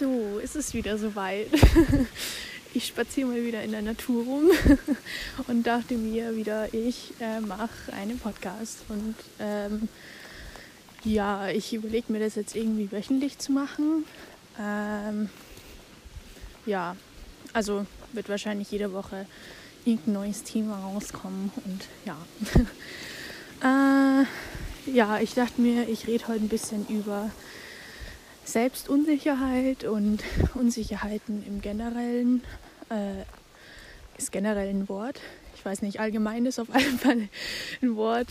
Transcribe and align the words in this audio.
So, 0.00 0.38
ist 0.38 0.56
es 0.56 0.72
wieder 0.72 0.96
soweit. 0.96 1.48
Ich 2.72 2.86
spaziere 2.86 3.26
mal 3.26 3.44
wieder 3.44 3.64
in 3.64 3.72
der 3.72 3.82
Natur 3.82 4.24
rum 4.24 4.44
und 5.48 5.66
dachte 5.66 5.96
mir 5.96 6.36
wieder, 6.36 6.72
ich 6.72 7.12
äh, 7.18 7.40
mache 7.40 7.92
einen 7.92 8.16
Podcast. 8.20 8.84
Und 8.88 9.16
ähm, 9.40 9.88
ja, 11.02 11.48
ich 11.48 11.74
überlege 11.74 12.12
mir 12.12 12.20
das 12.20 12.36
jetzt 12.36 12.54
irgendwie 12.54 12.92
wöchentlich 12.92 13.38
zu 13.38 13.50
machen. 13.50 14.04
Ähm, 14.56 15.30
ja, 16.64 16.94
also 17.52 17.86
wird 18.12 18.28
wahrscheinlich 18.28 18.70
jede 18.70 18.92
Woche 18.92 19.26
irgendein 19.84 20.14
neues 20.14 20.44
Thema 20.44 20.78
rauskommen. 20.78 21.50
Und 21.64 21.88
ja. 22.06 22.16
äh, 24.22 24.92
ja, 24.92 25.18
ich 25.18 25.34
dachte 25.34 25.60
mir, 25.60 25.88
ich 25.88 26.06
rede 26.06 26.28
heute 26.28 26.44
ein 26.44 26.48
bisschen 26.48 26.86
über 26.86 27.32
Selbstunsicherheit 28.50 29.84
und 29.84 30.22
Unsicherheiten 30.54 31.44
im 31.46 31.60
Generellen 31.60 32.42
äh, 32.90 33.22
ist 34.18 34.32
generell 34.32 34.68
ein 34.68 34.88
Wort. 34.88 35.20
Ich 35.54 35.64
weiß 35.64 35.82
nicht, 35.82 36.00
allgemein 36.00 36.46
ist 36.46 36.58
auf 36.58 36.68
jeden 36.74 36.98
Fall 36.98 37.28
ein 37.80 37.94
Wort 37.94 38.28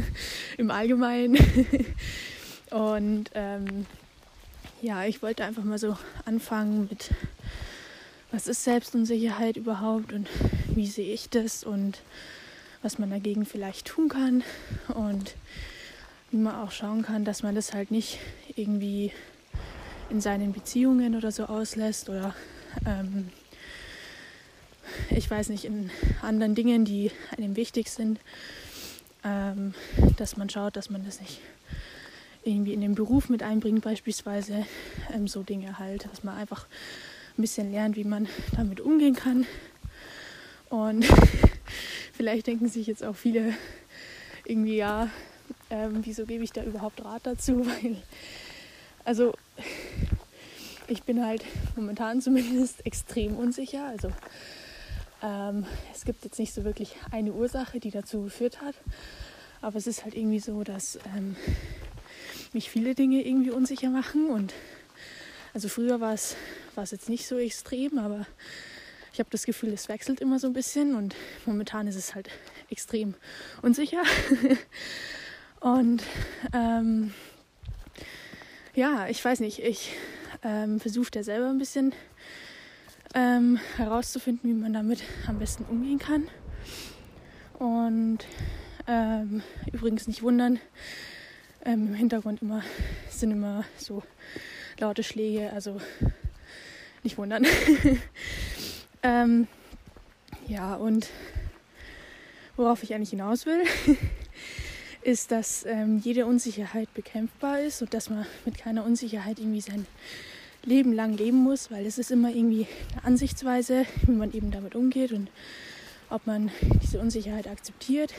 im 0.56 0.70
Allgemeinen. 0.70 1.36
und 2.70 3.30
ähm, 3.34 3.86
ja, 4.80 5.04
ich 5.04 5.20
wollte 5.20 5.44
einfach 5.44 5.64
mal 5.64 5.78
so 5.78 5.96
anfangen 6.24 6.88
mit, 6.88 7.10
was 8.30 8.46
ist 8.46 8.64
Selbstunsicherheit 8.64 9.58
überhaupt 9.58 10.14
und 10.14 10.26
wie 10.74 10.86
sehe 10.86 11.12
ich 11.12 11.28
das 11.28 11.64
und 11.64 11.98
was 12.80 12.98
man 12.98 13.10
dagegen 13.10 13.44
vielleicht 13.44 13.88
tun 13.88 14.08
kann 14.08 14.42
und 14.94 15.34
wie 16.30 16.38
man 16.38 16.54
auch 16.54 16.70
schauen 16.70 17.02
kann, 17.02 17.26
dass 17.26 17.42
man 17.42 17.54
das 17.54 17.74
halt 17.74 17.90
nicht 17.90 18.20
irgendwie 18.56 19.12
in 20.10 20.20
seinen 20.20 20.52
Beziehungen 20.52 21.14
oder 21.16 21.30
so 21.32 21.44
auslässt 21.44 22.08
oder 22.08 22.34
ähm, 22.86 23.28
ich 25.10 25.30
weiß 25.30 25.48
nicht, 25.50 25.64
in 25.64 25.90
anderen 26.22 26.54
Dingen, 26.54 26.84
die 26.84 27.10
einem 27.36 27.56
wichtig 27.56 27.90
sind, 27.90 28.18
ähm, 29.24 29.74
dass 30.16 30.36
man 30.36 30.50
schaut, 30.50 30.76
dass 30.76 30.90
man 30.90 31.04
das 31.04 31.20
nicht 31.20 31.40
irgendwie 32.42 32.72
in 32.72 32.80
den 32.80 32.94
Beruf 32.94 33.28
mit 33.28 33.42
einbringt, 33.42 33.82
beispielsweise 33.82 34.66
ähm, 35.14 35.28
so 35.28 35.42
Dinge 35.42 35.78
halt, 35.78 36.06
dass 36.10 36.24
man 36.24 36.36
einfach 36.36 36.66
ein 37.36 37.42
bisschen 37.42 37.70
lernt, 37.70 37.96
wie 37.96 38.04
man 38.04 38.28
damit 38.56 38.80
umgehen 38.80 39.14
kann. 39.14 39.46
Und 40.70 41.04
vielleicht 42.12 42.46
denken 42.46 42.68
sich 42.68 42.86
jetzt 42.86 43.04
auch 43.04 43.16
viele 43.16 43.54
irgendwie, 44.44 44.76
ja, 44.76 45.10
ähm, 45.70 46.00
wieso 46.02 46.24
gebe 46.26 46.44
ich 46.44 46.52
da 46.52 46.62
überhaupt 46.64 47.04
Rat 47.04 47.26
dazu? 47.26 47.66
Weil, 47.82 47.96
also 49.04 49.34
ich 50.88 51.02
bin 51.04 51.24
halt 51.24 51.44
momentan 51.76 52.20
zumindest 52.20 52.84
extrem 52.84 53.36
unsicher. 53.36 53.86
Also 53.86 54.10
ähm, 55.22 55.64
es 55.94 56.04
gibt 56.04 56.24
jetzt 56.24 56.38
nicht 56.38 56.54
so 56.54 56.64
wirklich 56.64 56.96
eine 57.10 57.32
Ursache, 57.32 57.80
die 57.80 57.90
dazu 57.90 58.22
geführt 58.22 58.60
hat. 58.60 58.74
Aber 59.62 59.76
es 59.76 59.86
ist 59.86 60.04
halt 60.04 60.14
irgendwie 60.14 60.40
so, 60.40 60.64
dass 60.64 60.98
ähm, 61.16 61.36
mich 62.52 62.70
viele 62.70 62.94
Dinge 62.94 63.22
irgendwie 63.22 63.50
unsicher 63.50 63.90
machen. 63.90 64.30
Und 64.30 64.54
also 65.52 65.68
früher 65.68 66.00
war 66.00 66.14
es, 66.14 66.36
jetzt 66.90 67.08
nicht 67.08 67.26
so 67.26 67.36
extrem, 67.36 67.98
aber 67.98 68.26
ich 69.12 69.18
habe 69.18 69.28
das 69.30 69.44
Gefühl, 69.44 69.72
es 69.72 69.88
wechselt 69.88 70.20
immer 70.20 70.38
so 70.38 70.46
ein 70.46 70.54
bisschen. 70.54 70.94
Und 70.94 71.14
momentan 71.44 71.86
ist 71.86 71.96
es 71.96 72.14
halt 72.14 72.30
extrem 72.70 73.14
unsicher. 73.60 74.02
und 75.60 76.02
ähm, 76.54 77.12
ja, 78.74 79.06
ich 79.08 79.24
weiß 79.24 79.40
nicht, 79.40 79.58
ich 79.60 79.92
ähm, 80.42 80.80
versucht 80.80 81.16
er 81.16 81.24
selber 81.24 81.48
ein 81.48 81.58
bisschen 81.58 81.92
ähm, 83.14 83.58
herauszufinden, 83.76 84.48
wie 84.50 84.54
man 84.54 84.72
damit 84.72 85.02
am 85.26 85.38
besten 85.38 85.64
umgehen 85.64 85.98
kann. 85.98 86.28
Und 87.58 88.20
ähm, 88.86 89.42
übrigens 89.72 90.06
nicht 90.06 90.22
wundern, 90.22 90.60
ähm, 91.64 91.88
im 91.88 91.94
Hintergrund 91.94 92.42
immer 92.42 92.62
sind 93.10 93.32
immer 93.32 93.64
so 93.76 94.02
laute 94.78 95.02
Schläge, 95.02 95.52
also 95.52 95.80
nicht 97.02 97.18
wundern. 97.18 97.46
Ähm, 99.02 99.48
ja, 100.46 100.74
und 100.74 101.08
worauf 102.56 102.82
ich 102.82 102.94
eigentlich 102.94 103.10
hinaus 103.10 103.46
will, 103.46 103.62
ist, 105.02 105.30
dass 105.30 105.64
ähm, 105.66 105.98
jede 105.98 106.26
Unsicherheit 106.26 106.92
bekämpfbar 106.94 107.60
ist 107.60 107.82
und 107.82 107.94
dass 107.94 108.10
man 108.10 108.26
mit 108.44 108.58
keiner 108.58 108.84
Unsicherheit 108.84 109.38
irgendwie 109.38 109.60
sein 109.60 109.86
Leben 110.62 110.92
lang 110.92 111.16
leben 111.16 111.38
muss, 111.38 111.70
weil 111.70 111.86
es 111.86 111.98
ist 111.98 112.10
immer 112.10 112.30
irgendwie 112.30 112.66
eine 112.92 113.04
Ansichtsweise, 113.04 113.86
wie 114.02 114.12
man 114.12 114.32
eben 114.32 114.50
damit 114.50 114.74
umgeht 114.74 115.12
und 115.12 115.30
ob 116.10 116.26
man 116.26 116.50
diese 116.82 117.00
Unsicherheit 117.00 117.46
akzeptiert 117.46 118.12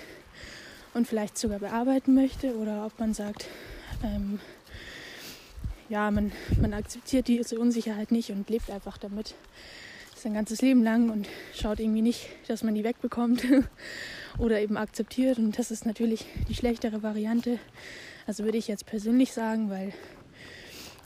und 0.93 1.07
vielleicht 1.07 1.37
sogar 1.37 1.59
bearbeiten 1.59 2.15
möchte 2.15 2.55
oder 2.55 2.85
ob 2.85 2.99
man 2.99 3.13
sagt, 3.13 3.47
ähm, 4.03 4.39
ja, 5.89 6.09
man, 6.09 6.31
man 6.59 6.73
akzeptiert 6.73 7.27
diese 7.27 7.59
Unsicherheit 7.59 8.11
nicht 8.11 8.31
und 8.31 8.49
lebt 8.49 8.71
einfach 8.71 8.97
damit 8.97 9.35
sein 10.21 10.33
ganzes 10.33 10.61
Leben 10.61 10.83
lang 10.83 11.09
und 11.09 11.27
schaut 11.53 11.79
irgendwie 11.79 12.01
nicht, 12.01 12.27
dass 12.47 12.63
man 12.63 12.75
die 12.75 12.83
wegbekommt 12.83 13.43
oder 14.37 14.61
eben 14.61 14.77
akzeptiert. 14.77 15.39
Und 15.39 15.57
das 15.57 15.71
ist 15.71 15.85
natürlich 15.85 16.25
die 16.47 16.55
schlechtere 16.55 17.01
Variante. 17.01 17.59
Also 18.27 18.43
würde 18.43 18.57
ich 18.57 18.67
jetzt 18.67 18.85
persönlich 18.85 19.33
sagen, 19.33 19.69
weil 19.69 19.93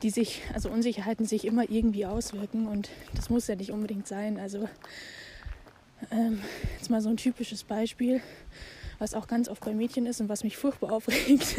die 0.04 0.10
sich, 0.10 0.42
also 0.54 0.70
Unsicherheiten 0.70 1.26
sich 1.26 1.46
immer 1.46 1.70
irgendwie 1.70 2.06
auswirken 2.06 2.68
und 2.68 2.90
das 3.16 3.30
muss 3.30 3.48
ja 3.48 3.56
nicht 3.56 3.72
unbedingt 3.72 4.08
sein. 4.08 4.38
Also 4.38 4.68
ähm, 6.12 6.42
jetzt 6.78 6.90
mal 6.90 7.02
so 7.02 7.10
ein 7.10 7.18
typisches 7.18 7.64
Beispiel, 7.64 8.22
was 9.00 9.14
auch 9.14 9.28
ganz 9.28 9.48
oft 9.48 9.64
bei 9.64 9.74
Mädchen 9.74 10.06
ist 10.06 10.20
und 10.20 10.28
was 10.30 10.44
mich 10.44 10.58
furchtbar 10.58 10.92
aufregt. 10.92 11.58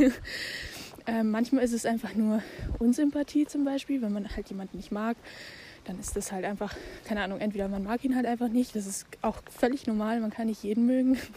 ähm, 1.06 1.30
manchmal 1.30 1.64
ist 1.64 1.72
es 1.72 1.86
einfach 1.86 2.14
nur 2.14 2.42
Unsympathie 2.78 3.46
zum 3.46 3.64
Beispiel, 3.64 4.02
wenn 4.02 4.12
man 4.12 4.36
halt 4.36 4.50
jemanden 4.50 4.76
nicht 4.76 4.92
mag, 4.92 5.16
dann 5.86 5.98
ist 6.00 6.16
das 6.16 6.32
halt 6.32 6.44
einfach, 6.44 6.74
keine 7.04 7.22
Ahnung, 7.22 7.40
entweder 7.40 7.68
man 7.68 7.84
mag 7.84 8.04
ihn 8.04 8.16
halt 8.16 8.26
einfach 8.26 8.48
nicht, 8.48 8.74
das 8.74 8.86
ist 8.86 9.06
auch 9.22 9.42
völlig 9.50 9.86
normal, 9.86 10.20
man 10.20 10.30
kann 10.30 10.46
nicht 10.46 10.62
jeden 10.62 10.86
mögen. 10.86 11.18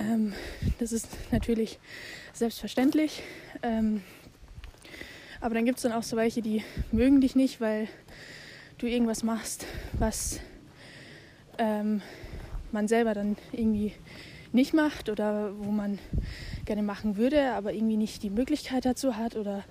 Ähm, 0.00 0.32
das 0.78 0.92
ist 0.92 1.08
natürlich 1.32 1.80
selbstverständlich. 2.32 3.20
Ähm, 3.64 4.04
aber 5.40 5.56
dann 5.56 5.64
gibt 5.64 5.78
es 5.78 5.82
dann 5.82 5.90
auch 5.90 6.04
so 6.04 6.16
welche, 6.16 6.40
die 6.40 6.62
mögen 6.92 7.20
dich 7.20 7.34
nicht, 7.34 7.60
weil 7.60 7.88
du 8.78 8.86
irgendwas 8.86 9.24
machst, 9.24 9.66
was 9.94 10.38
ähm, 11.58 12.00
man 12.70 12.86
selber 12.86 13.12
dann 13.12 13.36
irgendwie 13.50 13.92
nicht 14.52 14.72
macht 14.72 15.08
oder 15.08 15.52
wo 15.58 15.70
man 15.70 15.98
gerne 16.64 16.82
machen 16.82 17.16
würde, 17.16 17.52
aber 17.54 17.72
irgendwie 17.72 17.96
nicht 17.96 18.22
die 18.22 18.30
Möglichkeit 18.30 18.84
dazu 18.84 19.16
hat 19.16 19.36
oder 19.36 19.64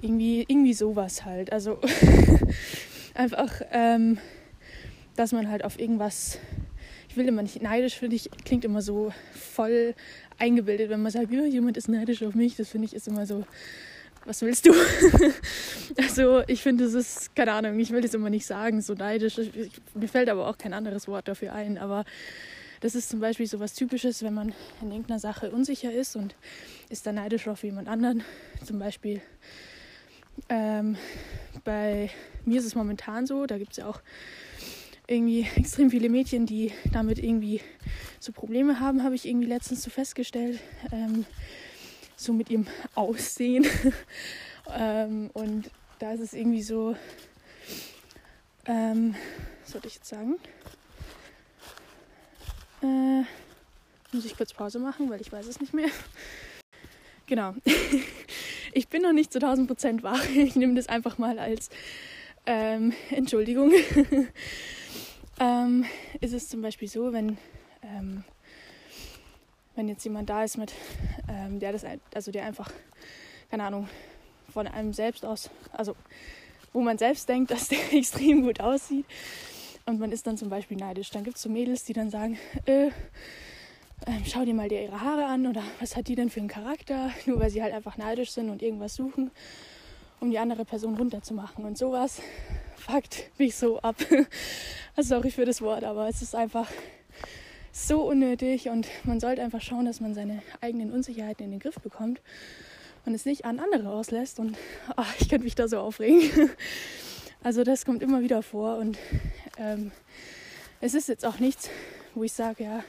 irgendwie, 0.00 0.44
irgendwie 0.48 0.74
sowas 0.74 1.24
halt. 1.24 1.52
Also 1.52 1.78
einfach, 3.18 3.60
ähm, 3.72 4.18
dass 5.16 5.32
man 5.32 5.50
halt 5.50 5.64
auf 5.64 5.78
irgendwas, 5.78 6.38
ich 7.08 7.16
will 7.16 7.26
immer 7.26 7.42
nicht 7.42 7.60
neidisch, 7.60 7.96
finde 7.96 8.16
ich, 8.16 8.30
klingt 8.44 8.64
immer 8.64 8.80
so 8.80 9.12
voll 9.32 9.94
eingebildet, 10.38 10.88
wenn 10.90 11.02
man 11.02 11.10
sagt, 11.10 11.32
ja, 11.32 11.44
jemand 11.44 11.76
ist 11.76 11.88
neidisch 11.88 12.22
auf 12.22 12.34
mich, 12.34 12.56
das 12.56 12.68
finde 12.68 12.86
ich 12.86 12.94
ist 12.94 13.08
immer 13.08 13.26
so, 13.26 13.44
was 14.24 14.42
willst 14.42 14.66
du? 14.66 14.74
also 15.96 16.42
ich 16.46 16.62
finde, 16.62 16.84
es 16.84 16.94
ist, 16.94 17.34
keine 17.34 17.52
Ahnung, 17.52 17.78
ich 17.78 17.90
will 17.90 18.02
das 18.02 18.14
immer 18.14 18.30
nicht 18.30 18.46
sagen, 18.46 18.82
so 18.82 18.92
neidisch. 18.92 19.38
Ich, 19.38 19.52
mir 19.94 20.08
fällt 20.08 20.28
aber 20.28 20.46
auch 20.48 20.58
kein 20.58 20.74
anderes 20.74 21.08
Wort 21.08 21.28
dafür 21.28 21.54
ein. 21.54 21.78
Aber 21.78 22.04
das 22.80 22.94
ist 22.94 23.08
zum 23.08 23.20
Beispiel 23.20 23.46
so 23.46 23.58
was 23.58 23.72
Typisches, 23.72 24.22
wenn 24.22 24.34
man 24.34 24.52
in 24.82 24.90
irgendeiner 24.90 25.18
Sache 25.18 25.50
unsicher 25.50 25.90
ist 25.92 26.14
und 26.14 26.34
ist 26.90 27.06
dann 27.06 27.14
neidisch 27.14 27.48
auf 27.48 27.62
jemand 27.64 27.88
anderen. 27.88 28.22
Zum 28.64 28.78
Beispiel 28.78 29.22
ähm, 30.50 30.96
bei 31.64 32.10
mir 32.48 32.58
ist 32.58 32.66
es 32.66 32.74
momentan 32.74 33.26
so, 33.26 33.46
da 33.46 33.58
gibt 33.58 33.72
es 33.72 33.76
ja 33.78 33.86
auch 33.86 34.00
irgendwie 35.06 35.46
extrem 35.56 35.90
viele 35.90 36.08
Mädchen, 36.08 36.46
die 36.46 36.72
damit 36.92 37.18
irgendwie 37.18 37.60
so 38.20 38.32
Probleme 38.32 38.80
haben, 38.80 39.02
habe 39.02 39.14
ich 39.14 39.26
irgendwie 39.26 39.46
letztens 39.46 39.82
so 39.82 39.90
festgestellt. 39.90 40.60
Ähm, 40.92 41.24
so 42.18 42.32
mit 42.32 42.50
ihrem 42.50 42.66
Aussehen. 42.94 43.66
ähm, 44.74 45.30
und 45.32 45.70
da 45.98 46.12
ist 46.12 46.20
es 46.20 46.34
irgendwie 46.34 46.62
so, 46.62 46.96
ähm, 48.66 49.14
sollte 49.64 49.88
ich 49.88 49.94
jetzt 49.94 50.08
sagen, 50.08 50.36
äh, 52.82 53.22
muss 54.12 54.24
ich 54.24 54.36
kurz 54.36 54.52
Pause 54.52 54.78
machen, 54.78 55.10
weil 55.10 55.20
ich 55.20 55.32
weiß 55.32 55.46
es 55.46 55.60
nicht 55.60 55.74
mehr. 55.74 55.88
Genau. 57.26 57.54
ich 58.72 58.88
bin 58.88 59.02
noch 59.02 59.12
nicht 59.12 59.32
zu 59.32 59.38
1000 59.38 59.68
Prozent 59.68 60.02
wach. 60.02 60.24
Ich 60.30 60.56
nehme 60.56 60.74
das 60.74 60.88
einfach 60.88 61.18
mal 61.18 61.38
als 61.38 61.68
ähm, 62.48 62.92
Entschuldigung. 63.10 63.72
ähm, 65.40 65.84
ist 66.20 66.32
es 66.32 66.48
zum 66.48 66.62
Beispiel 66.62 66.88
so, 66.88 67.12
wenn 67.12 67.38
ähm, 67.82 68.24
wenn 69.78 69.88
jetzt 69.88 70.02
jemand 70.02 70.28
da 70.28 70.42
ist 70.42 70.58
mit, 70.58 70.74
ähm, 71.28 71.60
der 71.60 71.70
das, 71.70 71.84
also 72.12 72.32
der 72.32 72.44
einfach, 72.44 72.68
keine 73.48 73.62
Ahnung, 73.62 73.88
von 74.52 74.66
einem 74.66 74.92
selbst 74.92 75.24
aus, 75.24 75.50
also 75.70 75.94
wo 76.72 76.80
man 76.80 76.98
selbst 76.98 77.28
denkt, 77.28 77.50
dass 77.52 77.68
der 77.68 77.92
extrem 77.92 78.42
gut 78.42 78.60
aussieht. 78.60 79.06
Und 79.86 80.00
man 80.00 80.10
ist 80.10 80.26
dann 80.26 80.36
zum 80.36 80.50
Beispiel 80.50 80.76
neidisch. 80.76 81.10
Dann 81.10 81.22
gibt 81.22 81.36
es 81.36 81.42
so 81.44 81.48
Mädels, 81.48 81.84
die 81.84 81.92
dann 81.92 82.10
sagen, 82.10 82.38
äh, 82.66 82.86
ähm, 84.06 84.24
schau 84.26 84.44
dir 84.44 84.52
mal 84.52 84.68
dir 84.68 84.82
ihre 84.82 85.00
Haare 85.00 85.26
an 85.26 85.46
oder 85.46 85.62
was 85.78 85.94
hat 85.94 86.08
die 86.08 86.16
denn 86.16 86.28
für 86.28 86.40
einen 86.40 86.48
Charakter, 86.48 87.12
nur 87.26 87.38
weil 87.38 87.50
sie 87.50 87.62
halt 87.62 87.72
einfach 87.72 87.96
neidisch 87.96 88.32
sind 88.32 88.50
und 88.50 88.62
irgendwas 88.62 88.96
suchen, 88.96 89.30
um 90.20 90.30
die 90.30 90.38
andere 90.38 90.64
Person 90.64 90.96
runterzumachen. 90.96 91.64
Und 91.64 91.78
sowas 91.78 92.20
fuckt 92.76 93.30
mich 93.38 93.56
so 93.56 93.80
ab. 93.80 93.96
Sorry 94.96 95.30
für 95.30 95.44
das 95.44 95.62
Wort, 95.62 95.84
aber 95.84 96.08
es 96.08 96.22
ist 96.22 96.34
einfach 96.34 96.68
so 97.72 98.02
unnötig 98.02 98.68
und 98.68 98.88
man 99.04 99.20
sollte 99.20 99.42
einfach 99.42 99.62
schauen, 99.62 99.84
dass 99.84 100.00
man 100.00 100.14
seine 100.14 100.42
eigenen 100.60 100.92
Unsicherheiten 100.92 101.44
in 101.44 101.52
den 101.52 101.60
Griff 101.60 101.76
bekommt 101.76 102.20
und 103.06 103.14
es 103.14 103.24
nicht 103.24 103.44
an 103.44 103.60
andere 103.60 103.90
auslässt. 103.90 104.38
Und 104.38 104.56
ach, 104.96 105.14
ich 105.20 105.28
könnte 105.28 105.44
mich 105.44 105.54
da 105.54 105.68
so 105.68 105.78
aufregen. 105.78 106.50
Also 107.42 107.62
das 107.62 107.84
kommt 107.84 108.02
immer 108.02 108.20
wieder 108.20 108.42
vor 108.42 108.78
und 108.78 108.98
ähm, 109.58 109.92
es 110.80 110.94
ist 110.94 111.08
jetzt 111.08 111.24
auch 111.24 111.38
nichts, 111.38 111.70
wo 112.14 112.24
ich 112.24 112.32
sage, 112.32 112.64
ja, 112.64 112.82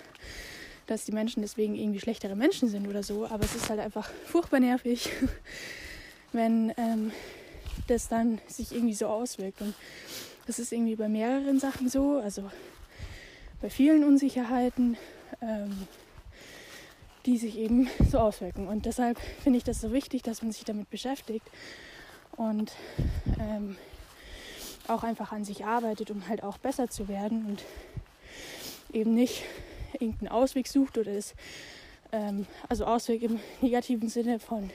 dass 0.88 1.06
die 1.06 1.12
Menschen 1.12 1.42
deswegen 1.42 1.76
irgendwie 1.76 2.00
schlechtere 2.00 2.36
Menschen 2.36 2.68
sind 2.68 2.88
oder 2.88 3.04
so, 3.04 3.28
aber 3.28 3.44
es 3.44 3.56
ist 3.56 3.70
halt 3.70 3.80
einfach 3.80 4.10
furchtbar 4.26 4.60
nervig, 4.60 5.12
wenn 6.32 6.74
ähm, 6.78 7.12
das 7.88 8.08
dann 8.08 8.40
sich 8.48 8.72
irgendwie 8.72 8.94
so 8.94 9.08
auswirkt. 9.08 9.62
Und 9.62 9.74
das 10.46 10.60
ist 10.60 10.72
irgendwie 10.72 10.96
bei 10.96 11.10
mehreren 11.10 11.60
Sachen 11.60 11.90
so, 11.90 12.20
also 12.20 12.50
bei 13.62 13.70
vielen 13.70 14.04
Unsicherheiten, 14.04 14.98
ähm, 15.42 15.88
die 17.26 17.38
sich 17.38 17.58
eben 17.58 17.90
so 18.10 18.20
auswirken. 18.20 18.68
Und 18.68 18.86
deshalb 18.86 19.20
finde 19.44 19.58
ich 19.58 19.64
das 19.64 19.82
so 19.82 19.92
wichtig, 19.92 20.24
dass 20.24 20.42
man 20.42 20.52
sich 20.52 20.64
damit 20.64 20.90
beschäftigt 20.90 21.46
und 22.38 22.72
ähm, 23.40 23.76
auch 24.88 25.04
einfach 25.04 25.32
an 25.32 25.44
sich 25.44 25.66
arbeitet, 25.66 26.10
um 26.10 26.28
halt 26.28 26.44
auch 26.44 26.58
besser 26.58 26.90
zu 26.90 27.08
werden 27.08 27.46
und 27.46 27.64
eben 28.92 29.14
nicht 29.14 29.44
irgendeinen 29.94 30.30
Ausweg 30.30 30.68
sucht 30.68 30.98
oder 30.98 31.14
das, 31.14 31.36
ähm, 32.12 32.48
also 32.68 32.86
Ausweg 32.86 33.22
im 33.24 33.40
negativen 33.62 34.10
Sinne 34.10 34.40
von 34.40 34.72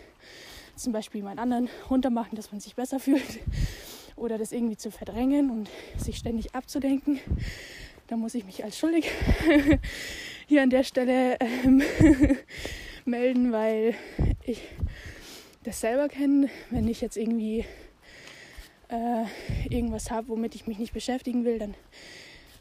zum 0.76 0.92
Beispiel 0.92 1.20
jemand 1.20 1.40
anderen 1.40 1.68
runtermachen, 1.90 2.36
dass 2.36 2.52
man 2.52 2.60
sich 2.60 2.74
besser 2.74 2.98
fühlt. 2.98 3.40
Oder 4.16 4.38
das 4.38 4.52
irgendwie 4.52 4.76
zu 4.76 4.90
verdrängen 4.90 5.50
und 5.50 5.68
sich 5.98 6.16
ständig 6.16 6.54
abzudenken. 6.54 7.18
Da 8.06 8.16
muss 8.16 8.34
ich 8.34 8.44
mich 8.44 8.62
als 8.62 8.78
schuldig 8.78 9.10
hier 10.46 10.62
an 10.62 10.70
der 10.70 10.84
Stelle 10.84 11.36
ähm, 11.40 11.82
melden, 13.04 13.50
weil 13.50 13.94
ich 14.44 14.60
das 15.64 15.80
selber 15.80 16.08
kenne, 16.08 16.48
wenn 16.70 16.86
ich 16.86 17.00
jetzt 17.00 17.16
irgendwie 17.16 17.64
äh, 18.88 19.24
irgendwas 19.68 20.10
habe, 20.10 20.28
womit 20.28 20.54
ich 20.54 20.66
mich 20.66 20.78
nicht 20.78 20.92
beschäftigen 20.92 21.44
will, 21.44 21.58
dann 21.58 21.74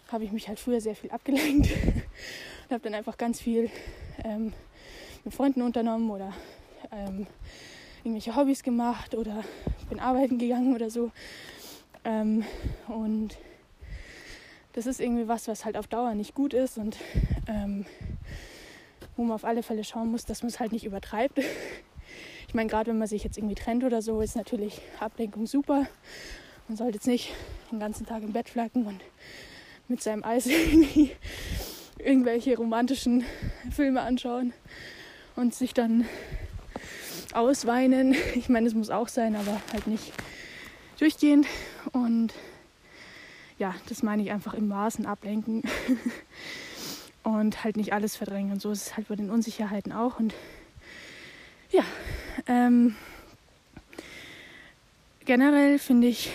habe 0.07 0.23
ich 0.23 0.31
mich 0.31 0.47
halt 0.47 0.59
früher 0.59 0.79
sehr 0.79 0.95
viel 0.95 1.11
abgelenkt. 1.11 1.69
Und 1.71 2.71
habe 2.71 2.83
dann 2.83 2.93
einfach 2.93 3.17
ganz 3.17 3.41
viel 3.41 3.69
ähm, 4.23 4.53
mit 5.23 5.33
Freunden 5.33 5.61
unternommen 5.61 6.09
oder 6.09 6.33
ähm, 6.91 7.27
irgendwelche 8.03 8.35
Hobbys 8.35 8.63
gemacht 8.63 9.15
oder 9.15 9.43
bin 9.89 9.99
arbeiten 9.99 10.37
gegangen 10.37 10.75
oder 10.75 10.89
so. 10.89 11.11
Ähm, 12.03 12.43
und 12.87 13.37
das 14.73 14.87
ist 14.87 14.99
irgendwie 14.99 15.27
was, 15.27 15.47
was 15.47 15.65
halt 15.65 15.77
auf 15.77 15.87
Dauer 15.87 16.13
nicht 16.15 16.35
gut 16.35 16.53
ist 16.53 16.77
und 16.77 16.97
ähm, 17.47 17.85
wo 19.15 19.23
man 19.23 19.35
auf 19.35 19.45
alle 19.45 19.63
Fälle 19.63 19.83
schauen 19.83 20.11
muss, 20.11 20.25
dass 20.25 20.41
man 20.41 20.49
es 20.49 20.59
halt 20.59 20.71
nicht 20.71 20.85
übertreibt. 20.85 21.39
Ich 22.45 22.55
meine, 22.55 22.69
gerade 22.69 22.91
wenn 22.91 22.99
man 22.99 23.07
sich 23.07 23.23
jetzt 23.23 23.39
irgendwie 23.39 23.55
trennt 23.55 23.83
oder 23.83 24.03
so, 24.03 24.21
ist 24.21 24.35
natürlich 24.35 24.79
Ablenkung 24.99 25.47
super. 25.47 25.87
Man 26.67 26.77
sollte 26.77 26.97
jetzt 26.97 27.07
nicht 27.07 27.33
den 27.71 27.79
ganzen 27.79 28.05
Tag 28.05 28.21
im 28.21 28.31
Bett 28.31 28.47
flacken 28.47 28.85
und 28.85 29.01
mit 29.87 30.03
seinem 30.03 30.23
Eis 30.23 30.45
irgendwie 30.47 31.09
irgendwelche 31.97 32.55
romantischen 32.55 33.23
Filme 33.71 34.01
anschauen 34.01 34.53
und 35.35 35.55
sich 35.55 35.73
dann 35.73 36.05
ausweinen. 37.35 38.15
Ich 38.35 38.49
meine, 38.49 38.67
es 38.67 38.73
muss 38.73 38.89
auch 38.89 39.07
sein, 39.07 39.35
aber 39.35 39.61
halt 39.71 39.87
nicht 39.87 40.11
durchgehend. 40.99 41.47
Und 41.91 42.33
ja, 43.57 43.75
das 43.87 44.03
meine 44.03 44.21
ich 44.23 44.31
einfach 44.31 44.53
im 44.53 44.67
Maßen 44.67 45.05
ablenken 45.05 45.63
und 47.23 47.63
halt 47.63 47.77
nicht 47.77 47.93
alles 47.93 48.15
verdrängen. 48.15 48.51
Und 48.51 48.61
so 48.61 48.71
ist 48.71 48.87
es 48.87 48.97
halt 48.97 49.07
bei 49.07 49.15
den 49.15 49.29
Unsicherheiten 49.29 49.91
auch. 49.91 50.19
Und 50.19 50.33
ja, 51.71 51.83
ähm, 52.47 52.95
generell 55.25 55.79
finde 55.79 56.07
ich, 56.07 56.31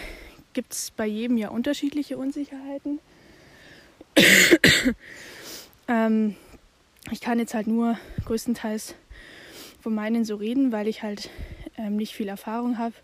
gibt 0.52 0.72
es 0.72 0.90
bei 0.90 1.06
jedem 1.06 1.36
ja 1.36 1.50
unterschiedliche 1.50 2.16
Unsicherheiten. 2.16 3.00
ähm, 5.88 6.36
ich 7.10 7.20
kann 7.20 7.38
jetzt 7.38 7.54
halt 7.54 7.66
nur 7.66 7.98
größtenteils 8.24 8.94
von 9.88 9.94
meinen 9.94 10.26
so 10.26 10.36
reden, 10.36 10.70
weil 10.70 10.86
ich 10.86 11.02
halt 11.02 11.30
ähm, 11.78 11.96
nicht 11.96 12.12
viel 12.12 12.28
Erfahrung 12.28 12.76
habe, 12.76 12.94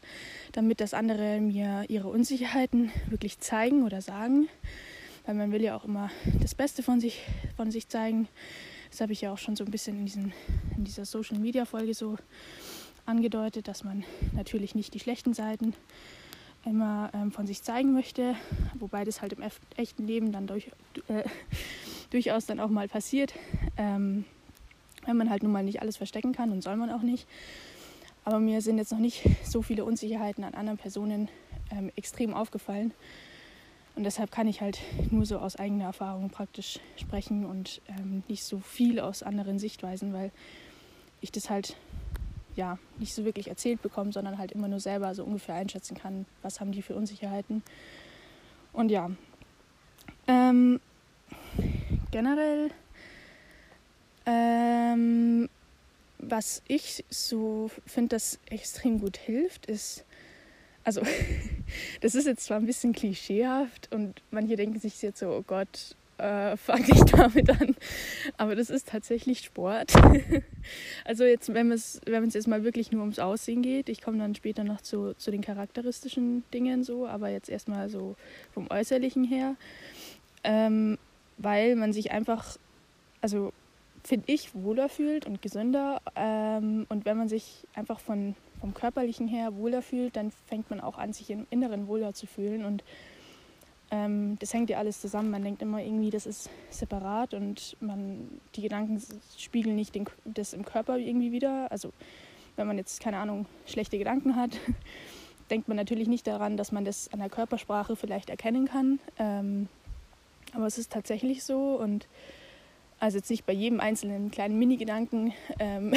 damit 0.52 0.82
dass 0.82 0.92
andere 0.92 1.40
mir 1.40 1.86
ihre 1.88 2.08
Unsicherheiten 2.08 2.90
wirklich 3.08 3.38
zeigen 3.38 3.84
oder 3.84 4.02
sagen. 4.02 4.50
Weil 5.24 5.34
man 5.34 5.50
will 5.50 5.62
ja 5.62 5.74
auch 5.76 5.86
immer 5.86 6.10
das 6.42 6.54
Beste 6.54 6.82
von 6.82 7.00
sich, 7.00 7.22
von 7.56 7.70
sich 7.70 7.88
zeigen. 7.88 8.28
Das 8.90 9.00
habe 9.00 9.14
ich 9.14 9.22
ja 9.22 9.32
auch 9.32 9.38
schon 9.38 9.56
so 9.56 9.64
ein 9.64 9.70
bisschen 9.70 9.96
in, 9.96 10.04
diesen, 10.04 10.34
in 10.76 10.84
dieser 10.84 11.06
Social 11.06 11.38
Media 11.38 11.64
Folge 11.64 11.94
so 11.94 12.18
angedeutet, 13.06 13.66
dass 13.66 13.82
man 13.82 14.04
natürlich 14.32 14.74
nicht 14.74 14.92
die 14.92 15.00
schlechten 15.00 15.32
Seiten 15.32 15.72
immer 16.66 17.08
ähm, 17.14 17.32
von 17.32 17.46
sich 17.46 17.62
zeigen 17.62 17.94
möchte, 17.94 18.36
wobei 18.74 19.06
das 19.06 19.22
halt 19.22 19.32
im 19.32 19.42
echten 19.78 20.06
Leben 20.06 20.32
dann 20.32 20.46
durch, 20.46 20.70
äh, 21.08 21.24
durchaus 22.10 22.44
dann 22.44 22.60
auch 22.60 22.68
mal 22.68 22.88
passiert, 22.88 23.32
ähm, 23.78 24.26
wenn 25.06 25.16
man 25.16 25.30
halt 25.30 25.42
nun 25.42 25.52
mal 25.52 25.62
nicht 25.62 25.80
alles 25.82 25.96
verstecken 25.96 26.32
kann 26.32 26.50
und 26.50 26.62
soll 26.62 26.76
man 26.76 26.90
auch 26.90 27.02
nicht. 27.02 27.26
Aber 28.24 28.40
mir 28.40 28.62
sind 28.62 28.78
jetzt 28.78 28.92
noch 28.92 28.98
nicht 28.98 29.28
so 29.44 29.62
viele 29.62 29.84
Unsicherheiten 29.84 30.44
an 30.44 30.54
anderen 30.54 30.78
Personen 30.78 31.28
ähm, 31.70 31.90
extrem 31.96 32.32
aufgefallen. 32.34 32.92
Und 33.96 34.04
deshalb 34.04 34.32
kann 34.32 34.48
ich 34.48 34.60
halt 34.60 34.80
nur 35.10 35.24
so 35.24 35.38
aus 35.38 35.56
eigener 35.56 35.84
Erfahrung 35.84 36.30
praktisch 36.30 36.80
sprechen 36.96 37.44
und 37.44 37.80
ähm, 37.88 38.24
nicht 38.28 38.42
so 38.44 38.58
viel 38.58 38.98
aus 38.98 39.22
anderen 39.22 39.58
Sichtweisen, 39.58 40.12
weil 40.12 40.32
ich 41.20 41.30
das 41.30 41.48
halt 41.48 41.76
ja, 42.56 42.78
nicht 42.98 43.14
so 43.14 43.24
wirklich 43.24 43.48
erzählt 43.48 43.82
bekommen, 43.82 44.12
sondern 44.12 44.38
halt 44.38 44.52
immer 44.52 44.68
nur 44.68 44.80
selber 44.80 45.14
so 45.14 45.24
ungefähr 45.24 45.56
einschätzen 45.56 45.96
kann, 45.96 46.26
was 46.42 46.60
haben 46.60 46.72
die 46.72 46.82
für 46.82 46.94
Unsicherheiten. 46.94 47.62
Und 48.72 48.90
ja, 48.90 49.10
ähm, 50.26 50.80
generell, 52.10 52.70
ähm, 54.26 55.48
was 56.18 56.62
ich 56.66 57.04
so 57.10 57.70
finde, 57.86 58.16
das 58.16 58.38
extrem 58.50 59.00
gut 59.00 59.16
hilft, 59.16 59.66
ist, 59.66 60.04
also 60.84 61.02
das 62.00 62.14
ist 62.14 62.26
jetzt 62.26 62.44
zwar 62.44 62.58
ein 62.58 62.66
bisschen 62.66 62.92
klischeehaft 62.92 63.92
und 63.92 64.22
manche 64.30 64.56
denken 64.56 64.78
sich 64.80 65.00
jetzt 65.02 65.18
so, 65.18 65.28
oh 65.28 65.44
Gott, 65.46 65.96
äh, 66.18 66.56
fange 66.56 66.86
ich 66.92 67.00
damit 67.12 67.50
an. 67.50 67.76
Aber 68.36 68.54
das 68.54 68.70
ist 68.70 68.88
tatsächlich 68.88 69.40
Sport. 69.40 69.92
also 71.04 71.24
jetzt, 71.24 71.52
wenn 71.52 71.72
es 71.72 72.00
wenn 72.06 72.28
jetzt 72.28 72.48
mal 72.48 72.64
wirklich 72.64 72.92
nur 72.92 73.00
ums 73.02 73.18
Aussehen 73.18 73.62
geht, 73.62 73.88
ich 73.88 74.00
komme 74.00 74.18
dann 74.18 74.34
später 74.34 74.64
noch 74.64 74.80
zu, 74.80 75.14
zu 75.14 75.30
den 75.30 75.42
charakteristischen 75.42 76.44
Dingen 76.52 76.84
so, 76.84 77.06
aber 77.06 77.28
jetzt 77.28 77.48
erstmal 77.48 77.88
so 77.88 78.16
vom 78.52 78.70
Äußerlichen 78.70 79.24
her. 79.24 79.56
Ähm, 80.44 80.98
weil 81.36 81.74
man 81.74 81.92
sich 81.92 82.12
einfach, 82.12 82.58
also 83.20 83.52
finde 84.04 84.30
ich, 84.32 84.54
wohler 84.54 84.88
fühlt 84.88 85.26
und 85.26 85.40
gesünder. 85.40 86.00
Ähm, 86.14 86.86
und 86.90 87.06
wenn 87.06 87.16
man 87.16 87.28
sich 87.28 87.66
einfach 87.74 87.98
von, 87.98 88.36
vom 88.60 88.74
körperlichen 88.74 89.26
her 89.26 89.56
wohler 89.56 89.82
fühlt, 89.82 90.16
dann 90.16 90.30
fängt 90.46 90.70
man 90.70 90.80
auch 90.80 90.98
an, 90.98 91.12
sich 91.12 91.30
im 91.30 91.46
Inneren 91.50 91.88
wohler 91.88 92.12
zu 92.12 92.26
fühlen. 92.26 92.64
Und 92.64 92.84
ähm, 93.90 94.36
das 94.40 94.52
hängt 94.52 94.68
ja 94.68 94.78
alles 94.78 95.00
zusammen. 95.00 95.30
Man 95.30 95.42
denkt 95.42 95.62
immer 95.62 95.82
irgendwie, 95.82 96.10
das 96.10 96.26
ist 96.26 96.50
separat 96.68 97.32
und 97.32 97.76
man, 97.80 98.40
die 98.54 98.62
Gedanken 98.62 99.02
spiegeln 99.38 99.74
nicht 99.74 99.94
den, 99.94 100.04
das 100.24 100.52
im 100.52 100.66
Körper 100.66 100.98
irgendwie 100.98 101.32
wieder. 101.32 101.72
Also 101.72 101.92
wenn 102.56 102.66
man 102.66 102.76
jetzt, 102.76 103.00
keine 103.00 103.16
Ahnung, 103.16 103.46
schlechte 103.64 103.96
Gedanken 103.96 104.36
hat, 104.36 104.50
denkt 105.50 105.66
man 105.66 105.78
natürlich 105.78 106.08
nicht 106.08 106.26
daran, 106.26 106.58
dass 106.58 106.72
man 106.72 106.84
das 106.84 107.10
an 107.12 107.20
der 107.20 107.30
Körpersprache 107.30 107.96
vielleicht 107.96 108.28
erkennen 108.28 108.66
kann. 108.66 108.98
Ähm, 109.18 109.68
aber 110.52 110.66
es 110.66 110.76
ist 110.76 110.92
tatsächlich 110.92 111.42
so 111.42 111.78
und 111.80 112.06
also 113.00 113.18
jetzt 113.18 113.30
nicht 113.30 113.44
bei 113.46 113.52
jedem 113.52 113.80
einzelnen 113.80 114.30
kleinen 114.30 114.58
Mini-Gedanken 114.58 115.32
ähm, 115.58 115.92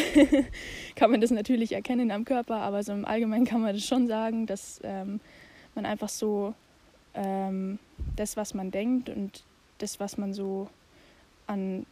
kann 0.96 1.12
man 1.12 1.22
das 1.22 1.32
natürlich 1.32 1.74
erkennen 1.74 2.12
am 2.12 2.26
Körper, 2.26 2.58
aber 2.58 2.84
so 2.84 2.92
im 2.94 3.06
Allgemeinen 3.06 3.46
kann 3.46 3.62
man 3.62 3.74
das 3.74 3.86
schon 3.86 4.08
sagen, 4.08 4.46
dass 4.46 4.80
ähm, 4.84 5.20
man 5.76 5.86
einfach 5.86 6.10
so 6.10 6.54
ähm, 7.14 7.80
das, 8.16 8.38
was 8.38 8.54
man 8.54 8.72
denkt 8.72 9.10
und 9.10 9.44
das, 9.78 10.00
was 10.00 10.18
man 10.18 10.34
so 10.34 10.70
an 11.46 11.86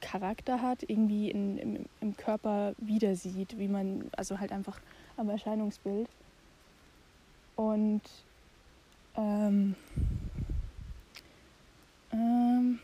Charakter 0.00 0.62
hat, 0.62 0.82
irgendwie 0.88 1.30
in, 1.30 1.58
im, 1.58 1.86
im 2.00 2.16
Körper 2.16 2.74
wieder 2.78 3.14
sieht, 3.16 3.58
wie 3.58 3.68
man, 3.68 4.08
also 4.16 4.38
halt 4.38 4.52
einfach 4.52 4.80
am 5.16 5.28
Erscheinungsbild. 5.28 6.08
Und 7.56 8.02
Ähm, 9.16 9.74
ähm, 12.12 12.78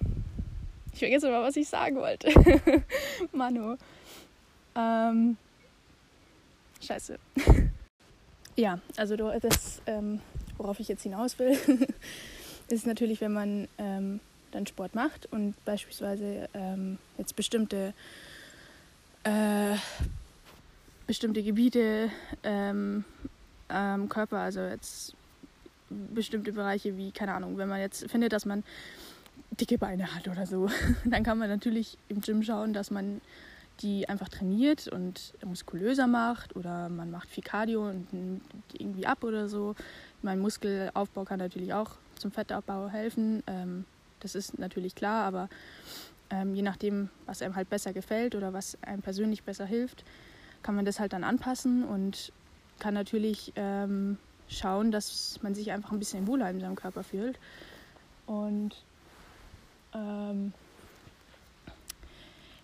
ich 0.92 0.98
vergesse 0.98 1.30
mal, 1.30 1.42
was 1.42 1.56
ich 1.56 1.68
sagen 1.68 1.96
wollte. 1.96 2.30
Manu. 3.32 3.76
Ähm, 4.74 5.36
scheiße. 6.80 7.18
ja, 8.56 8.78
also 8.96 9.16
das, 9.16 9.82
ähm, 9.86 10.20
worauf 10.56 10.80
ich 10.80 10.88
jetzt 10.88 11.02
hinaus 11.02 11.38
will, 11.38 11.58
ist 12.68 12.86
natürlich, 12.86 13.20
wenn 13.20 13.32
man 13.32 13.68
ähm, 13.78 14.20
dann 14.50 14.66
Sport 14.66 14.94
macht 14.94 15.26
und 15.32 15.54
beispielsweise 15.64 16.48
ähm, 16.54 16.98
jetzt 17.18 17.36
bestimmte 17.36 17.94
äh, 19.24 19.76
bestimmte 21.06 21.42
Gebiete 21.42 22.10
ähm, 22.42 23.04
Körper, 24.08 24.38
also 24.38 24.60
jetzt 24.60 25.14
bestimmte 25.88 26.52
Bereiche 26.52 26.96
wie, 26.96 27.10
keine 27.10 27.34
Ahnung, 27.34 27.56
wenn 27.56 27.68
man 27.68 27.80
jetzt 27.80 28.10
findet, 28.10 28.32
dass 28.32 28.44
man 28.44 28.64
dicke 29.60 29.78
Beine 29.78 30.14
hat 30.14 30.28
oder 30.28 30.46
so, 30.46 30.68
dann 31.04 31.22
kann 31.22 31.38
man 31.38 31.48
natürlich 31.48 31.98
im 32.08 32.20
Gym 32.20 32.42
schauen, 32.42 32.72
dass 32.72 32.90
man 32.90 33.20
die 33.80 34.08
einfach 34.08 34.28
trainiert 34.28 34.88
und 34.88 35.34
muskulöser 35.44 36.06
macht 36.06 36.54
oder 36.56 36.88
man 36.88 37.10
macht 37.10 37.28
viel 37.28 37.42
Cardio 37.42 37.88
und 37.88 38.12
nimmt 38.12 38.42
irgendwie 38.72 39.06
ab 39.06 39.24
oder 39.24 39.48
so. 39.48 39.74
Mein 40.20 40.38
Muskelaufbau 40.40 41.24
kann 41.24 41.38
natürlich 41.38 41.72
auch 41.74 41.96
zum 42.16 42.30
Fettabbau 42.30 42.88
helfen. 42.88 43.42
Ähm, 43.46 43.84
das 44.20 44.34
ist 44.34 44.58
natürlich 44.58 44.94
klar, 44.94 45.24
aber 45.24 45.48
ähm, 46.30 46.54
je 46.54 46.62
nachdem, 46.62 47.08
was 47.26 47.42
einem 47.42 47.56
halt 47.56 47.70
besser 47.70 47.92
gefällt 47.92 48.34
oder 48.34 48.52
was 48.52 48.78
einem 48.82 49.02
persönlich 49.02 49.42
besser 49.42 49.66
hilft, 49.66 50.04
kann 50.62 50.76
man 50.76 50.84
das 50.84 51.00
halt 51.00 51.12
dann 51.12 51.24
anpassen 51.24 51.82
und 51.82 52.32
kann 52.78 52.94
natürlich 52.94 53.52
ähm, 53.56 54.18
schauen, 54.48 54.92
dass 54.92 55.40
man 55.42 55.54
sich 55.54 55.72
einfach 55.72 55.92
ein 55.92 55.98
bisschen 55.98 56.26
wohler 56.26 56.48
in 56.50 56.60
seinem 56.60 56.76
Körper 56.76 57.02
fühlt. 57.02 57.38
Und 58.26 58.76
ähm, 59.94 60.52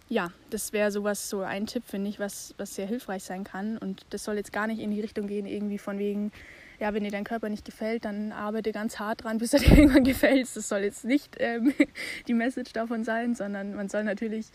ja, 0.08 0.30
das 0.50 0.73
wäre 0.73 0.90
sowas, 0.90 1.28
so 1.28 1.42
ein 1.42 1.66
Tipp, 1.66 1.85
finde 1.87 2.08
ich, 2.08 2.18
was, 2.18 2.54
was 2.56 2.75
sehr 2.75 2.87
hilfreich 2.87 3.25
sein 3.25 3.44
kann. 3.44 3.76
Und 3.76 4.06
das 4.11 4.25
soll 4.25 4.37
jetzt 4.37 4.52
gar 4.52 4.66
nicht 4.66 4.80
in 4.80 4.90
die 4.90 5.00
Richtung 5.00 5.26
gehen, 5.26 5.47
irgendwie 5.47 5.78
von 5.78 5.99
wegen, 5.99 6.32
ja, 6.80 6.94
wenn 6.94 7.04
dir 7.04 7.11
dein 7.11 7.25
Körper 7.25 7.49
nicht 7.49 7.64
gefällt, 7.64 8.04
dann 8.04 8.32
arbeite 8.32 8.73
ganz 8.73 8.99
hart 8.99 9.25
dran, 9.25 9.38
bis 9.38 9.52
er 9.52 9.61
dir 9.61 9.76
irgendwann 9.76 10.04
gefällt. 10.04 10.49
Das 10.54 10.68
soll 10.68 10.80
jetzt 10.80 11.04
nicht 11.04 11.37
ähm, 11.38 11.75
die 12.28 12.35
Message 12.35 12.73
davon 12.73 13.04
sein, 13.04 13.35
sondern 13.35 13.75
man 13.75 13.88
soll 13.88 14.04
natürlich, 14.04 14.47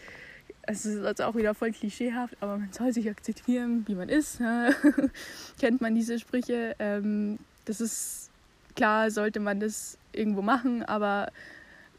es 0.63 0.85
ist 0.85 1.03
also 1.03 1.25
auch 1.25 1.35
wieder 1.35 1.53
voll 1.53 1.71
klischeehaft, 1.71 2.35
aber 2.39 2.57
man 2.57 2.71
soll 2.71 2.91
sich 2.91 3.07
akzeptieren, 3.09 3.83
wie 3.87 3.95
man 3.95 4.09
ist. 4.09 4.39
Ne? 4.39 4.73
Kennt 5.59 5.81
man 5.81 5.93
diese 5.93 6.17
Sprüche? 6.17 6.75
Ähm, 6.79 7.37
das 7.65 7.79
ist 7.79 8.31
klar, 8.75 9.11
sollte 9.11 9.39
man 9.39 9.59
das 9.59 9.99
irgendwo 10.13 10.41
machen, 10.41 10.83
aber 10.83 11.31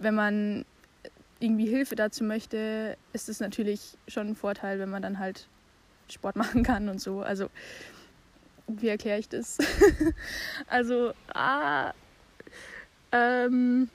wenn 0.05 0.15
man 0.15 0.65
irgendwie 1.41 1.67
Hilfe 1.67 1.97
dazu 1.97 2.25
möchte, 2.25 2.97
ist 3.13 3.29
es 3.29 3.41
natürlich 3.41 3.99
schon 4.09 4.29
ein 4.29 4.37
Vorteil, 4.37 4.79
wenn 4.79 4.91
man 4.91 5.03
dann 5.03 5.19
halt 5.19 5.49
Sport 6.09 6.37
machen 6.43 6.63
kann 6.63 6.89
und 6.89 7.01
so. 7.01 7.21
Also, 7.23 7.51
wie 8.67 8.89
erkläre 8.89 9.19
ich 9.19 9.29
das? 9.29 9.59
also, 10.69 11.13
ah, 11.35 11.93
ähm, 13.13 13.89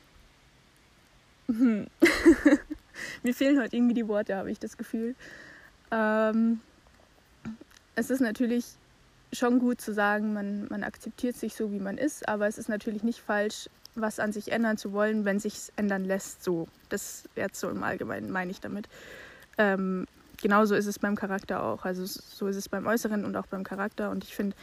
hm. 1.47 1.87
mir 3.23 3.33
fehlen 3.33 3.59
heute 3.59 3.75
irgendwie 3.75 3.95
die 3.95 4.07
Worte, 4.07 4.35
habe 4.35 4.51
ich 4.51 4.59
das 4.59 4.77
Gefühl. 4.77 5.15
Ähm, 5.91 6.61
es 7.95 8.09
ist 8.09 8.21
natürlich 8.21 8.65
schon 9.33 9.59
gut 9.59 9.81
zu 9.81 9.93
sagen, 9.93 10.33
man, 10.33 10.67
man 10.69 10.83
akzeptiert 10.83 11.35
sich 11.35 11.55
so, 11.55 11.71
wie 11.71 11.79
man 11.79 11.97
ist, 11.97 12.27
aber 12.27 12.47
es 12.47 12.57
ist 12.57 12.69
natürlich 12.69 13.03
nicht 13.03 13.19
falsch, 13.19 13.69
was 14.01 14.19
an 14.19 14.31
sich 14.31 14.51
ändern 14.51 14.77
zu 14.77 14.93
wollen, 14.93 15.25
wenn 15.25 15.39
sich 15.39 15.71
ändern 15.75 16.05
lässt. 16.05 16.43
So, 16.43 16.67
das 16.89 17.23
jetzt 17.35 17.59
so 17.59 17.69
im 17.69 17.83
Allgemeinen 17.83 18.31
meine 18.31 18.51
ich 18.51 18.61
damit. 18.61 18.87
Ähm, 19.57 20.05
genauso 20.41 20.75
ist 20.75 20.85
es 20.85 20.99
beim 20.99 21.15
Charakter 21.15 21.63
auch. 21.63 21.85
Also 21.85 22.05
so 22.05 22.47
ist 22.47 22.55
es 22.55 22.69
beim 22.69 22.87
Äußeren 22.87 23.25
und 23.25 23.35
auch 23.35 23.47
beim 23.47 23.63
Charakter. 23.63 24.09
Und 24.09 24.23
ich 24.23 24.35
finde, 24.35 24.55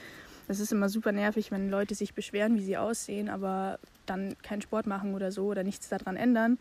es 0.48 0.60
ist 0.60 0.72
immer 0.72 0.88
super 0.88 1.12
nervig, 1.12 1.50
wenn 1.50 1.70
Leute 1.70 1.94
sich 1.94 2.14
beschweren, 2.14 2.56
wie 2.56 2.64
sie 2.64 2.76
aussehen, 2.76 3.28
aber 3.28 3.78
dann 4.06 4.36
keinen 4.42 4.62
Sport 4.62 4.86
machen 4.86 5.14
oder 5.14 5.32
so 5.32 5.46
oder 5.46 5.64
nichts 5.64 5.88
daran 5.88 6.16
ändern 6.16 6.58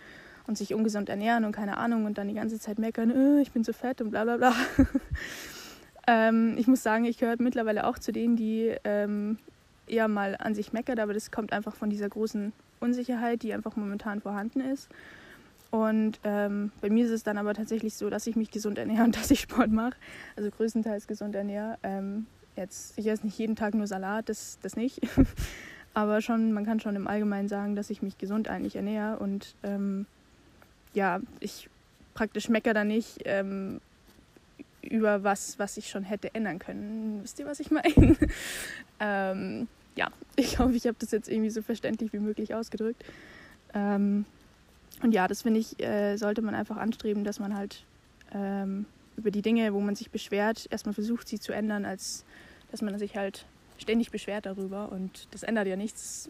und 0.47 0.57
sich 0.57 0.73
ungesund 0.73 1.09
ernähren 1.09 1.45
und 1.45 1.51
keine 1.51 1.77
Ahnung 1.77 2.05
und 2.05 2.17
dann 2.17 2.27
die 2.27 2.33
ganze 2.33 2.59
Zeit 2.59 2.79
meckern, 2.79 3.11
äh, 3.11 3.41
ich 3.41 3.51
bin 3.51 3.63
zu 3.63 3.73
fett 3.73 4.01
und 4.01 4.11
bla 4.11 4.23
bla 4.23 4.37
bla. 4.37 4.53
ähm, 6.07 6.55
ich 6.57 6.67
muss 6.67 6.83
sagen, 6.83 7.05
ich 7.05 7.17
gehöre 7.17 7.35
mittlerweile 7.39 7.85
auch 7.85 7.99
zu 7.99 8.11
denen, 8.11 8.35
die 8.35 8.75
ähm, 8.83 9.37
eher 9.87 10.07
mal 10.07 10.35
an 10.37 10.55
sich 10.55 10.73
meckert, 10.73 10.99
aber 10.99 11.13
das 11.13 11.31
kommt 11.31 11.53
einfach 11.53 11.75
von 11.75 11.89
dieser 11.89 12.09
großen 12.09 12.53
Unsicherheit, 12.79 13.43
die 13.43 13.53
einfach 13.53 13.75
momentan 13.75 14.21
vorhanden 14.21 14.61
ist. 14.61 14.89
Und 15.71 16.19
ähm, 16.23 16.71
bei 16.79 16.89
mir 16.89 17.05
ist 17.05 17.11
es 17.11 17.23
dann 17.23 17.37
aber 17.37 17.53
tatsächlich 17.53 17.95
so, 17.95 18.09
dass 18.09 18.27
ich 18.27 18.35
mich 18.35 18.51
gesund 18.51 18.77
ernähre 18.77 19.03
und 19.03 19.15
dass 19.17 19.31
ich 19.31 19.41
Sport 19.41 19.71
mache. 19.71 19.95
Also 20.35 20.49
größtenteils 20.49 21.07
gesund 21.07 21.35
ernähre. 21.35 21.77
Ähm, 21.83 22.27
jetzt, 22.55 22.97
ich 22.97 23.07
esse 23.07 23.25
nicht 23.25 23.37
jeden 23.37 23.55
Tag 23.55 23.73
nur 23.73 23.87
Salat, 23.87 24.29
das, 24.29 24.57
das 24.61 24.75
nicht. 24.75 25.01
aber 25.93 26.21
schon, 26.21 26.53
man 26.53 26.65
kann 26.65 26.79
schon 26.79 26.95
im 26.95 27.07
Allgemeinen 27.07 27.47
sagen, 27.47 27.75
dass 27.75 27.89
ich 27.89 28.01
mich 28.01 28.17
gesund 28.17 28.47
eigentlich 28.47 28.75
ernähre. 28.75 29.19
Und 29.19 29.55
ähm, 29.63 30.05
ja, 30.93 31.19
ich 31.39 31.69
praktisch 32.13 32.47
meckere 32.49 32.73
da 32.73 32.83
nicht 32.83 33.23
ähm, 33.25 33.81
über 34.81 35.23
was, 35.23 35.59
was 35.59 35.77
ich 35.77 35.89
schon 35.89 36.03
hätte 36.03 36.33
ändern 36.33 36.59
können. 36.59 37.19
Wisst 37.23 37.39
ihr, 37.39 37.45
was 37.45 37.59
ich 37.59 37.71
meine? 37.71 38.15
Ähm, 38.97 39.67
ja, 39.95 40.09
ich 40.35 40.59
hoffe, 40.59 40.73
ich 40.73 40.87
habe 40.87 40.97
das 40.99 41.11
jetzt 41.11 41.29
irgendwie 41.29 41.49
so 41.49 41.61
verständlich 41.61 42.13
wie 42.13 42.19
möglich 42.19 42.53
ausgedrückt. 42.53 43.03
Ähm, 43.73 44.25
und 45.01 45.13
ja, 45.13 45.27
das 45.27 45.41
finde 45.41 45.59
ich, 45.59 45.81
äh, 45.81 46.17
sollte 46.17 46.41
man 46.41 46.55
einfach 46.55 46.77
anstreben, 46.77 47.23
dass 47.23 47.39
man 47.39 47.55
halt 47.55 47.83
ähm, 48.33 48.85
über 49.17 49.31
die 49.31 49.41
Dinge, 49.41 49.73
wo 49.73 49.79
man 49.79 49.95
sich 49.95 50.09
beschwert, 50.09 50.67
erstmal 50.69 50.93
versucht, 50.93 51.27
sie 51.27 51.39
zu 51.39 51.51
ändern, 51.51 51.85
als 51.85 52.23
dass 52.71 52.81
man 52.81 52.97
sich 52.97 53.15
halt 53.15 53.45
ständig 53.77 54.11
beschwert 54.11 54.45
darüber. 54.45 54.91
Und 54.91 55.27
das 55.31 55.43
ändert 55.43 55.67
ja 55.67 55.75
nichts. 55.75 56.29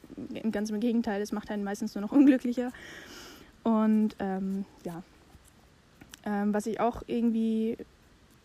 Ganz 0.51 0.69
im 0.69 0.79
Gegenteil, 0.79 1.21
es 1.21 1.31
macht 1.31 1.51
einen 1.51 1.63
meistens 1.63 1.95
nur 1.95 2.01
noch 2.01 2.11
unglücklicher. 2.11 2.71
Und 3.63 4.15
ähm, 4.19 4.65
ja, 4.83 5.03
ähm, 6.25 6.53
was 6.53 6.65
ich 6.65 6.79
auch 6.79 7.03
irgendwie 7.07 7.77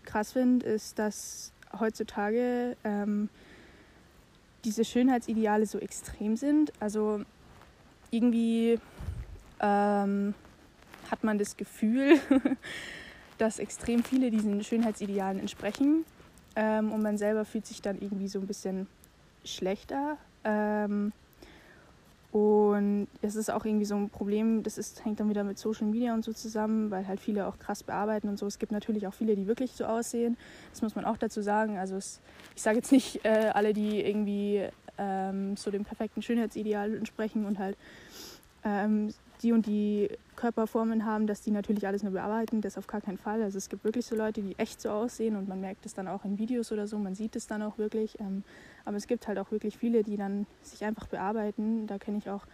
krass 0.04 0.32
finde, 0.32 0.66
ist, 0.66 0.98
dass 0.98 1.52
heutzutage 1.78 2.76
ähm, 2.84 3.28
diese 4.64 4.84
Schönheitsideale 4.84 5.66
so 5.66 5.78
extrem 5.78 6.36
sind. 6.36 6.72
Also 6.80 7.22
irgendwie 8.10 8.78
ähm, 9.60 10.34
hat 11.10 11.24
man 11.24 11.38
das 11.38 11.56
Gefühl, 11.56 12.18
dass 13.38 13.58
extrem 13.58 14.04
viele 14.04 14.30
diesen 14.30 14.62
Schönheitsidealen 14.62 15.40
entsprechen 15.40 16.04
ähm, 16.56 16.92
und 16.92 17.02
man 17.02 17.18
selber 17.18 17.44
fühlt 17.44 17.66
sich 17.66 17.82
dann 17.82 18.00
irgendwie 18.00 18.28
so 18.28 18.40
ein 18.40 18.46
bisschen 18.46 18.86
schlechter. 19.44 20.18
Ähm, 20.44 21.12
und 22.32 23.08
es 23.22 23.34
ist 23.34 23.50
auch 23.50 23.64
irgendwie 23.64 23.84
so 23.84 23.96
ein 23.96 24.08
Problem, 24.08 24.62
das 24.62 24.78
ist, 24.78 25.04
hängt 25.04 25.18
dann 25.18 25.28
wieder 25.28 25.42
mit 25.42 25.58
Social 25.58 25.88
Media 25.88 26.14
und 26.14 26.24
so 26.24 26.32
zusammen, 26.32 26.90
weil 26.92 27.08
halt 27.08 27.18
viele 27.18 27.46
auch 27.46 27.58
krass 27.58 27.82
bearbeiten 27.82 28.28
und 28.28 28.38
so. 28.38 28.46
Es 28.46 28.60
gibt 28.60 28.70
natürlich 28.70 29.08
auch 29.08 29.14
viele, 29.14 29.34
die 29.34 29.48
wirklich 29.48 29.72
so 29.72 29.84
aussehen. 29.84 30.36
Das 30.70 30.80
muss 30.80 30.94
man 30.94 31.04
auch 31.04 31.16
dazu 31.16 31.42
sagen. 31.42 31.76
Also 31.76 31.96
es, 31.96 32.20
ich 32.54 32.62
sage 32.62 32.76
jetzt 32.76 32.92
nicht 32.92 33.24
äh, 33.24 33.50
alle, 33.52 33.72
die 33.72 34.00
irgendwie 34.00 34.68
ähm, 34.96 35.56
so 35.56 35.72
dem 35.72 35.84
perfekten 35.84 36.22
Schönheitsideal 36.22 36.94
entsprechen 36.94 37.46
und 37.46 37.58
halt 37.58 37.76
ähm, 38.64 39.12
die 39.42 39.52
und 39.52 39.66
die 39.66 40.08
Körperformen 40.36 41.04
haben, 41.04 41.26
dass 41.26 41.40
die 41.40 41.50
natürlich 41.50 41.86
alles 41.86 42.02
nur 42.02 42.12
bearbeiten. 42.12 42.60
Das 42.60 42.78
auf 42.78 42.86
gar 42.86 43.00
keinen 43.00 43.18
Fall. 43.18 43.42
Also 43.42 43.58
es 43.58 43.68
gibt 43.68 43.84
wirklich 43.84 44.06
so 44.06 44.16
Leute, 44.16 44.42
die 44.42 44.58
echt 44.58 44.80
so 44.80 44.90
aussehen 44.90 45.36
und 45.36 45.48
man 45.48 45.60
merkt 45.60 45.86
es 45.86 45.94
dann 45.94 46.08
auch 46.08 46.24
in 46.24 46.38
Videos 46.38 46.72
oder 46.72 46.86
so. 46.86 46.98
Man 46.98 47.14
sieht 47.14 47.36
es 47.36 47.46
dann 47.46 47.62
auch 47.62 47.78
wirklich. 47.78 48.18
Ähm, 48.20 48.44
aber 48.84 48.96
es 48.96 49.06
gibt 49.06 49.28
halt 49.28 49.38
auch 49.38 49.50
wirklich 49.50 49.78
viele, 49.78 50.02
die 50.02 50.16
dann 50.16 50.46
sich 50.62 50.84
einfach 50.84 51.06
bearbeiten. 51.06 51.86
Da 51.86 51.98
kenne 51.98 52.18
ich 52.18 52.30
auch 52.30 52.46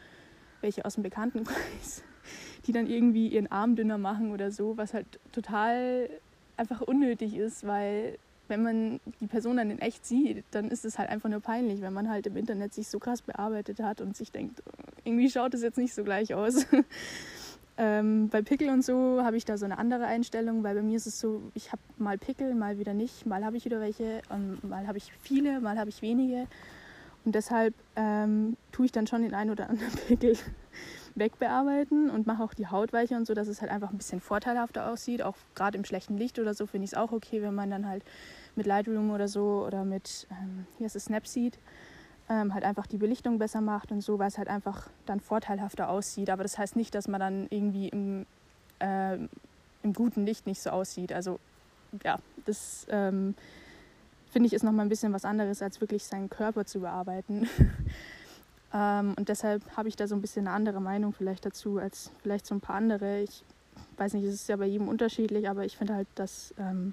welche 0.61 0.85
aus 0.85 0.95
dem 0.95 1.03
Bekanntenkreis, 1.03 2.03
die 2.67 2.73
dann 2.73 2.87
irgendwie 2.87 3.29
ihren 3.29 3.51
Arm 3.51 3.77
dünner 3.77 3.99
machen 3.99 4.33
oder 4.33 4.51
so, 4.51 4.77
was 4.77 4.95
halt 4.95 5.07
total 5.33 6.09
einfach 6.57 6.81
unnötig 6.81 7.37
ist, 7.37 7.67
weil 7.67 8.19
wenn 8.49 8.63
man 8.63 9.01
die 9.21 9.27
Person 9.27 9.57
dann 9.57 9.71
in 9.71 9.79
echt 9.79 10.05
sieht, 10.07 10.45
dann 10.51 10.71
ist 10.71 10.85
es 10.85 10.99
halt 10.99 11.09
einfach 11.11 11.29
nur 11.29 11.41
peinlich, 11.41 11.81
wenn 11.81 11.93
man 11.93 12.09
halt 12.09 12.27
im 12.27 12.37
Internet 12.37 12.75
sich 12.75 12.89
so 12.89 12.99
krass 12.99 13.23
bearbeitet 13.23 13.81
hat 13.81 14.01
und 14.01 14.17
sich 14.17 14.33
denkt, 14.33 14.63
irgendwie 15.05 15.31
schaut 15.31 15.55
es 15.55 15.63
jetzt 15.63 15.79
nicht 15.79 15.95
so 15.95 16.05
gleich 16.05 16.35
aus. 16.35 16.67
ähm, 17.79 18.29
bei 18.29 18.43
Pickel 18.43 18.71
und 18.71 18.85
so 18.85 19.23
habe 19.23 19.37
ich 19.37 19.45
da 19.45 19.57
so 19.59 19.65
eine 19.65 19.79
andere 19.79 20.07
Einstellung, 20.07 20.63
weil 20.63 20.75
bei 20.75 20.83
mir 20.83 20.97
ist 20.97 21.07
es 21.07 21.19
so, 21.19 21.43
ich 21.55 21.73
habe 21.73 21.83
mal 21.99 22.19
Pickel, 22.19 22.55
mal 22.55 22.79
wieder 22.79 22.95
nicht, 22.95 23.27
mal 23.27 23.45
habe 23.45 23.57
ich 23.57 23.65
wieder 23.65 23.81
welche, 23.81 24.23
mal 24.63 24.87
habe 24.87 24.99
ich 24.99 25.13
viele, 25.21 25.61
mal 25.61 25.79
habe 25.79 25.91
ich 25.91 26.03
wenige. 26.03 26.47
Und 27.25 27.35
deshalb 27.35 27.75
ähm, 27.97 28.57
tue 28.71 28.87
ich 28.87 28.93
dann 28.93 29.07
schon 29.07 29.23
den 29.23 29.35
einen 29.35 29.51
oder 29.51 29.69
anderen 29.69 29.93
Pickel 30.07 30.37
wegbearbeiten 31.17 32.11
und 32.11 32.27
mache 32.27 32.43
auch 32.43 32.55
die 32.55 32.69
Haut 32.69 32.93
weicher 32.93 33.17
und 33.17 33.27
so, 33.27 33.35
dass 33.35 33.49
es 33.49 33.61
halt 33.61 33.71
einfach 33.71 33.91
ein 33.91 33.97
bisschen 33.97 34.21
vorteilhafter 34.21 34.91
aussieht. 34.91 35.23
Auch 35.23 35.37
gerade 35.55 35.79
im 35.79 35.85
schlechten 35.85 36.17
Licht 36.17 36.39
oder 36.39 36.55
so 36.55 36.67
finde 36.67 36.85
ich 36.85 36.93
es 36.93 36.97
auch 36.97 37.13
okay, 37.13 37.43
wenn 37.43 37.55
man 37.55 37.71
dann 37.71 37.87
halt 37.87 38.05
mit 38.55 38.67
Lightroom 38.67 39.11
oder 39.11 39.29
so 39.29 39.65
oder 39.67 39.85
mit, 39.85 40.27
ähm, 40.31 40.67
hier 40.79 40.87
ist 40.87 40.97
es 40.97 41.07
Snapseed, 41.07 41.59
ähm, 42.29 42.55
halt 42.55 42.65
einfach 42.65 42.87
die 42.87 42.99
Belichtung 42.99 43.39
besser 43.39 43.61
macht 43.61 43.93
und 43.93 44.01
so, 44.01 44.19
weil 44.19 44.29
es 44.29 44.39
halt 44.39 44.49
einfach 44.49 44.89
dann 45.07 45.21
vorteilhafter 45.21 45.89
aussieht. 45.89 46.31
Aber 46.31 46.43
das 46.43 46.59
heißt 46.59 46.77
nicht, 46.77 46.95
dass 46.95 47.09
man 47.09 47.21
dann 47.21 47.47
irgendwie 47.51 47.89
im, 47.89 48.27
äh, 48.81 49.17
im 49.83 49.93
guten 49.93 50.27
Licht 50.27 50.47
nicht 50.47 50.61
so 50.61 50.71
aussieht. 50.71 51.13
Also 51.13 51.39
ja, 52.05 52.19
das 52.45 52.87
ähm, 52.91 53.35
finde 54.31 54.49
ich 54.49 54.53
ist 54.53 54.65
nochmal 54.65 54.85
ein 54.85 54.91
bisschen 54.91 55.13
was 55.13 55.25
anderes, 55.25 55.63
als 55.63 55.81
wirklich 55.81 56.05
seinen 56.05 56.29
Körper 56.29 56.67
zu 56.67 56.81
bearbeiten. 56.81 57.49
ähm, 58.73 59.15
und 59.17 59.29
deshalb 59.29 59.63
habe 59.77 59.89
ich 59.89 59.97
da 59.97 60.07
so 60.07 60.15
ein 60.15 60.21
bisschen 60.21 60.47
eine 60.47 60.57
andere 60.57 60.81
Meinung 60.81 61.13
vielleicht 61.13 61.47
dazu 61.47 61.79
als 61.79 62.11
vielleicht 62.23 62.47
so 62.47 62.55
ein 62.55 62.61
paar 62.61 62.77
andere. 62.77 63.21
Ich 63.21 63.45
weiß 63.97 64.15
nicht, 64.15 64.25
es 64.25 64.35
ist 64.35 64.49
ja 64.49 64.57
bei 64.57 64.67
jedem 64.67 64.89
unterschiedlich, 64.89 65.49
aber 65.49 65.65
ich 65.65 65.77
finde 65.77 65.95
halt, 65.95 66.09
dass, 66.15 66.55
ähm, 66.59 66.93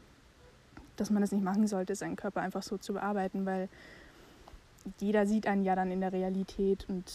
dass 0.95 1.09
man 1.09 1.21
das 1.21 1.31
nicht 1.31 1.43
machen 1.43 1.67
sollte, 1.67 1.95
seinen 1.95 2.15
Körper 2.15 2.41
einfach 2.41 2.63
so 2.63 2.77
zu 2.77 2.93
bearbeiten, 2.93 3.45
weil 3.45 3.69
jeder 4.99 5.25
sieht 5.25 5.47
einen 5.47 5.63
ja 5.63 5.75
dann 5.75 5.91
in 5.91 6.01
der 6.01 6.13
Realität 6.13 6.85
und 6.89 7.11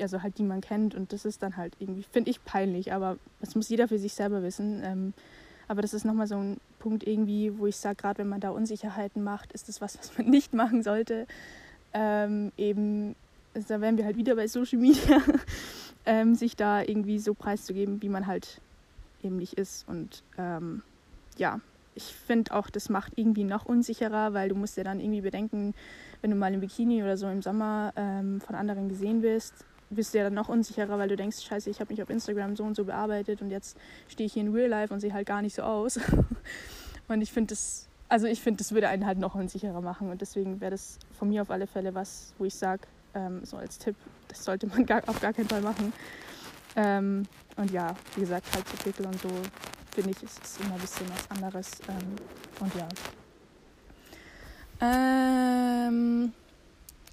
also 0.00 0.22
halt 0.22 0.38
die 0.38 0.42
man 0.42 0.60
kennt 0.60 0.94
und 0.94 1.12
das 1.12 1.24
ist 1.24 1.42
dann 1.42 1.56
halt 1.56 1.74
irgendwie, 1.78 2.02
finde 2.02 2.30
ich 2.30 2.44
peinlich, 2.44 2.92
aber 2.92 3.18
das 3.40 3.54
muss 3.54 3.68
jeder 3.68 3.88
für 3.88 3.98
sich 3.98 4.14
selber 4.14 4.42
wissen. 4.42 4.82
Ähm, 4.84 5.14
aber 5.68 5.82
das 5.82 5.94
ist 5.94 6.04
nochmal 6.04 6.26
so 6.26 6.36
ein 6.36 6.60
Punkt 6.78 7.06
irgendwie, 7.06 7.58
wo 7.58 7.66
ich 7.66 7.76
sage, 7.76 7.96
gerade 7.96 8.18
wenn 8.18 8.28
man 8.28 8.40
da 8.40 8.50
Unsicherheiten 8.50 9.22
macht, 9.22 9.52
ist 9.52 9.68
das 9.68 9.80
was, 9.80 9.98
was 9.98 10.16
man 10.18 10.28
nicht 10.30 10.52
machen 10.52 10.82
sollte. 10.82 11.26
Ähm, 11.94 12.52
eben, 12.56 13.14
also 13.54 13.68
da 13.68 13.80
wären 13.80 13.96
wir 13.96 14.04
halt 14.04 14.16
wieder 14.16 14.36
bei 14.36 14.46
Social 14.46 14.78
Media, 14.78 15.20
ähm, 16.06 16.34
sich 16.34 16.56
da 16.56 16.82
irgendwie 16.82 17.18
so 17.18 17.34
preiszugeben, 17.34 18.02
wie 18.02 18.08
man 18.08 18.26
halt 18.26 18.60
eben 19.22 19.36
nicht 19.36 19.54
ist. 19.54 19.86
Und 19.88 20.22
ähm, 20.38 20.82
ja, 21.36 21.60
ich 21.94 22.04
finde 22.04 22.54
auch, 22.54 22.70
das 22.70 22.88
macht 22.88 23.12
irgendwie 23.16 23.44
noch 23.44 23.66
unsicherer, 23.66 24.32
weil 24.32 24.48
du 24.48 24.54
musst 24.54 24.76
ja 24.76 24.84
dann 24.84 25.00
irgendwie 25.00 25.20
bedenken, 25.20 25.74
wenn 26.20 26.30
du 26.30 26.36
mal 26.36 26.52
im 26.54 26.60
Bikini 26.60 27.02
oder 27.02 27.16
so 27.16 27.28
im 27.28 27.42
Sommer 27.42 27.92
ähm, 27.96 28.40
von 28.40 28.54
anderen 28.54 28.88
gesehen 28.88 29.22
wirst, 29.22 29.64
bist 29.90 30.14
du 30.14 30.18
ja 30.18 30.24
dann 30.24 30.34
noch 30.34 30.48
unsicherer, 30.48 30.98
weil 30.98 31.08
du 31.08 31.16
denkst, 31.16 31.42
scheiße, 31.42 31.68
ich 31.68 31.80
habe 31.80 31.92
mich 31.92 32.02
auf 32.02 32.08
Instagram 32.08 32.56
so 32.56 32.64
und 32.64 32.74
so 32.74 32.84
bearbeitet 32.84 33.42
und 33.42 33.50
jetzt 33.50 33.76
stehe 34.08 34.26
ich 34.26 34.32
hier 34.32 34.42
in 34.42 34.54
Real 34.54 34.68
Life 34.68 34.92
und 34.92 35.00
sehe 35.00 35.12
halt 35.12 35.26
gar 35.26 35.42
nicht 35.42 35.54
so 35.54 35.62
aus. 35.62 36.00
und 37.08 37.20
ich 37.20 37.30
finde 37.32 37.52
das, 37.52 37.88
also 38.08 38.26
ich 38.26 38.40
finde, 38.40 38.58
das 38.58 38.72
würde 38.72 38.88
einen 38.88 39.04
halt 39.04 39.18
noch 39.18 39.34
unsicherer 39.34 39.80
machen 39.82 40.10
und 40.10 40.20
deswegen 40.20 40.60
wäre 40.60 40.70
das 40.70 40.98
von 41.12 41.28
mir 41.28 41.42
auf 41.42 41.50
alle 41.50 41.66
Fälle 41.66 41.94
was, 41.94 42.32
wo 42.38 42.44
ich 42.44 42.54
sage, 42.54 42.82
ähm, 43.14 43.44
so 43.44 43.56
als 43.56 43.78
Tipp, 43.78 43.96
das 44.28 44.44
sollte 44.44 44.66
man 44.66 44.86
gar, 44.86 45.02
auf 45.08 45.20
gar 45.20 45.32
keinen 45.32 45.48
Fall 45.48 45.60
machen. 45.60 45.92
Ähm, 46.76 47.24
und 47.56 47.70
ja, 47.70 47.94
wie 48.14 48.22
gesagt, 48.22 48.46
halt 48.54 48.66
so 48.68 48.76
Pickel 48.82 49.06
und 49.06 49.20
so, 49.20 49.28
finde 49.94 50.10
ich, 50.10 50.22
ist 50.22 50.40
es 50.42 50.58
immer 50.58 50.74
ein 50.74 50.80
bisschen 50.80 51.06
was 51.10 51.30
anderes. 51.30 51.70
Ähm, 51.88 52.16
und 52.60 52.74
ja. 52.74 52.88
Ähm, 54.80 56.32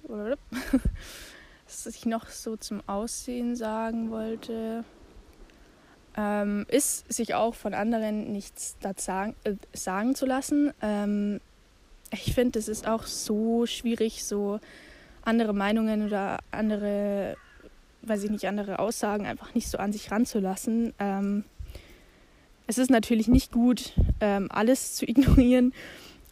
was 1.66 1.86
ich 1.86 2.06
noch 2.06 2.28
so 2.28 2.56
zum 2.56 2.82
Aussehen 2.88 3.54
sagen 3.54 4.10
wollte, 4.10 4.84
ähm, 6.16 6.66
ist, 6.68 7.12
sich 7.12 7.34
auch 7.34 7.54
von 7.54 7.74
anderen 7.74 8.32
nichts 8.32 8.76
sagen, 8.96 9.36
äh, 9.44 9.54
sagen 9.72 10.14
zu 10.14 10.26
lassen. 10.26 10.72
Ähm, 10.82 11.40
ich 12.10 12.34
finde, 12.34 12.58
es 12.58 12.66
ist 12.66 12.88
auch 12.88 13.04
so 13.04 13.66
schwierig, 13.66 14.24
so 14.24 14.58
andere 15.22 15.52
Meinungen 15.52 16.06
oder 16.06 16.38
andere, 16.50 17.36
weiß 18.02 18.24
ich 18.24 18.30
nicht, 18.30 18.46
andere 18.46 18.78
Aussagen 18.78 19.26
einfach 19.26 19.54
nicht 19.54 19.68
so 19.68 19.78
an 19.78 19.92
sich 19.92 20.10
ranzulassen. 20.10 20.92
Ähm, 20.98 21.44
es 22.66 22.78
ist 22.78 22.90
natürlich 22.90 23.28
nicht 23.28 23.52
gut, 23.52 23.92
ähm, 24.20 24.48
alles 24.50 24.94
zu 24.94 25.04
ignorieren 25.08 25.72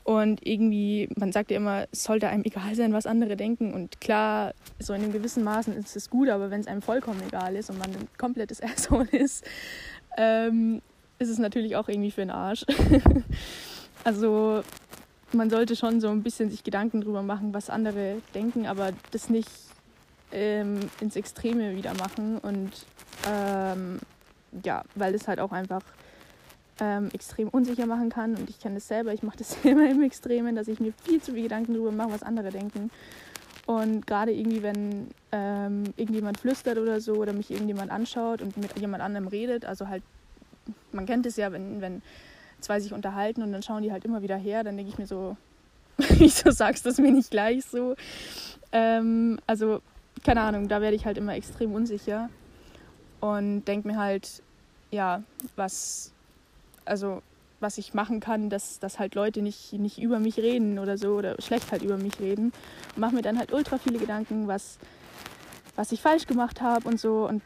und 0.08 0.46
irgendwie, 0.46 1.06
man 1.16 1.32
sagt 1.32 1.50
ja 1.50 1.58
immer, 1.58 1.86
es 1.92 2.04
sollte 2.04 2.28
einem 2.28 2.42
egal 2.42 2.74
sein, 2.74 2.94
was 2.94 3.04
andere 3.04 3.36
denken. 3.36 3.74
Und 3.74 4.00
klar, 4.00 4.54
so 4.78 4.94
in 4.94 5.02
einem 5.02 5.12
gewissen 5.12 5.44
Maßen 5.44 5.74
ist 5.74 5.96
es 5.96 6.08
gut, 6.08 6.30
aber 6.30 6.50
wenn 6.50 6.62
es 6.62 6.66
einem 6.66 6.80
vollkommen 6.80 7.20
egal 7.28 7.54
ist 7.56 7.68
und 7.68 7.78
man 7.78 7.90
ein 7.90 8.08
komplettes 8.16 8.62
Asshole 8.62 9.10
ist, 9.10 9.44
ähm, 10.16 10.80
ist 11.18 11.28
es 11.28 11.38
natürlich 11.38 11.76
auch 11.76 11.90
irgendwie 11.90 12.10
für 12.10 12.22
den 12.22 12.30
Arsch. 12.30 12.64
also 14.04 14.62
man 15.32 15.50
sollte 15.50 15.76
schon 15.76 16.00
so 16.00 16.08
ein 16.08 16.22
bisschen 16.22 16.50
sich 16.50 16.64
Gedanken 16.64 17.00
drüber 17.00 17.22
machen, 17.22 17.52
was 17.52 17.70
andere 17.70 18.22
denken, 18.34 18.66
aber 18.66 18.92
das 19.10 19.28
nicht 19.28 19.50
ähm, 20.32 20.80
ins 21.00 21.16
Extreme 21.16 21.76
wieder 21.76 21.94
machen. 21.94 22.38
Und 22.38 22.70
ähm, 23.28 23.98
ja, 24.64 24.84
weil 24.94 25.14
es 25.14 25.28
halt 25.28 25.40
auch 25.40 25.52
einfach 25.52 25.82
ähm, 26.80 27.08
extrem 27.12 27.48
unsicher 27.48 27.86
machen 27.86 28.10
kann. 28.10 28.34
Und 28.36 28.48
ich 28.48 28.58
kenne 28.58 28.76
das 28.76 28.88
selber, 28.88 29.12
ich 29.12 29.22
mache 29.22 29.38
das 29.38 29.56
immer 29.64 29.88
im 29.90 30.02
Extremen, 30.02 30.56
dass 30.56 30.68
ich 30.68 30.80
mir 30.80 30.92
viel 31.04 31.20
zu 31.20 31.32
viel 31.32 31.42
Gedanken 31.42 31.74
darüber 31.74 31.92
mache, 31.92 32.12
was 32.12 32.22
andere 32.22 32.50
denken. 32.50 32.90
Und 33.66 34.06
gerade 34.06 34.32
irgendwie, 34.32 34.62
wenn 34.62 35.08
ähm, 35.30 35.84
irgendjemand 35.96 36.40
flüstert 36.40 36.78
oder 36.78 37.02
so 37.02 37.16
oder 37.16 37.34
mich 37.34 37.50
irgendjemand 37.50 37.90
anschaut 37.90 38.40
und 38.40 38.56
mit 38.56 38.78
jemand 38.78 39.02
anderem 39.02 39.28
redet, 39.28 39.66
also 39.66 39.88
halt, 39.88 40.02
man 40.92 41.04
kennt 41.04 41.26
es 41.26 41.36
ja, 41.36 41.52
wenn, 41.52 41.82
wenn 41.82 42.00
zwei 42.60 42.80
sich 42.80 42.92
unterhalten 42.92 43.42
und 43.42 43.52
dann 43.52 43.62
schauen 43.62 43.82
die 43.82 43.92
halt 43.92 44.04
immer 44.04 44.22
wieder 44.22 44.36
her, 44.36 44.64
dann 44.64 44.76
denke 44.76 44.92
ich 44.92 44.98
mir 44.98 45.06
so, 45.06 45.36
wieso 45.96 46.50
sagst 46.50 46.84
du 46.84 46.90
das 46.90 46.98
mir 46.98 47.12
nicht 47.12 47.30
gleich 47.30 47.64
so? 47.64 47.94
Ähm, 48.72 49.38
also, 49.46 49.80
keine 50.24 50.40
Ahnung, 50.42 50.68
da 50.68 50.80
werde 50.80 50.96
ich 50.96 51.06
halt 51.06 51.18
immer 51.18 51.34
extrem 51.34 51.72
unsicher 51.72 52.28
und 53.20 53.64
denke 53.64 53.88
mir 53.88 53.96
halt, 53.96 54.42
ja, 54.90 55.22
was, 55.56 56.12
also 56.84 57.22
was 57.60 57.78
ich 57.78 57.94
machen 57.94 58.20
kann, 58.20 58.50
dass, 58.50 58.78
dass 58.78 58.98
halt 58.98 59.14
Leute 59.14 59.42
nicht, 59.42 59.72
nicht 59.72 59.98
über 59.98 60.20
mich 60.20 60.36
reden 60.38 60.78
oder 60.78 60.96
so 60.96 61.16
oder 61.16 61.40
schlecht 61.40 61.72
halt 61.72 61.82
über 61.82 61.96
mich 61.96 62.20
reden. 62.20 62.52
Und 62.94 62.98
mache 63.00 63.14
mir 63.14 63.22
dann 63.22 63.38
halt 63.38 63.52
ultra 63.52 63.78
viele 63.78 63.98
Gedanken, 63.98 64.46
was, 64.46 64.78
was 65.76 65.92
ich 65.92 66.00
falsch 66.00 66.26
gemacht 66.26 66.60
habe 66.60 66.88
und 66.88 67.00
so. 67.00 67.26
Und 67.26 67.42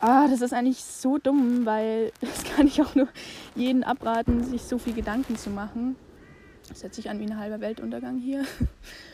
ah, 0.00 0.28
das 0.28 0.40
ist 0.40 0.52
eigentlich 0.52 0.82
so 0.82 1.18
dumm, 1.18 1.66
weil 1.66 2.12
das 2.20 2.44
kann 2.44 2.66
ich 2.66 2.80
auch 2.82 2.94
nur 2.94 3.08
jeden 3.54 3.84
abraten, 3.84 4.44
sich 4.44 4.62
so 4.62 4.78
viel 4.78 4.94
Gedanken 4.94 5.36
zu 5.36 5.50
machen. 5.50 5.96
Das 6.68 6.82
hört 6.82 6.94
sich 6.94 7.08
an 7.08 7.18
wie 7.20 7.24
ein 7.24 7.38
halber 7.38 7.60
Weltuntergang 7.60 8.18
hier. 8.18 8.44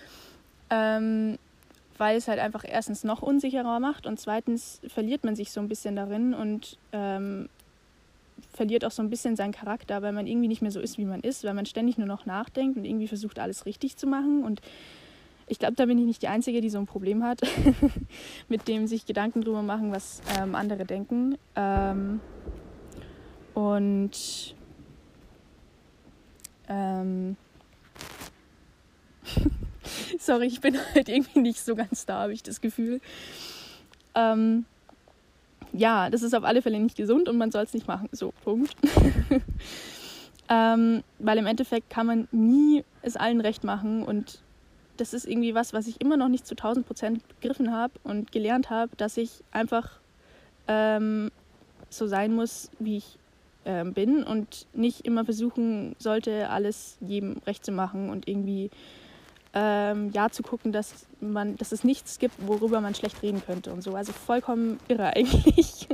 ähm, 0.71 1.39
weil 1.97 2.17
es 2.17 2.27
halt 2.27 2.41
einfach 2.41 2.65
erstens 2.67 3.05
noch 3.05 3.23
unsicherer 3.23 3.79
macht 3.79 4.07
und 4.07 4.19
zweitens 4.19 4.81
verliert 4.89 5.25
man 5.25 5.37
sich 5.37 5.53
so 5.53 5.61
ein 5.61 5.69
bisschen 5.69 5.95
darin 5.95 6.35
und 6.35 6.77
ähm, 6.93 7.49
verliert 8.53 8.85
auch 8.85 8.91
so 8.91 9.03
ein 9.03 9.11
bisschen 9.11 9.37
seinen 9.37 9.53
Charakter, 9.53 10.03
weil 10.03 10.13
man 10.13 10.27
irgendwie 10.27 10.49
nicht 10.49 10.63
mehr 10.63 10.71
so 10.71 10.81
ist, 10.81 10.99
wie 10.99 11.05
man 11.05 11.21
ist, 11.21 11.45
weil 11.45 11.55
man 11.55 11.67
ständig 11.67 11.99
nur 11.99 12.07
noch 12.07 12.27
nachdenkt 12.27 12.77
und 12.77 12.85
irgendwie 12.85 13.09
versucht, 13.09 13.39
alles 13.39 13.67
richtig 13.67 13.97
zu 13.97 14.07
machen. 14.07 14.45
Und 14.45 14.61
ich 15.47 15.59
glaube, 15.59 15.75
da 15.75 15.87
bin 15.87 15.99
ich 15.99 16.07
nicht 16.07 16.23
die 16.23 16.29
Einzige, 16.29 16.61
die 16.61 16.71
so 16.71 16.79
ein 16.79 16.87
Problem 16.87 17.23
hat, 17.23 17.41
mit 18.49 18.69
dem 18.69 18.87
sich 18.87 19.07
Gedanken 19.07 19.43
drüber 19.43 19.63
machen, 19.63 19.93
was 19.93 20.23
ähm, 20.39 20.55
andere 20.55 20.85
denken. 20.85 21.37
Ähm, 21.55 22.21
und 23.55 24.55
ähm, 26.69 27.37
sorry, 30.19 30.47
ich 30.47 30.61
bin 30.61 30.77
halt 30.95 31.09
irgendwie 31.09 31.41
nicht 31.41 31.61
so 31.61 31.75
ganz 31.75 32.07
da, 32.07 32.21
habe 32.21 32.33
ich 32.33 32.43
das 32.43 32.61
Gefühl. 32.61 33.01
Ähm, 34.15 34.65
ja, 35.73 36.09
das 36.09 36.23
ist 36.23 36.35
auf 36.35 36.45
alle 36.45 36.63
Fälle 36.63 36.79
nicht 36.79 36.97
gesund 36.97 37.29
und 37.29 37.37
man 37.37 37.51
soll 37.51 37.65
es 37.65 37.75
nicht 37.75 37.89
machen. 37.89 38.09
So, 38.13 38.33
Punkt. 38.45 38.75
ähm, 40.49 41.03
weil 41.19 41.39
im 41.39 41.47
Endeffekt 41.47 41.91
kann 41.91 42.07
man 42.07 42.29
nie 42.31 42.85
es 43.03 43.17
allen 43.17 43.41
recht 43.41 43.65
machen 43.65 44.05
und 44.05 44.44
das 44.97 45.15
ist 45.15 45.27
irgendwie 45.27 45.55
was, 45.55 45.73
was 45.73 45.87
ich 45.87 46.01
immer 46.01 46.17
noch 46.17 46.29
nicht 46.29 46.47
zu 46.47 46.55
1000 46.55 46.87
Prozent 46.87 47.29
begriffen 47.29 47.73
habe 47.73 47.95
und 48.05 48.33
gelernt 48.33 48.71
habe, 48.71 48.95
dass 48.97 49.17
ich 49.17 49.43
einfach 49.51 49.99
ähm, 50.69 51.31
so 51.91 52.07
sein 52.07 52.35
muss, 52.35 52.71
wie 52.79 52.99
ich 52.99 53.19
ähm, 53.65 53.93
bin 53.95 54.23
und 54.23 54.67
nicht 54.73 55.07
immer 55.07 55.25
versuchen 55.25 55.97
sollte, 55.99 56.51
alles 56.51 56.97
jedem 57.01 57.37
recht 57.47 57.65
zu 57.65 57.73
machen 57.73 58.11
und 58.11 58.29
irgendwie 58.29 58.71
ähm, 59.55 60.11
ja 60.13 60.31
zu 60.31 60.43
gucken, 60.43 60.73
dass 60.73 61.07
man, 61.21 61.57
dass 61.57 61.73
es 61.73 61.85
nichts 61.85 62.19
gibt, 62.19 62.35
worüber 62.47 62.81
man 62.81 62.95
schlecht 62.95 63.23
reden 63.23 63.43
könnte 63.45 63.73
und 63.73 63.83
so. 63.83 63.95
Also 63.95 64.13
vollkommen 64.13 64.79
irre 64.89 65.07
eigentlich. 65.17 65.89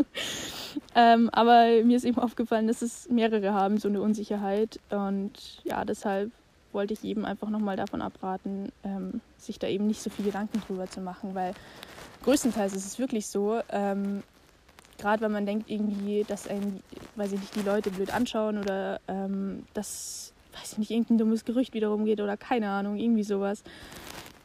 ähm, 0.94 1.28
aber 1.30 1.66
mir 1.84 1.96
ist 1.96 2.04
eben 2.04 2.18
aufgefallen, 2.18 2.66
dass 2.66 2.82
es 2.82 3.08
mehrere 3.10 3.52
haben, 3.52 3.76
so 3.78 3.88
eine 3.88 4.00
Unsicherheit. 4.00 4.80
Und 4.88 5.62
ja, 5.64 5.84
deshalb 5.84 6.32
wollte 6.72 6.94
ich 6.94 7.02
jedem 7.02 7.24
einfach 7.24 7.50
nochmal 7.50 7.76
davon 7.76 8.02
abraten, 8.02 8.70
ähm, 8.84 9.20
sich 9.38 9.58
da 9.58 9.66
eben 9.66 9.86
nicht 9.86 10.02
so 10.02 10.10
viel 10.10 10.24
Gedanken 10.24 10.60
drüber 10.66 10.88
zu 10.88 11.00
machen, 11.00 11.34
weil 11.34 11.54
größtenteils 12.24 12.74
ist 12.74 12.86
es 12.86 12.98
wirklich 12.98 13.26
so, 13.26 13.60
ähm, 13.70 14.22
gerade 14.98 15.22
wenn 15.22 15.32
man 15.32 15.46
denkt 15.46 15.70
irgendwie, 15.70 16.24
dass 16.26 16.46
einen, 16.46 16.82
weiß 17.16 17.32
ich 17.32 17.40
nicht, 17.40 17.56
die 17.56 17.62
Leute 17.62 17.90
blöd 17.90 18.12
anschauen 18.12 18.58
oder 18.58 19.00
ähm, 19.08 19.64
dass 19.74 20.32
weiß 20.52 20.72
ich 20.72 20.78
nicht, 20.78 20.90
irgendein 20.90 21.18
dummes 21.18 21.44
Gerücht 21.44 21.74
wiederum 21.74 22.04
geht 22.04 22.20
oder 22.20 22.36
keine 22.36 22.70
Ahnung, 22.70 22.96
irgendwie 22.96 23.22
sowas. 23.22 23.62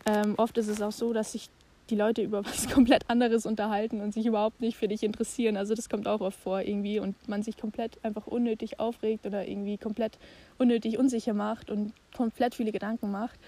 Ähm, 0.05 0.35
oft 0.37 0.57
ist 0.57 0.67
es 0.67 0.81
auch 0.81 0.91
so, 0.91 1.13
dass 1.13 1.31
sich 1.31 1.49
die 1.89 1.95
Leute 1.95 2.21
über 2.21 2.45
was 2.45 2.69
komplett 2.69 3.09
anderes 3.09 3.45
unterhalten 3.45 4.01
und 4.01 4.13
sich 4.13 4.25
überhaupt 4.25 4.61
nicht 4.61 4.77
für 4.77 4.87
dich 4.87 5.03
interessieren. 5.03 5.57
Also 5.57 5.75
das 5.75 5.89
kommt 5.89 6.07
auch 6.07 6.21
oft 6.21 6.39
vor 6.39 6.61
irgendwie 6.61 6.99
und 6.99 7.15
man 7.27 7.43
sich 7.43 7.57
komplett 7.57 8.03
einfach 8.03 8.27
unnötig 8.27 8.79
aufregt 8.79 9.25
oder 9.25 9.47
irgendwie 9.47 9.77
komplett 9.77 10.17
unnötig 10.57 10.97
unsicher 10.97 11.33
macht 11.33 11.69
und 11.69 11.93
komplett 12.15 12.55
viele 12.55 12.71
Gedanken 12.71 13.11
macht. 13.11 13.39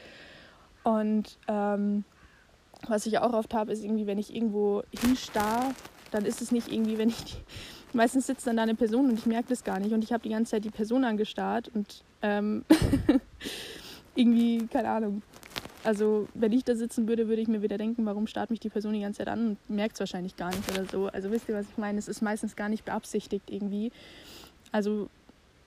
Und 0.83 1.37
ähm, 1.47 2.03
was 2.87 3.05
ich 3.05 3.19
auch 3.19 3.33
oft 3.33 3.53
habe, 3.53 3.71
ist 3.71 3.83
irgendwie, 3.83 4.07
wenn 4.07 4.17
ich 4.17 4.33
irgendwo 4.33 4.83
hinstarr, 5.01 5.73
dann 6.11 6.25
ist 6.25 6.41
es 6.41 6.51
nicht 6.51 6.71
irgendwie, 6.71 6.97
wenn 6.97 7.09
ich 7.09 7.23
die, 7.23 7.35
meistens 7.93 8.27
sitzt 8.27 8.47
dann 8.47 8.57
da 8.57 8.63
eine 8.63 8.75
Person 8.75 9.09
und 9.09 9.17
ich 9.17 9.25
merke 9.25 9.49
das 9.49 9.63
gar 9.63 9.79
nicht 9.79 9.93
und 9.93 10.03
ich 10.03 10.13
habe 10.13 10.23
die 10.23 10.29
ganze 10.29 10.51
Zeit 10.51 10.65
die 10.65 10.69
Person 10.69 11.03
angestarrt 11.03 11.69
und 11.73 12.03
ähm, 12.21 12.63
irgendwie, 14.15 14.67
keine 14.67 14.89
Ahnung. 14.89 15.21
Also, 15.83 16.27
wenn 16.33 16.51
ich 16.51 16.63
da 16.63 16.75
sitzen 16.75 17.07
würde, 17.07 17.27
würde 17.27 17.41
ich 17.41 17.47
mir 17.47 17.61
wieder 17.61 17.77
denken, 17.77 18.05
warum 18.05 18.27
starrt 18.27 18.49
mich 18.49 18.59
die 18.59 18.69
Person 18.69 18.93
die 18.93 19.01
ganze 19.01 19.19
Zeit 19.19 19.29
an 19.29 19.49
und 19.49 19.69
merkt 19.69 19.93
es 19.93 19.99
wahrscheinlich 19.99 20.35
gar 20.35 20.49
nicht 20.49 20.69
oder 20.71 20.85
so. 20.85 21.07
Also, 21.07 21.31
wisst 21.31 21.47
ihr, 21.47 21.55
was 21.55 21.65
ich 21.69 21.77
meine? 21.77 21.99
Es 21.99 22.07
ist 22.07 22.21
meistens 22.21 22.55
gar 22.55 22.69
nicht 22.69 22.85
beabsichtigt 22.85 23.49
irgendwie. 23.49 23.91
Also, 24.71 25.09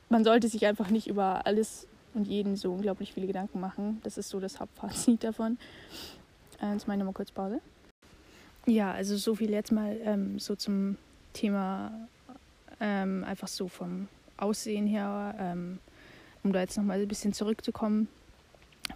man 0.09 0.25
sollte 0.25 0.49
sich 0.49 0.67
einfach 0.67 0.91
nicht 0.91 1.07
über 1.07 1.47
alles 1.47 1.87
und 2.15 2.27
jeden 2.27 2.57
so 2.57 2.73
unglaublich 2.73 3.15
viele 3.15 3.27
Gedanken 3.27 3.61
machen. 3.61 4.01
Das 4.03 4.19
ist 4.19 4.29
so 4.29 4.41
das 4.41 4.61
Hauptfazit 4.61 5.23
davon. 5.25 5.59
Äh, 6.61 6.73
jetzt 6.73 6.89
meine 6.89 7.05
mal 7.05 7.13
kurz 7.13 7.31
Pause. 7.31 7.61
Ja, 8.67 8.93
also 8.93 9.17
so 9.17 9.35
viel 9.35 9.51
jetzt 9.51 9.73
mal 9.73 9.97
ähm, 10.05 10.39
so 10.39 10.55
zum 10.55 10.97
Thema 11.33 11.93
ähm, 12.81 13.25
einfach 13.25 13.49
so 13.49 13.69
vom 13.69 14.09
Aussehen 14.37 14.87
her, 14.87 15.35
ähm, 15.39 15.79
um 16.43 16.53
da 16.53 16.61
jetzt 16.61 16.77
nochmal 16.77 17.01
ein 17.01 17.09
bisschen 17.09 17.33
zurückzukommen, 17.33 18.09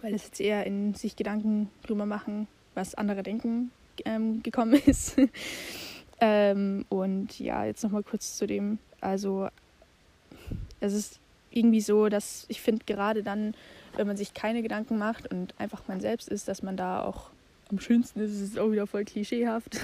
weil 0.01 0.13
es 0.13 0.25
jetzt 0.25 0.41
eher 0.41 0.65
in 0.65 0.93
sich 0.93 1.15
Gedanken 1.15 1.69
drüber 1.83 2.05
machen, 2.05 2.47
was 2.73 2.95
andere 2.95 3.23
denken, 3.23 3.71
ähm, 4.05 4.43
gekommen 4.43 4.73
ist. 4.85 5.17
Ähm, 6.19 6.85
und 6.89 7.39
ja, 7.39 7.65
jetzt 7.65 7.83
nochmal 7.83 8.03
kurz 8.03 8.37
zu 8.37 8.47
dem, 8.47 8.79
also 9.01 9.49
es 10.79 10.93
ist 10.93 11.19
irgendwie 11.51 11.81
so, 11.81 12.09
dass 12.09 12.45
ich 12.47 12.61
finde, 12.61 12.85
gerade 12.85 13.23
dann, 13.23 13.53
wenn 13.95 14.07
man 14.07 14.17
sich 14.17 14.33
keine 14.33 14.61
Gedanken 14.61 14.97
macht 14.97 15.31
und 15.31 15.53
einfach 15.57 15.87
man 15.87 16.01
selbst 16.01 16.29
ist, 16.29 16.47
dass 16.47 16.61
man 16.61 16.77
da 16.77 17.01
auch 17.01 17.29
am 17.69 17.79
schönsten 17.79 18.19
ist. 18.19 18.31
Es 18.31 18.41
ist 18.41 18.59
auch 18.59 18.71
wieder 18.71 18.87
voll 18.87 19.05
klischeehaft. 19.05 19.77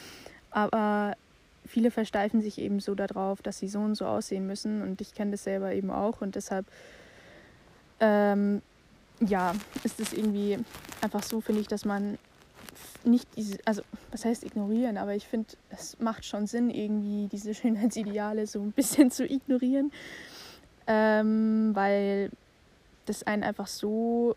Aber 0.50 1.16
viele 1.66 1.90
versteifen 1.90 2.42
sich 2.42 2.58
eben 2.58 2.80
so 2.80 2.94
darauf, 2.94 3.42
dass 3.42 3.58
sie 3.58 3.68
so 3.68 3.80
und 3.80 3.94
so 3.94 4.06
aussehen 4.06 4.46
müssen. 4.46 4.82
Und 4.82 5.00
ich 5.00 5.14
kenne 5.14 5.32
das 5.32 5.44
selber 5.44 5.72
eben 5.72 5.90
auch. 5.90 6.20
Und 6.20 6.34
deshalb, 6.34 6.66
ähm, 8.00 8.62
ja, 9.20 9.54
ist 9.84 10.00
es 10.00 10.12
irgendwie 10.12 10.58
einfach 11.00 11.22
so, 11.22 11.40
finde 11.40 11.60
ich, 11.60 11.68
dass 11.68 11.84
man 11.84 12.18
nicht 13.04 13.26
diese, 13.36 13.58
also 13.64 13.82
was 14.10 14.24
heißt 14.24 14.44
ignorieren, 14.44 14.98
aber 14.98 15.14
ich 15.14 15.26
finde, 15.26 15.48
es 15.70 15.98
macht 16.00 16.24
schon 16.24 16.46
Sinn, 16.46 16.70
irgendwie 16.70 17.28
diese 17.28 17.54
Schönheitsideale 17.54 18.46
so 18.46 18.60
ein 18.60 18.72
bisschen 18.72 19.10
zu 19.10 19.24
ignorieren, 19.24 19.92
ähm, 20.86 21.70
weil 21.74 22.30
das 23.06 23.22
einen 23.22 23.42
einfach 23.42 23.66
so 23.66 24.36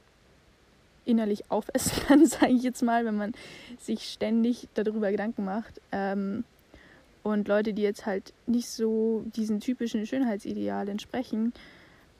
innerlich 1.05 1.49
aufessen 1.51 2.03
kann, 2.07 2.25
sage 2.25 2.53
ich 2.53 2.63
jetzt 2.63 2.81
mal, 2.81 3.05
wenn 3.05 3.15
man 3.15 3.33
sich 3.79 4.11
ständig 4.11 4.67
darüber 4.73 5.11
Gedanken 5.11 5.45
macht. 5.45 5.81
Ähm, 5.91 6.43
und 7.23 7.47
Leute, 7.47 7.73
die 7.73 7.81
jetzt 7.81 8.05
halt 8.05 8.33
nicht 8.47 8.69
so 8.69 9.23
diesen 9.35 9.61
typischen 9.61 10.05
Schönheitsideal 10.05 10.89
entsprechen, 10.89 11.53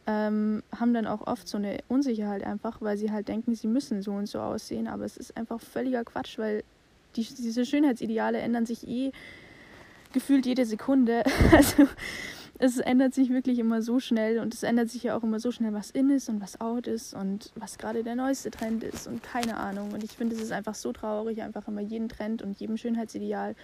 ähm, 0.06 0.64
haben 0.78 0.94
dann 0.94 1.08
auch 1.08 1.26
oft 1.28 1.48
so 1.48 1.58
eine 1.58 1.80
Unsicherheit 1.88 2.44
einfach, 2.44 2.82
weil 2.82 2.98
sie 2.98 3.12
halt 3.12 3.28
denken, 3.28 3.56
sie 3.56 3.68
müssen 3.68 4.02
so 4.02 4.12
und 4.12 4.28
so 4.28 4.40
aussehen. 4.40 4.88
Aber 4.88 5.06
es 5.06 5.18
ist 5.18 5.36
einfach 5.38 5.62
völliger 5.62 6.04
Quatsch, 6.04 6.38
weil 6.38 6.64
die, 7.16 7.24
diese 7.24 7.66
Schönheitsideale 7.66 8.40
ändern 8.40 8.66
sich 8.66 8.88
eh 8.88 9.12
gefühlt 10.12 10.46
jede 10.46 10.66
Sekunde. 10.66 11.24
Also 11.52 11.88
es 12.60 12.78
ändert 12.78 13.14
sich 13.14 13.30
wirklich 13.30 13.60
immer 13.60 13.82
so 13.82 14.00
schnell 14.00 14.40
und 14.40 14.54
es 14.54 14.64
ändert 14.64 14.90
sich 14.90 15.04
ja 15.04 15.18
auch 15.18 15.24
immer 15.24 15.40
so 15.40 15.52
schnell, 15.52 15.74
was 15.74 15.90
in 15.90 16.10
ist 16.10 16.30
und 16.30 16.40
was 16.40 16.62
out 16.62 16.88
ist 16.88 17.14
und 17.14 17.52
was 17.56 17.78
gerade 17.78 18.04
der 18.04 18.16
neueste 18.16 18.52
Trend 18.52 18.84
ist 18.84 19.08
und 19.08 19.24
keine 19.24 19.58
Ahnung. 19.58 19.92
Und 19.92 20.04
ich 20.04 20.12
finde, 20.12 20.36
es 20.36 20.42
ist 20.42 20.52
einfach 20.52 20.76
so 20.76 20.94
traurig, 20.94 21.42
einfach 21.42 21.68
immer 21.68 21.82
jeden 21.82 22.10
Trend 22.10 22.42
und 22.42 22.60
jedem 22.60 22.78
Schönheitsideal 22.78 23.56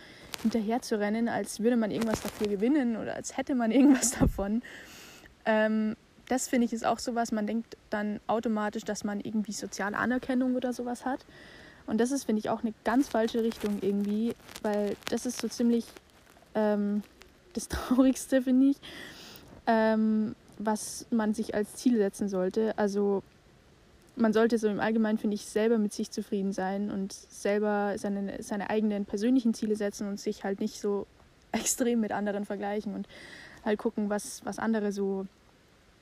hinterher 0.42 0.82
zu 0.82 1.00
rennen, 1.00 1.30
als 1.30 1.60
würde 1.60 1.78
man 1.78 1.92
irgendwas 1.92 2.22
dafür 2.22 2.48
gewinnen 2.48 2.98
oder 2.98 3.16
als 3.16 3.38
hätte 3.38 3.56
man 3.56 3.72
irgendwas 3.72 4.12
davon. 4.12 4.64
Ähm, 5.46 5.96
das 6.30 6.48
finde 6.48 6.66
ich 6.66 6.74
ist 6.74 6.86
auch 6.86 7.00
sowas, 7.00 7.32
man 7.32 7.48
denkt 7.48 7.76
dann 7.90 8.20
automatisch, 8.28 8.84
dass 8.86 9.04
man 9.04 9.20
irgendwie 9.20 9.52
soziale 9.52 9.98
Anerkennung 9.98 10.56
oder 10.56 10.72
sowas 10.74 11.04
hat. 11.06 11.26
Und 11.88 12.00
das 12.00 12.12
ist, 12.12 12.26
finde 12.26 12.40
ich, 12.40 12.50
auch 12.50 12.62
eine 12.62 12.74
ganz 12.84 13.10
falsche 13.10 13.44
Richtung 13.44 13.80
irgendwie, 13.82 14.36
weil 14.62 14.96
das 15.10 15.26
ist 15.26 15.42
so 15.42 15.48
ziemlich 15.48 15.86
ähm, 16.54 17.02
das 17.54 17.68
Traurigste, 17.70 18.44
finde 18.44 18.68
ich, 18.68 18.78
ähm, 19.66 20.36
was 20.60 21.08
man 21.10 21.34
sich 21.34 21.56
als 21.56 21.76
Ziel 21.76 21.98
setzen 21.98 22.30
sollte. 22.30 22.78
Also 22.78 23.24
man 24.16 24.34
sollte 24.34 24.60
so 24.60 24.68
im 24.68 24.80
Allgemeinen, 24.80 25.18
finde 25.18 25.34
ich, 25.34 25.46
selber 25.46 25.80
mit 25.80 25.94
sich 25.94 26.12
zufrieden 26.12 26.54
sein 26.54 26.92
und 26.92 27.12
selber 27.14 27.96
seine, 27.98 28.44
seine 28.44 28.70
eigenen 28.70 29.06
persönlichen 29.06 29.56
Ziele 29.56 29.76
setzen 29.76 30.08
und 30.08 30.20
sich 30.20 30.44
halt 30.44 30.60
nicht 30.60 30.80
so 30.80 31.08
extrem 31.52 32.02
mit 32.02 32.12
anderen 32.12 32.46
vergleichen 32.46 32.94
und 32.94 33.08
halt 33.66 33.80
gucken, 33.80 34.12
was, 34.12 34.46
was 34.46 34.60
andere 34.60 34.92
so 34.92 35.26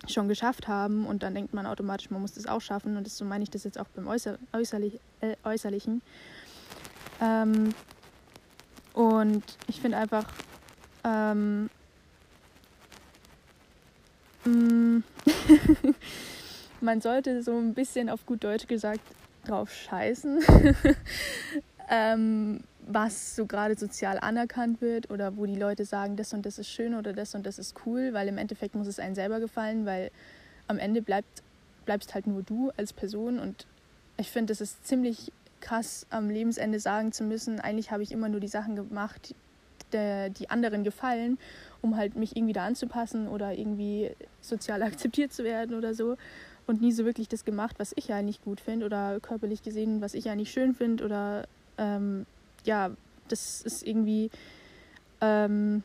schon 0.07 0.27
geschafft 0.27 0.67
haben 0.67 1.05
und 1.05 1.23
dann 1.23 1.33
denkt 1.33 1.53
man 1.53 1.65
automatisch, 1.65 2.09
man 2.11 2.21
muss 2.21 2.33
das 2.33 2.45
auch 2.45 2.61
schaffen 2.61 2.97
und 2.97 3.05
das, 3.05 3.17
so 3.17 3.25
meine 3.25 3.43
ich 3.43 3.49
das 3.49 3.63
jetzt 3.63 3.79
auch 3.79 3.87
beim 3.95 4.07
Äußer, 4.07 4.37
Äußerlich, 4.53 4.99
äh, 5.21 5.35
Äußerlichen. 5.43 6.01
Ähm, 7.19 7.73
und 8.93 9.43
ich 9.67 9.81
finde 9.81 9.97
einfach, 9.97 10.25
ähm, 11.03 11.69
mm, 14.45 15.03
man 16.81 17.01
sollte 17.01 17.41
so 17.43 17.57
ein 17.57 17.73
bisschen 17.73 18.09
auf 18.09 18.25
gut 18.25 18.43
Deutsch 18.43 18.67
gesagt 18.67 19.01
drauf 19.45 19.71
scheißen, 19.73 20.43
ähm, 21.89 22.61
was 22.87 23.35
so 23.35 23.45
gerade 23.45 23.77
sozial 23.77 24.17
anerkannt 24.19 24.81
wird 24.81 25.09
oder 25.11 25.35
wo 25.37 25.45
die 25.45 25.55
Leute 25.55 25.85
sagen, 25.85 26.15
das 26.15 26.33
und 26.33 26.45
das 26.45 26.57
ist 26.57 26.69
schön 26.69 26.95
oder 26.95 27.13
das 27.13 27.35
und 27.35 27.45
das 27.45 27.59
ist 27.59 27.75
cool, 27.85 28.13
weil 28.13 28.27
im 28.27 28.37
Endeffekt 28.37 28.75
muss 28.75 28.87
es 28.87 28.99
einem 28.99 29.15
selber 29.15 29.39
gefallen, 29.39 29.85
weil 29.85 30.11
am 30.67 30.79
Ende 30.79 31.01
bleibt, 31.01 31.43
bleibst 31.85 32.13
halt 32.13 32.27
nur 32.27 32.43
du 32.43 32.71
als 32.77 32.93
Person 32.93 33.39
und 33.39 33.65
ich 34.17 34.31
finde, 34.31 34.53
es 34.53 34.61
ist 34.61 34.85
ziemlich 34.87 35.31
krass 35.59 36.05
am 36.09 36.29
Lebensende 36.29 36.79
sagen 36.79 37.11
zu 37.11 37.23
müssen, 37.23 37.59
eigentlich 37.59 37.91
habe 37.91 38.03
ich 38.03 38.11
immer 38.11 38.29
nur 38.29 38.39
die 38.39 38.47
Sachen 38.47 38.75
gemacht, 38.75 39.35
der, 39.91 40.29
die 40.29 40.49
anderen 40.49 40.83
gefallen, 40.83 41.37
um 41.81 41.97
halt 41.97 42.15
mich 42.15 42.35
irgendwie 42.35 42.53
da 42.53 42.65
anzupassen 42.65 43.27
oder 43.27 43.53
irgendwie 43.53 44.11
sozial 44.41 44.81
akzeptiert 44.83 45.33
zu 45.33 45.43
werden 45.43 45.75
oder 45.75 45.93
so. 45.93 46.17
Und 46.65 46.81
nie 46.81 46.91
so 46.91 47.05
wirklich 47.05 47.29
das 47.29 47.45
gemacht, 47.45 47.77
was 47.79 47.93
ich 47.95 48.11
eigentlich 48.11 48.41
gut 48.41 48.59
finde 48.59 48.85
oder 48.85 49.21
körperlich 49.21 49.63
gesehen, 49.63 50.01
was 50.01 50.13
ich 50.13 50.29
eigentlich 50.29 50.51
schön 50.51 50.73
finde 50.73 51.05
oder 51.05 51.47
ähm, 51.77 52.25
ja, 52.67 52.91
das 53.27 53.61
ist 53.61 53.85
irgendwie, 53.85 54.29
ähm, 55.21 55.83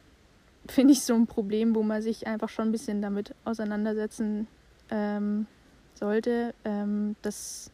finde 0.69 0.93
ich, 0.93 1.03
so 1.03 1.15
ein 1.15 1.27
Problem, 1.27 1.75
wo 1.75 1.83
man 1.83 2.03
sich 2.03 2.27
einfach 2.27 2.49
schon 2.49 2.69
ein 2.69 2.73
bisschen 2.73 3.01
damit 3.01 3.35
auseinandersetzen 3.45 4.47
ähm, 4.91 5.47
sollte, 5.95 6.55
ähm, 6.65 7.17
dass, 7.23 7.71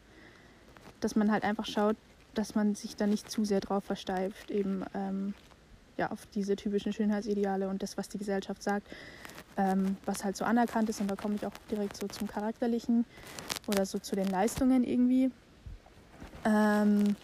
dass 1.00 1.16
man 1.16 1.32
halt 1.32 1.44
einfach 1.44 1.66
schaut, 1.66 1.96
dass 2.34 2.54
man 2.54 2.74
sich 2.74 2.94
da 2.94 3.06
nicht 3.06 3.30
zu 3.30 3.44
sehr 3.44 3.60
drauf 3.60 3.84
versteift, 3.84 4.50
eben 4.50 4.84
ähm, 4.94 5.34
ja, 5.96 6.10
auf 6.12 6.26
diese 6.34 6.54
typischen 6.54 6.92
Schönheitsideale 6.92 7.68
und 7.68 7.82
das, 7.82 7.96
was 7.96 8.08
die 8.08 8.18
Gesellschaft 8.18 8.62
sagt, 8.62 8.86
ähm, 9.56 9.96
was 10.06 10.24
halt 10.24 10.36
so 10.36 10.44
anerkannt 10.44 10.88
ist. 10.88 11.00
Und 11.00 11.10
da 11.10 11.16
komme 11.16 11.34
ich 11.34 11.44
auch 11.44 11.52
direkt 11.70 11.96
so 11.96 12.06
zum 12.06 12.28
Charakterlichen 12.28 13.04
oder 13.66 13.84
so 13.84 13.98
zu 13.98 14.14
den 14.14 14.28
Leistungen 14.28 14.84
irgendwie. 14.84 15.30
Ähm, 16.44 17.16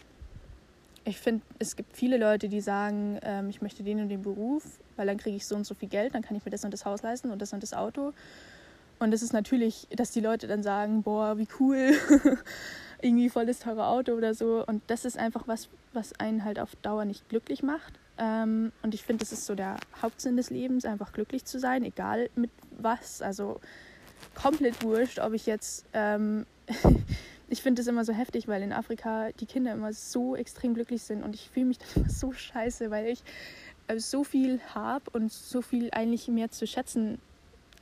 ich 1.05 1.19
finde, 1.19 1.45
es 1.59 1.77
gibt 1.77 1.97
viele 1.97 2.17
Leute, 2.17 2.49
die 2.49 2.61
sagen, 2.61 3.19
ähm, 3.23 3.51
ich 3.51 3.61
möchte 3.61 3.83
den 3.83 4.01
und 4.01 4.09
den 4.09 4.23
Beruf, 4.23 4.65
weil 4.97 5.07
dann 5.07 5.19
kriege 5.19 5.37
ich 5.37 5.47
so 5.47 5.55
und 5.55 5.65
so 5.65 5.75
viel 5.75 5.89
Geld, 5.89 6.15
dann 6.15 6.23
kann 6.23 6.37
ich 6.37 6.45
mir 6.45 6.51
das 6.51 6.65
und 6.65 6.73
das 6.73 6.85
Haus 6.85 7.03
leisten 7.03 7.31
und 7.31 7.41
das 7.43 7.53
und 7.53 7.63
das 7.63 7.75
Auto. 7.75 8.13
Und 8.99 9.13
es 9.13 9.23
ist 9.23 9.33
natürlich, 9.33 9.87
dass 9.95 10.13
die 10.13 10.21
Leute 10.21 10.47
dann 10.47 10.63
sagen, 10.63 11.03
boah, 11.03 11.37
wie 11.37 11.49
cool, 11.61 11.93
irgendwie 13.03 13.29
voll 13.29 13.45
das 13.45 13.59
teure 13.59 13.87
Auto 13.87 14.13
oder 14.13 14.35
so. 14.35 14.65
Und 14.67 14.83
das 14.87 15.05
ist 15.05 15.19
einfach 15.19 15.47
was, 15.47 15.69
was 15.93 16.19
einen 16.19 16.45
halt 16.45 16.59
auf 16.59 16.75
Dauer 16.77 17.05
nicht 17.05 17.29
glücklich 17.29 17.63
macht. 17.63 17.99
Ähm, 18.17 18.73
und 18.83 18.95
ich 18.95 19.03
finde, 19.03 19.25
das 19.25 19.33
ist 19.33 19.45
so 19.45 19.55
der 19.55 19.77
Hauptsinn 20.01 20.37
des 20.37 20.51
Lebens, 20.51 20.85
einfach 20.85 21.13
glücklich 21.13 21.45
zu 21.45 21.59
sein, 21.59 21.85
egal 21.85 22.31
mit 22.35 22.51
was. 22.79 23.21
Also 23.21 23.61
komplett 24.35 24.83
wurscht, 24.83 25.19
ob 25.19 25.35
ich 25.35 25.45
jetzt. 25.45 25.85
Ähm, 25.93 26.47
ich 27.49 27.63
finde 27.63 27.83
es 27.83 27.89
immer 27.89 28.05
so 28.05 28.13
heftig, 28.13 28.49
weil 28.49 28.63
in 28.63 28.73
Afrika 28.73 29.31
die 29.41 29.47
Kinder 29.47 29.73
immer 29.73 29.93
so 29.93 30.37
extrem 30.37 30.75
glücklich 30.75 31.03
sind 31.03 31.23
und 31.23 31.35
ich 31.35 31.51
fühle 31.51 31.67
mich 31.67 31.79
dann 31.95 32.05
immer 32.05 32.11
so 32.11 32.33
scheiße, 32.33 32.91
weil 32.91 33.07
ich 33.07 33.23
äh, 33.89 33.99
so 33.99 34.25
viel 34.25 34.61
habe 34.75 35.11
und 35.13 35.33
so 35.33 35.63
viel 35.63 35.91
eigentlich 35.93 36.29
mehr 36.29 36.51
zu 36.51 36.67
schätzen. 36.67 37.19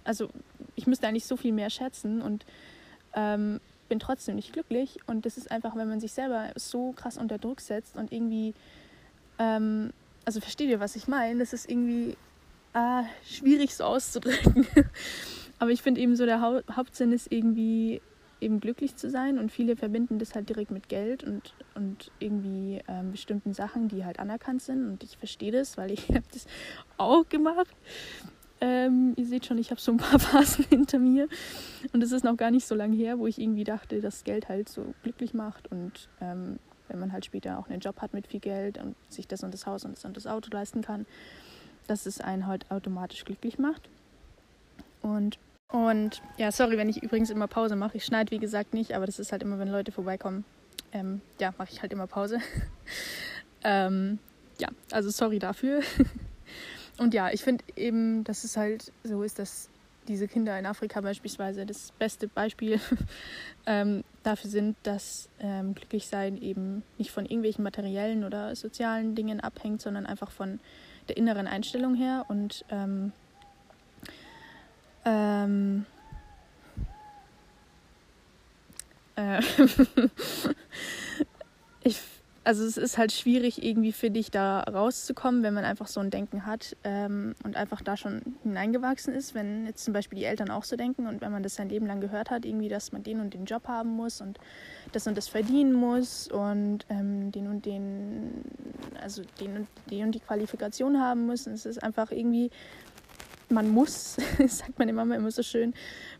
Also 0.04 0.28
ich 0.74 0.86
müsste 0.86 1.06
eigentlich 1.06 1.26
so 1.26 1.36
viel 1.36 1.52
mehr 1.52 1.70
schätzen 1.70 2.22
und 2.22 2.44
ähm, 3.14 3.60
bin 3.88 4.00
trotzdem 4.00 4.36
nicht 4.36 4.52
glücklich. 4.52 4.98
Und 5.06 5.26
das 5.26 5.36
ist 5.36 5.50
einfach, 5.50 5.76
wenn 5.76 5.88
man 5.88 6.00
sich 6.00 6.12
selber 6.12 6.50
so 6.56 6.92
krass 6.92 7.18
unter 7.18 7.38
Druck 7.38 7.60
setzt 7.60 7.96
und 7.96 8.12
irgendwie 8.12 8.54
ähm, 9.38 9.92
also 10.24 10.40
versteht 10.40 10.70
ihr, 10.70 10.80
was 10.80 10.96
ich 10.96 11.08
meine? 11.08 11.40
Das 11.40 11.52
ist 11.52 11.68
irgendwie 11.68 12.16
ah, 12.72 13.04
schwierig 13.24 13.74
so 13.74 13.84
auszudrücken. 13.84 14.66
Aber 15.58 15.70
ich 15.70 15.82
finde 15.82 16.00
eben 16.00 16.16
so, 16.16 16.26
der 16.26 16.40
Hau 16.40 16.60
Hauptsinn 16.74 17.12
ist 17.12 17.30
irgendwie 17.30 18.00
eben 18.42 18.60
glücklich 18.60 18.96
zu 18.96 19.10
sein 19.10 19.38
und 19.38 19.50
viele 19.50 19.76
verbinden 19.76 20.18
das 20.18 20.34
halt 20.34 20.48
direkt 20.48 20.70
mit 20.70 20.88
Geld 20.88 21.24
und, 21.24 21.54
und 21.74 22.10
irgendwie 22.18 22.80
ähm, 22.88 23.12
bestimmten 23.12 23.54
Sachen, 23.54 23.88
die 23.88 24.04
halt 24.04 24.18
anerkannt 24.18 24.62
sind 24.62 24.84
und 24.86 25.04
ich 25.04 25.16
verstehe 25.16 25.52
das, 25.52 25.76
weil 25.76 25.90
ich 25.90 26.08
habe 26.08 26.24
das 26.32 26.46
auch 26.98 27.28
gemacht. 27.28 27.74
Ähm, 28.60 29.14
ihr 29.16 29.26
seht 29.26 29.46
schon, 29.46 29.58
ich 29.58 29.70
habe 29.70 29.80
so 29.80 29.92
ein 29.92 29.98
paar 29.98 30.18
Phasen 30.20 30.64
hinter 30.68 30.98
mir 30.98 31.28
und 31.92 32.02
es 32.02 32.12
ist 32.12 32.24
noch 32.24 32.36
gar 32.36 32.50
nicht 32.50 32.66
so 32.66 32.74
lange 32.74 32.96
her, 32.96 33.18
wo 33.18 33.26
ich 33.26 33.40
irgendwie 33.40 33.64
dachte, 33.64 34.00
dass 34.00 34.24
Geld 34.24 34.48
halt 34.48 34.68
so 34.68 34.94
glücklich 35.02 35.34
macht 35.34 35.70
und 35.70 36.08
ähm, 36.20 36.58
wenn 36.88 37.00
man 37.00 37.12
halt 37.12 37.24
später 37.24 37.58
auch 37.58 37.68
einen 37.68 37.80
Job 37.80 38.00
hat 38.00 38.12
mit 38.12 38.26
viel 38.26 38.40
Geld 38.40 38.78
und 38.78 38.94
sich 39.08 39.26
das 39.26 39.42
und 39.42 39.54
das 39.54 39.66
Haus 39.66 39.84
und 39.84 39.96
das 39.96 40.04
und 40.04 40.16
das 40.16 40.26
Auto 40.26 40.50
leisten 40.52 40.82
kann, 40.82 41.06
dass 41.86 42.06
es 42.06 42.20
einen 42.20 42.46
halt 42.46 42.70
automatisch 42.70 43.24
glücklich 43.24 43.58
macht. 43.58 43.88
Und, 45.00 45.38
und 45.72 46.20
ja, 46.36 46.52
sorry, 46.52 46.76
wenn 46.76 46.90
ich 46.90 47.02
übrigens 47.02 47.30
immer 47.30 47.46
Pause 47.46 47.76
mache. 47.76 47.96
Ich 47.96 48.04
schneide, 48.04 48.30
wie 48.30 48.38
gesagt, 48.38 48.74
nicht, 48.74 48.94
aber 48.94 49.06
das 49.06 49.18
ist 49.18 49.32
halt 49.32 49.42
immer, 49.42 49.58
wenn 49.58 49.68
Leute 49.68 49.90
vorbeikommen. 49.90 50.44
Ähm, 50.92 51.22
ja, 51.40 51.54
mache 51.56 51.70
ich 51.72 51.80
halt 51.80 51.94
immer 51.94 52.06
Pause. 52.06 52.40
ähm, 53.64 54.18
ja, 54.58 54.68
also 54.90 55.08
sorry 55.08 55.38
dafür. 55.38 55.80
und 56.98 57.14
ja, 57.14 57.30
ich 57.30 57.42
finde 57.42 57.64
eben, 57.74 58.22
dass 58.22 58.44
es 58.44 58.58
halt 58.58 58.92
so 59.02 59.22
ist, 59.22 59.38
dass 59.38 59.70
diese 60.08 60.28
Kinder 60.28 60.58
in 60.58 60.66
Afrika 60.66 61.00
beispielsweise 61.00 61.64
das 61.64 61.92
beste 61.92 62.28
Beispiel 62.28 62.78
ähm, 63.66 64.04
dafür 64.24 64.50
sind, 64.50 64.76
dass 64.82 65.30
ähm, 65.40 65.74
Glücklichsein 65.74 66.36
eben 66.36 66.82
nicht 66.98 67.12
von 67.12 67.24
irgendwelchen 67.24 67.64
materiellen 67.64 68.24
oder 68.24 68.54
sozialen 68.56 69.14
Dingen 69.14 69.40
abhängt, 69.40 69.80
sondern 69.80 70.04
einfach 70.04 70.30
von 70.32 70.60
der 71.08 71.16
inneren 71.16 71.46
Einstellung 71.46 71.94
her. 71.94 72.26
Und 72.28 72.66
ähm, 72.68 73.12
ähm 75.04 75.86
äh, 79.16 79.40
ich 81.82 82.00
also 82.44 82.64
es 82.64 82.76
ist 82.76 82.98
halt 82.98 83.12
schwierig 83.12 83.62
irgendwie 83.62 83.92
für 83.92 84.10
dich 84.10 84.30
da 84.30 84.60
rauszukommen, 84.60 85.42
wenn 85.42 85.54
man 85.54 85.64
einfach 85.64 85.86
so 85.86 86.00
ein 86.00 86.10
Denken 86.10 86.44
hat 86.44 86.76
ähm, 86.82 87.34
und 87.44 87.56
einfach 87.56 87.82
da 87.82 87.96
schon 87.96 88.22
hineingewachsen 88.42 89.14
ist, 89.14 89.34
wenn 89.34 89.66
jetzt 89.66 89.84
zum 89.84 89.94
Beispiel 89.94 90.18
die 90.18 90.24
Eltern 90.24 90.50
auch 90.50 90.64
so 90.64 90.76
denken 90.76 91.06
und 91.06 91.20
wenn 91.20 91.30
man 91.30 91.42
das 91.42 91.54
sein 91.54 91.68
Leben 91.68 91.86
lang 91.86 92.00
gehört 92.00 92.30
hat, 92.30 92.44
irgendwie, 92.44 92.68
dass 92.68 92.90
man 92.90 93.02
den 93.02 93.20
und 93.20 93.34
den 93.34 93.44
Job 93.44 93.68
haben 93.68 93.90
muss 93.90 94.20
und 94.20 94.38
das 94.92 95.06
und 95.06 95.16
das 95.16 95.28
verdienen 95.28 95.72
muss 95.72 96.28
und 96.28 96.84
ähm, 96.88 97.30
den 97.30 97.46
und 97.46 97.64
den, 97.64 98.44
also 99.00 99.22
den 99.40 99.56
und 99.58 99.68
die 99.90 100.02
und 100.02 100.12
die 100.12 100.20
Qualifikation 100.20 101.00
haben 101.00 101.26
muss. 101.26 101.46
Und 101.46 101.54
es 101.54 101.64
ist 101.64 101.82
einfach 101.82 102.10
irgendwie, 102.10 102.50
man 103.52 103.68
muss, 103.68 104.16
sagt 104.46 104.78
meine 104.78 104.92
Mama 104.92 105.14
immer 105.14 105.30
so 105.30 105.42
schön, 105.42 105.74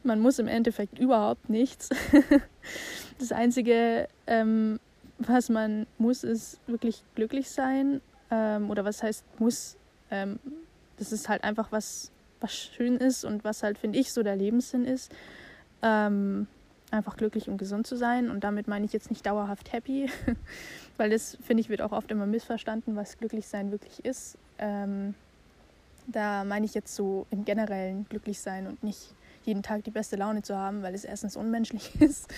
man 0.04 0.20
muss 0.20 0.38
im 0.38 0.48
Endeffekt 0.48 0.98
überhaupt 0.98 1.48
nichts. 1.48 1.88
das 3.18 3.32
Einzige, 3.32 4.08
ähm, 4.26 4.78
was 5.18 5.48
man 5.48 5.86
muss, 5.98 6.24
ist 6.24 6.60
wirklich 6.66 7.02
glücklich 7.14 7.50
sein. 7.50 8.00
Ähm, 8.30 8.70
oder 8.70 8.84
was 8.84 9.02
heißt 9.02 9.24
muss? 9.38 9.76
Ähm, 10.10 10.38
das 10.98 11.12
ist 11.12 11.28
halt 11.28 11.44
einfach 11.44 11.72
was, 11.72 12.10
was 12.40 12.54
schön 12.54 12.96
ist 12.96 13.24
und 13.24 13.44
was 13.44 13.62
halt, 13.62 13.78
finde 13.78 13.98
ich, 13.98 14.12
so 14.12 14.22
der 14.22 14.36
Lebenssinn 14.36 14.84
ist. 14.84 15.12
Ähm, 15.82 16.46
einfach 16.90 17.16
glücklich 17.16 17.48
und 17.48 17.56
gesund 17.56 17.86
zu 17.86 17.96
sein. 17.96 18.30
Und 18.30 18.44
damit 18.44 18.68
meine 18.68 18.84
ich 18.84 18.92
jetzt 18.92 19.10
nicht 19.10 19.26
dauerhaft 19.26 19.72
happy, 19.72 20.10
weil 20.96 21.10
das, 21.10 21.38
finde 21.42 21.62
ich, 21.62 21.68
wird 21.68 21.82
auch 21.82 21.92
oft 21.92 22.10
immer 22.10 22.26
missverstanden, 22.26 22.96
was 22.96 23.18
glücklich 23.18 23.46
sein 23.46 23.70
wirklich 23.70 24.04
ist. 24.04 24.36
Da 26.06 26.44
meine 26.44 26.66
ich 26.66 26.74
jetzt 26.74 26.94
so 26.94 27.26
im 27.30 27.44
generellen 27.44 28.06
glücklich 28.08 28.40
sein 28.40 28.66
und 28.66 28.82
nicht 28.82 29.14
jeden 29.44 29.62
Tag 29.62 29.84
die 29.84 29.90
beste 29.90 30.16
Laune 30.16 30.42
zu 30.42 30.56
haben, 30.56 30.82
weil 30.82 30.94
es 30.94 31.04
erstens 31.04 31.36
unmenschlich 31.36 31.94
ist 32.00 32.32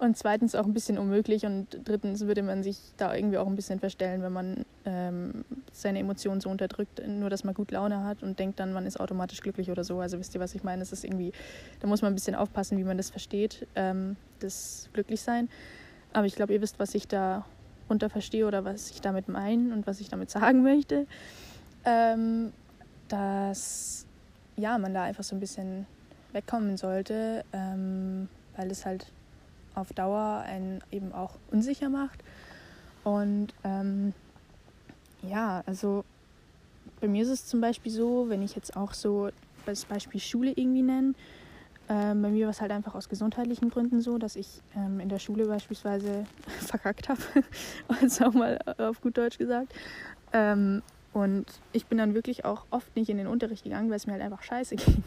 und 0.00 0.16
zweitens 0.16 0.54
auch 0.54 0.64
ein 0.64 0.72
bisschen 0.72 0.98
unmöglich 0.98 1.44
und 1.44 1.78
drittens 1.84 2.22
würde 2.22 2.42
man 2.42 2.62
sich 2.62 2.78
da 2.96 3.14
irgendwie 3.14 3.36
auch 3.36 3.46
ein 3.46 3.56
bisschen 3.56 3.78
verstellen, 3.78 4.22
wenn 4.22 4.32
man 4.32 4.64
ähm, 4.86 5.44
seine 5.72 5.98
Emotionen 5.98 6.40
so 6.40 6.48
unterdrückt, 6.48 7.06
nur 7.06 7.28
dass 7.28 7.44
man 7.44 7.54
gut 7.54 7.70
Laune 7.70 8.02
hat 8.04 8.22
und 8.22 8.38
denkt 8.38 8.58
dann, 8.60 8.72
man 8.72 8.86
ist 8.86 8.98
automatisch 8.98 9.40
glücklich 9.42 9.70
oder 9.70 9.84
so. 9.84 10.00
Also 10.00 10.18
wisst 10.18 10.34
ihr, 10.34 10.40
was 10.40 10.54
ich 10.54 10.64
meine? 10.64 10.82
Es 10.82 10.92
ist 10.92 11.04
irgendwie, 11.04 11.32
da 11.80 11.86
muss 11.86 12.00
man 12.00 12.12
ein 12.12 12.14
bisschen 12.14 12.34
aufpassen, 12.34 12.78
wie 12.78 12.84
man 12.84 12.96
das 12.96 13.10
versteht, 13.10 13.66
ähm, 13.74 14.16
das 14.38 14.88
Glücklichsein. 14.94 15.50
Aber 16.14 16.26
ich 16.26 16.34
glaube, 16.34 16.54
ihr 16.54 16.62
wisst, 16.62 16.78
was 16.78 16.94
ich 16.94 17.06
da 17.06 17.44
unter 17.88 18.08
verstehe 18.08 18.46
oder 18.46 18.64
was 18.64 18.90
ich 18.90 19.02
damit 19.02 19.28
meine 19.28 19.74
und 19.74 19.86
was 19.86 20.00
ich 20.00 20.08
damit 20.08 20.30
sagen 20.30 20.62
möchte. 20.62 21.06
Ähm, 21.84 22.52
dass 23.12 24.06
ja, 24.56 24.78
man 24.78 24.94
da 24.94 25.02
einfach 25.02 25.24
so 25.24 25.34
ein 25.36 25.40
bisschen 25.40 25.86
wegkommen 26.32 26.76
sollte, 26.76 27.44
ähm, 27.52 28.28
weil 28.56 28.70
es 28.70 28.86
halt 28.86 29.06
auf 29.74 29.92
Dauer 29.92 30.44
einen 30.46 30.82
eben 30.90 31.12
auch 31.12 31.36
unsicher 31.50 31.88
macht. 31.88 32.22
Und 33.04 33.48
ähm, 33.64 34.12
ja, 35.22 35.62
also 35.66 36.04
bei 37.00 37.08
mir 37.08 37.22
ist 37.22 37.30
es 37.30 37.46
zum 37.46 37.60
Beispiel 37.60 37.90
so, 37.90 38.28
wenn 38.28 38.42
ich 38.42 38.54
jetzt 38.54 38.76
auch 38.76 38.92
so 38.92 39.30
das 39.66 39.84
Beispiel 39.84 40.20
Schule 40.20 40.52
irgendwie 40.54 40.82
nenne, 40.82 41.14
ähm, 41.88 42.22
bei 42.22 42.28
mir 42.28 42.46
war 42.46 42.50
es 42.50 42.60
halt 42.60 42.70
einfach 42.70 42.94
aus 42.94 43.08
gesundheitlichen 43.08 43.70
Gründen 43.70 44.00
so, 44.00 44.18
dass 44.18 44.36
ich 44.36 44.62
ähm, 44.76 45.00
in 45.00 45.08
der 45.08 45.18
Schule 45.18 45.46
beispielsweise 45.46 46.24
verkackt 46.60 47.08
habe, 47.08 47.20
also 48.00 48.26
auch 48.26 48.34
mal 48.34 48.58
auf 48.78 49.00
gut 49.00 49.18
Deutsch 49.18 49.38
gesagt. 49.38 49.72
Ähm, 50.32 50.82
und 51.12 51.46
ich 51.72 51.86
bin 51.86 51.98
dann 51.98 52.14
wirklich 52.14 52.44
auch 52.44 52.66
oft 52.70 52.94
nicht 52.96 53.08
in 53.08 53.18
den 53.18 53.26
Unterricht 53.26 53.64
gegangen, 53.64 53.90
weil 53.90 53.96
es 53.96 54.06
mir 54.06 54.12
halt 54.12 54.22
einfach 54.22 54.42
scheiße 54.42 54.76
ging. 54.76 55.02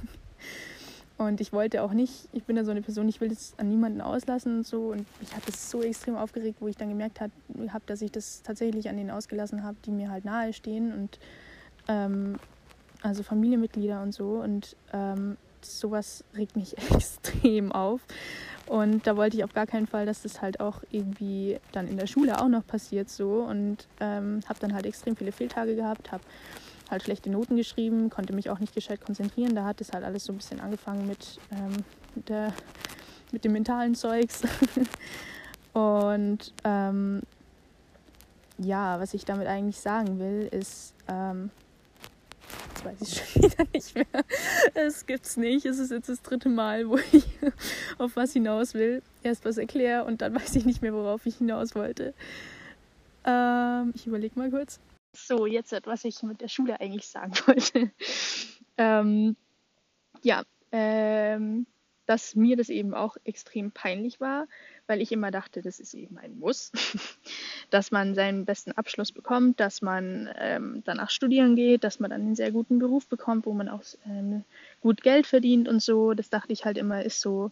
Und 1.17 1.41
ich 1.41 1.53
wollte 1.53 1.83
auch 1.83 1.93
nicht, 1.93 2.27
ich 2.33 2.43
bin 2.43 2.55
da 2.55 2.65
so 2.65 2.71
eine 2.71 2.81
Person, 2.81 3.07
ich 3.07 3.21
will 3.21 3.29
das 3.29 3.53
an 3.57 3.69
niemanden 3.69 4.01
auslassen 4.01 4.57
und 4.57 4.67
so. 4.67 4.91
Und 4.91 5.05
ich 5.21 5.31
habe 5.31 5.43
das 5.45 5.69
so 5.69 5.81
extrem 5.81 6.15
aufgeregt, 6.15 6.57
wo 6.59 6.67
ich 6.67 6.75
dann 6.75 6.89
gemerkt 6.89 7.21
habe, 7.21 7.31
hab, 7.71 7.85
dass 7.85 8.01
ich 8.01 8.11
das 8.11 8.41
tatsächlich 8.41 8.89
an 8.89 8.97
denen 8.97 9.11
ausgelassen 9.11 9.63
habe, 9.63 9.77
die 9.85 9.91
mir 9.91 10.09
halt 10.09 10.25
nahe 10.25 10.53
stehen 10.53 10.91
und 10.91 11.19
ähm, 11.87 12.37
also 13.03 13.21
Familienmitglieder 13.21 14.01
und 14.01 14.11
so. 14.11 14.41
Und 14.41 14.75
ähm, 14.91 15.37
sowas 15.61 16.23
regt 16.35 16.55
mich 16.55 16.77
extrem 16.91 17.71
auf. 17.71 18.01
Und 18.67 19.05
da 19.05 19.17
wollte 19.17 19.37
ich 19.37 19.43
auf 19.43 19.53
gar 19.53 19.67
keinen 19.67 19.87
Fall, 19.87 20.05
dass 20.05 20.21
das 20.21 20.41
halt 20.41 20.59
auch 20.59 20.81
irgendwie 20.89 21.59
dann 21.73 21.87
in 21.87 21.97
der 21.97 22.07
Schule 22.07 22.41
auch 22.41 22.47
noch 22.47 22.65
passiert 22.65 23.09
so. 23.09 23.43
Und 23.43 23.87
ähm, 23.99 24.39
habe 24.47 24.59
dann 24.59 24.73
halt 24.73 24.85
extrem 24.85 25.15
viele 25.15 25.31
Fehltage 25.31 25.75
gehabt, 25.75 26.11
habe 26.11 26.23
halt 26.89 27.03
schlechte 27.03 27.29
Noten 27.29 27.57
geschrieben, 27.57 28.09
konnte 28.09 28.33
mich 28.33 28.49
auch 28.49 28.59
nicht 28.59 28.73
gescheit 28.73 29.01
konzentrieren. 29.01 29.55
Da 29.55 29.65
hat 29.65 29.81
es 29.81 29.91
halt 29.91 30.03
alles 30.03 30.25
so 30.25 30.33
ein 30.33 30.37
bisschen 30.37 30.59
angefangen 30.59 31.07
mit, 31.07 31.39
ähm, 31.51 31.83
mit, 32.15 32.29
der, 32.29 32.53
mit 33.31 33.43
dem 33.43 33.51
mentalen 33.51 33.95
Zeugs. 33.95 34.43
Und 35.73 36.53
ähm, 36.63 37.21
ja, 38.59 38.99
was 38.99 39.13
ich 39.13 39.25
damit 39.25 39.47
eigentlich 39.47 39.79
sagen 39.79 40.19
will, 40.19 40.47
ist, 40.51 40.93
ähm, 41.07 41.49
weiß 42.83 43.01
ich 43.01 43.23
schon 43.33 43.43
wieder 43.43 43.65
nicht 43.73 43.95
mehr. 43.95 44.25
Es 44.73 45.05
gibt's 45.05 45.37
nicht. 45.37 45.65
Es 45.65 45.79
ist 45.79 45.91
jetzt 45.91 46.09
das 46.09 46.21
dritte 46.21 46.49
Mal, 46.49 46.87
wo 46.87 46.97
ich 47.11 47.23
auf 47.97 48.15
was 48.15 48.33
hinaus 48.33 48.73
will. 48.73 49.01
Erst 49.23 49.45
was 49.45 49.57
erkläre 49.57 50.05
und 50.05 50.21
dann 50.21 50.35
weiß 50.35 50.55
ich 50.55 50.65
nicht 50.65 50.81
mehr, 50.81 50.93
worauf 50.93 51.25
ich 51.25 51.37
hinaus 51.37 51.75
wollte. 51.75 52.13
Ähm, 53.25 53.93
ich 53.95 54.07
überlege 54.07 54.37
mal 54.37 54.49
kurz. 54.49 54.79
So, 55.15 55.45
jetzt, 55.45 55.73
was 55.85 56.03
ich 56.05 56.23
mit 56.23 56.41
der 56.41 56.47
Schule 56.47 56.79
eigentlich 56.79 57.07
sagen 57.07 57.33
wollte. 57.45 57.91
ähm, 58.77 59.35
ja, 60.23 60.43
ähm, 60.71 61.67
dass 62.05 62.35
mir 62.35 62.57
das 62.57 62.69
eben 62.69 62.93
auch 62.93 63.17
extrem 63.23 63.71
peinlich 63.71 64.19
war, 64.19 64.47
weil 64.87 65.01
ich 65.01 65.11
immer 65.11 65.31
dachte, 65.31 65.61
das 65.61 65.79
ist 65.79 65.93
eben 65.93 66.17
ein 66.17 66.37
Muss, 66.39 66.71
dass 67.69 67.91
man 67.91 68.15
seinen 68.15 68.45
besten 68.45 68.71
Abschluss 68.73 69.11
bekommt, 69.11 69.59
dass 69.59 69.81
man 69.81 70.29
ähm, 70.37 70.83
danach 70.85 71.09
studieren 71.09 71.55
geht, 71.55 71.83
dass 71.83 71.99
man 71.99 72.11
dann 72.11 72.21
einen 72.21 72.35
sehr 72.35 72.51
guten 72.51 72.79
Beruf 72.79 73.07
bekommt, 73.07 73.45
wo 73.45 73.53
man 73.53 73.69
auch 73.69 73.83
ähm, 74.05 74.43
gut 74.81 75.01
Geld 75.01 75.27
verdient 75.27 75.67
und 75.67 75.81
so. 75.81 76.13
Das 76.13 76.29
dachte 76.29 76.53
ich 76.53 76.65
halt 76.65 76.77
immer, 76.77 77.03
ist 77.03 77.21
so 77.21 77.51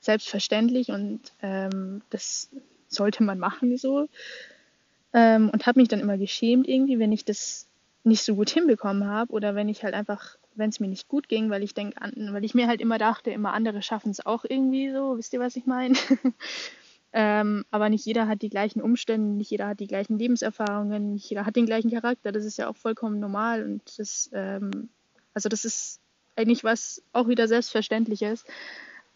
selbstverständlich 0.00 0.88
und 0.88 1.20
ähm, 1.42 2.02
das 2.10 2.50
sollte 2.88 3.22
man 3.22 3.38
machen 3.38 3.76
so. 3.76 4.08
Ähm, 5.14 5.50
und 5.50 5.66
habe 5.66 5.80
mich 5.80 5.88
dann 5.88 6.00
immer 6.00 6.18
geschämt 6.18 6.66
irgendwie, 6.66 6.98
wenn 6.98 7.12
ich 7.12 7.24
das 7.24 7.66
nicht 8.04 8.24
so 8.24 8.34
gut 8.34 8.50
hinbekommen 8.50 9.06
habe 9.06 9.32
oder 9.32 9.54
wenn 9.54 9.68
ich 9.68 9.84
halt 9.84 9.94
einfach, 9.94 10.36
wenn 10.54 10.70
es 10.70 10.80
mir 10.80 10.88
nicht 10.88 11.08
gut 11.08 11.28
ging, 11.28 11.50
weil 11.50 11.62
ich 11.62 11.74
denke, 11.74 11.96
weil 12.32 12.44
ich 12.44 12.54
mir 12.54 12.66
halt 12.66 12.80
immer 12.80 12.98
dachte, 12.98 13.30
immer 13.30 13.52
andere 13.52 13.82
schaffen 13.82 14.10
es 14.10 14.24
auch 14.24 14.44
irgendwie 14.48 14.90
so, 14.90 15.16
wisst 15.16 15.32
ihr, 15.32 15.40
was 15.40 15.56
ich 15.56 15.66
meine? 15.66 15.94
ähm, 17.12 17.64
aber 17.70 17.88
nicht 17.88 18.04
jeder 18.04 18.28
hat 18.28 18.42
die 18.42 18.50
gleichen 18.50 18.82
Umstände, 18.82 19.36
nicht 19.36 19.50
jeder 19.50 19.68
hat 19.68 19.80
die 19.80 19.86
gleichen 19.86 20.18
Lebenserfahrungen, 20.18 21.14
nicht 21.14 21.28
jeder 21.28 21.46
hat 21.46 21.56
den 21.56 21.66
gleichen 21.66 21.90
Charakter. 21.90 22.32
Das 22.32 22.44
ist 22.44 22.58
ja 22.58 22.68
auch 22.68 22.76
vollkommen 22.76 23.20
normal 23.20 23.64
und 23.64 23.98
das, 23.98 24.30
ähm, 24.32 24.88
also 25.34 25.48
das 25.48 25.64
ist 25.64 26.00
eigentlich 26.36 26.64
was 26.64 27.02
auch 27.12 27.28
wieder 27.28 27.48
Selbstverständliches. 27.48 28.44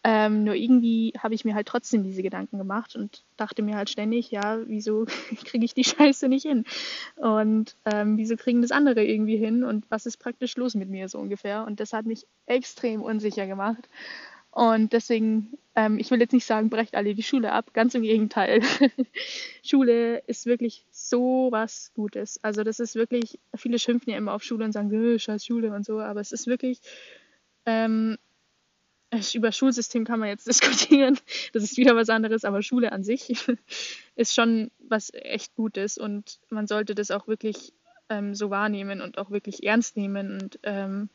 Ähm, 0.08 0.44
nur 0.44 0.54
irgendwie 0.54 1.12
habe 1.18 1.34
ich 1.34 1.44
mir 1.44 1.56
halt 1.56 1.66
trotzdem 1.66 2.04
diese 2.04 2.22
Gedanken 2.22 2.58
gemacht 2.58 2.94
und 2.94 3.24
dachte 3.36 3.62
mir 3.62 3.74
halt 3.74 3.90
ständig, 3.90 4.30
ja, 4.30 4.60
wieso 4.64 5.04
kriege 5.44 5.64
ich 5.64 5.74
die 5.74 5.82
Scheiße 5.82 6.28
nicht 6.28 6.46
hin? 6.46 6.64
Und 7.16 7.76
ähm, 7.84 8.16
wieso 8.16 8.36
kriegen 8.36 8.62
das 8.62 8.70
andere 8.70 9.02
irgendwie 9.04 9.36
hin? 9.36 9.64
Und 9.64 9.84
was 9.90 10.06
ist 10.06 10.18
praktisch 10.18 10.56
los 10.56 10.76
mit 10.76 10.88
mir 10.88 11.08
so 11.08 11.18
ungefähr? 11.18 11.64
Und 11.66 11.80
das 11.80 11.92
hat 11.92 12.06
mich 12.06 12.24
extrem 12.46 13.02
unsicher 13.02 13.48
gemacht. 13.48 13.88
Und 14.52 14.92
deswegen, 14.92 15.58
ähm, 15.74 15.98
ich 15.98 16.08
will 16.12 16.20
jetzt 16.20 16.32
nicht 16.32 16.46
sagen, 16.46 16.70
brecht 16.70 16.94
alle 16.94 17.16
die 17.16 17.24
Schule 17.24 17.50
ab, 17.50 17.74
ganz 17.74 17.92
im 17.96 18.02
Gegenteil. 18.02 18.62
Schule 19.64 20.18
ist 20.28 20.46
wirklich 20.46 20.86
so 20.92 21.48
was 21.50 21.90
Gutes. 21.96 22.38
Also 22.44 22.62
das 22.62 22.78
ist 22.78 22.94
wirklich, 22.94 23.40
viele 23.56 23.80
schimpfen 23.80 24.12
ja 24.12 24.18
immer 24.18 24.34
auf 24.34 24.44
Schule 24.44 24.64
und 24.64 24.70
sagen, 24.70 24.92
äh, 24.92 25.18
scheiß 25.18 25.44
Schule 25.44 25.72
und 25.72 25.84
so, 25.84 25.98
aber 25.98 26.20
es 26.20 26.30
ist 26.30 26.46
wirklich, 26.46 26.80
ähm, 27.66 28.18
über 29.34 29.52
Schulsystem 29.52 30.04
kann 30.04 30.20
man 30.20 30.28
jetzt 30.28 30.46
diskutieren, 30.48 31.18
das 31.52 31.62
ist 31.62 31.76
wieder 31.76 31.96
was 31.96 32.08
anderes, 32.08 32.44
aber 32.44 32.62
Schule 32.62 32.92
an 32.92 33.04
sich 33.04 33.46
ist 34.16 34.34
schon 34.34 34.70
was 34.78 35.12
echt 35.12 35.54
Gutes 35.54 35.98
und 35.98 36.38
man 36.50 36.66
sollte 36.66 36.94
das 36.94 37.10
auch 37.10 37.26
wirklich 37.28 37.72
ähm, 38.08 38.34
so 38.34 38.50
wahrnehmen 38.50 39.00
und 39.00 39.18
auch 39.18 39.30
wirklich 39.30 39.64
ernst 39.64 39.96
nehmen 39.96 40.40
und 40.40 40.58
ähm, 40.62 41.10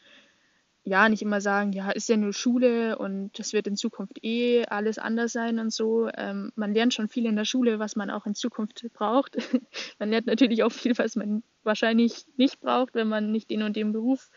ja, 0.83 1.07
nicht 1.09 1.21
immer 1.21 1.41
sagen, 1.41 1.73
ja, 1.73 1.91
ist 1.91 2.09
ja 2.09 2.17
nur 2.17 2.33
Schule 2.33 2.97
und 2.97 3.37
das 3.37 3.53
wird 3.53 3.67
in 3.67 3.75
Zukunft 3.75 4.23
eh 4.23 4.65
alles 4.65 4.97
anders 4.97 5.31
sein 5.31 5.59
und 5.59 5.71
so. 5.71 6.09
Ähm, 6.15 6.51
man 6.55 6.73
lernt 6.73 6.93
schon 6.93 7.07
viel 7.07 7.27
in 7.27 7.35
der 7.35 7.45
Schule, 7.45 7.77
was 7.77 7.95
man 7.95 8.09
auch 8.09 8.25
in 8.25 8.33
Zukunft 8.33 8.83
braucht. 8.93 9.37
man 9.99 10.09
lernt 10.09 10.25
natürlich 10.25 10.63
auch 10.63 10.71
viel, 10.71 10.97
was 10.97 11.15
man 11.15 11.43
wahrscheinlich 11.63 12.25
nicht 12.35 12.59
braucht, 12.61 12.95
wenn 12.95 13.07
man 13.07 13.31
nicht 13.31 13.51
den 13.51 13.61
und 13.61 13.75
den 13.75 13.91
Beruf 13.91 14.31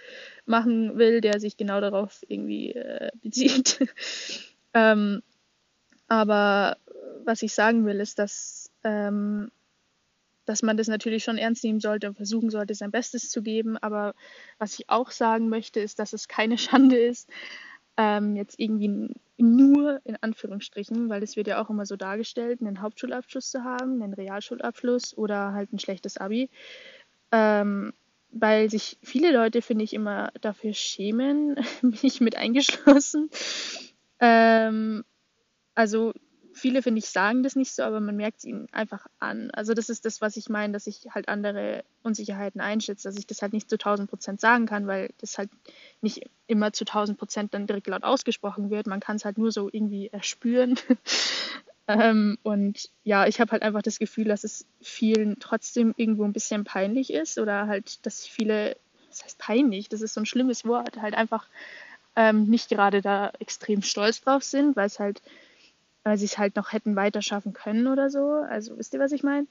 machen 0.45 0.99
will, 0.99 1.23
der 1.23 1.41
sich 1.41 1.57
genau 1.57 1.81
darauf 1.81 2.23
irgendwie 2.29 2.73
äh, 2.73 3.11
bezieht. 3.23 3.79
ähm, 4.75 5.23
aber 6.09 6.77
was 7.25 7.43
ich 7.43 7.55
sagen 7.55 7.87
will, 7.87 8.01
ist, 8.01 8.19
dass 8.19 8.71
ähm, 8.83 9.51
dass 10.45 10.63
man 10.63 10.77
das 10.77 10.89
natürlich 10.89 11.25
schon 11.25 11.39
ernst 11.39 11.65
nehmen 11.65 11.81
sollte 11.81 12.09
und 12.09 12.17
versuchen 12.17 12.51
sollte, 12.51 12.75
sein 12.75 12.91
Bestes 12.91 13.31
zu 13.31 13.43
geben. 13.43 13.77
Aber 13.79 14.15
was 14.59 14.79
ich 14.79 14.91
auch 14.91 15.11
sagen 15.11 15.49
möchte, 15.49 15.81
ist, 15.81 15.99
dass 15.99 16.13
es 16.13 16.29
keine 16.29 16.59
Schande 16.59 16.97
ist, 16.97 17.29
ähm, 17.97 18.37
jetzt 18.37 18.59
irgendwie 18.59 19.15
nur 19.37 20.01
in 20.05 20.17
Anführungsstrichen, 20.21 21.09
weil 21.09 21.23
es 21.23 21.37
wird 21.37 21.47
ja 21.47 21.63
auch 21.63 21.71
immer 21.71 21.87
so 21.87 21.97
dargestellt, 21.97 22.61
einen 22.61 22.81
Hauptschulabschluss 22.81 23.51
zu 23.51 23.65
haben, 23.65 24.03
einen 24.03 24.15
Realschulabschluss 24.15 25.17
oder 25.17 25.53
halt 25.53 25.73
ein 25.73 25.79
schlechtes 25.79 26.17
Abi. 26.17 26.51
Ähm, 27.33 27.93
weil 28.31 28.69
sich 28.69 28.99
viele 29.03 29.33
Leute, 29.33 29.63
finde 29.63 29.85
ich, 29.85 29.95
immer 29.95 30.33
dafür 30.41 30.75
schämen, 30.75 31.55
bin 31.83 31.99
ich 32.03 32.21
mit 32.21 32.37
eingeschlossen. 32.37 33.31
Ähm, 34.21 35.05
also 35.75 36.13
viele, 36.55 36.83
finde 36.83 37.01
ich, 37.01 37.09
sagen 37.09 37.43
das 37.43 37.57
nicht 37.57 37.73
so, 37.73 37.83
aber 37.83 38.01
man 38.01 38.17
merkt 38.17 38.39
es 38.39 38.45
ihnen 38.45 38.69
einfach 38.73 39.07
an. 39.19 39.51
Also 39.51 39.75
das 39.75 39.89
ist 39.89 40.05
das, 40.05 40.21
was 40.21 40.37
ich 40.37 40.49
meine, 40.49 40.73
dass 40.73 40.87
ich 40.87 41.07
halt 41.11 41.29
andere 41.29 41.85
Unsicherheiten 42.03 42.61
einschätze, 42.61 43.09
dass 43.09 43.19
ich 43.19 43.27
das 43.27 43.43
halt 43.43 43.53
nicht 43.53 43.69
zu 43.69 43.75
1000 43.75 44.09
Prozent 44.09 44.41
sagen 44.41 44.67
kann, 44.67 44.87
weil 44.87 45.11
das 45.19 45.37
halt 45.37 45.51
nicht 46.01 46.31
immer 46.47 46.73
zu 46.73 46.85
1000 46.85 47.19
Prozent 47.19 47.55
dann 47.55 47.67
direkt 47.67 47.89
laut 47.89 48.05
ausgesprochen 48.05 48.71
wird. 48.71 48.87
Man 48.87 49.01
kann 49.01 49.17
es 49.17 49.25
halt 49.25 49.37
nur 49.37 49.53
so 49.53 49.69
irgendwie 49.71 50.09
erspüren. 50.09 50.79
ähm, 51.89 52.39
und 52.43 52.89
ja, 53.03 53.27
ich 53.27 53.41
habe 53.41 53.53
halt 53.53 53.63
einfach 53.63 53.83
das 53.83 53.99
Gefühl, 53.99 54.27
dass 54.27 54.45
es 54.45 54.67
vielen 54.81 55.39
trotzdem 55.41 55.93
irgendwo 55.97 56.25
ein 56.25 56.33
bisschen 56.33 56.65
peinlich 56.65 57.13
ist 57.13 57.39
oder 57.39 57.67
halt, 57.67 58.07
dass 58.07 58.27
viele, 58.27 58.77
das 59.11 59.25
heißt 59.25 59.39
peinlich, 59.39 59.89
das 59.89 60.03
ist 60.03 60.15
so 60.15 60.21
ein 60.21 60.27
schlimmes 60.27 60.65
Wort, 60.65 61.03
halt 61.03 61.15
einfach 61.15 61.49
ähm, 62.17 62.45
nicht 62.45 62.69
gerade 62.69 63.03
da 63.03 63.33
extrem 63.41 63.83
stolz 63.83 64.21
drauf 64.21 64.45
sind, 64.45 64.77
weil 64.77 64.87
es 64.87 65.01
halt 65.01 65.21
weil 66.05 66.19
sie 66.19 66.27
es 66.27 66.39
halt 66.39 66.57
noch 66.57 66.73
hätten 66.73 66.97
weiter 66.97 67.23
schaffen 67.23 67.53
können 67.53 67.87
oder 67.87 68.11
so. 68.11 68.31
Also 68.49 68.79
wisst 68.79 68.95
ihr, 68.95 69.01
was 69.01 69.13
ich 69.13 69.23
meine? 69.23 69.47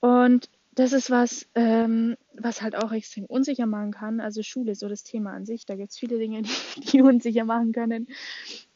Und 0.00 0.48
das 0.74 0.92
ist 0.92 1.10
was, 1.10 1.46
ähm, 1.54 2.16
was 2.34 2.62
halt 2.62 2.74
auch 2.74 2.90
extrem 2.92 3.26
unsicher 3.26 3.66
machen 3.66 3.92
kann. 3.92 4.20
Also 4.20 4.42
Schule, 4.42 4.74
so 4.74 4.88
das 4.88 5.04
Thema 5.04 5.32
an 5.32 5.46
sich, 5.46 5.66
da 5.66 5.76
gibt 5.76 5.90
es 5.90 5.98
viele 5.98 6.18
Dinge, 6.18 6.42
die, 6.76 6.80
die 6.80 7.02
unsicher 7.02 7.44
machen 7.44 7.72
können. 7.72 8.08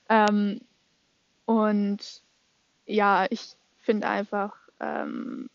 Ähm, 0.08 0.60
und 1.44 2.22
ja, 2.86 3.26
ich 3.30 3.56
finde 3.80 4.08
einfach, 4.08 4.54
ähm, 4.80 5.50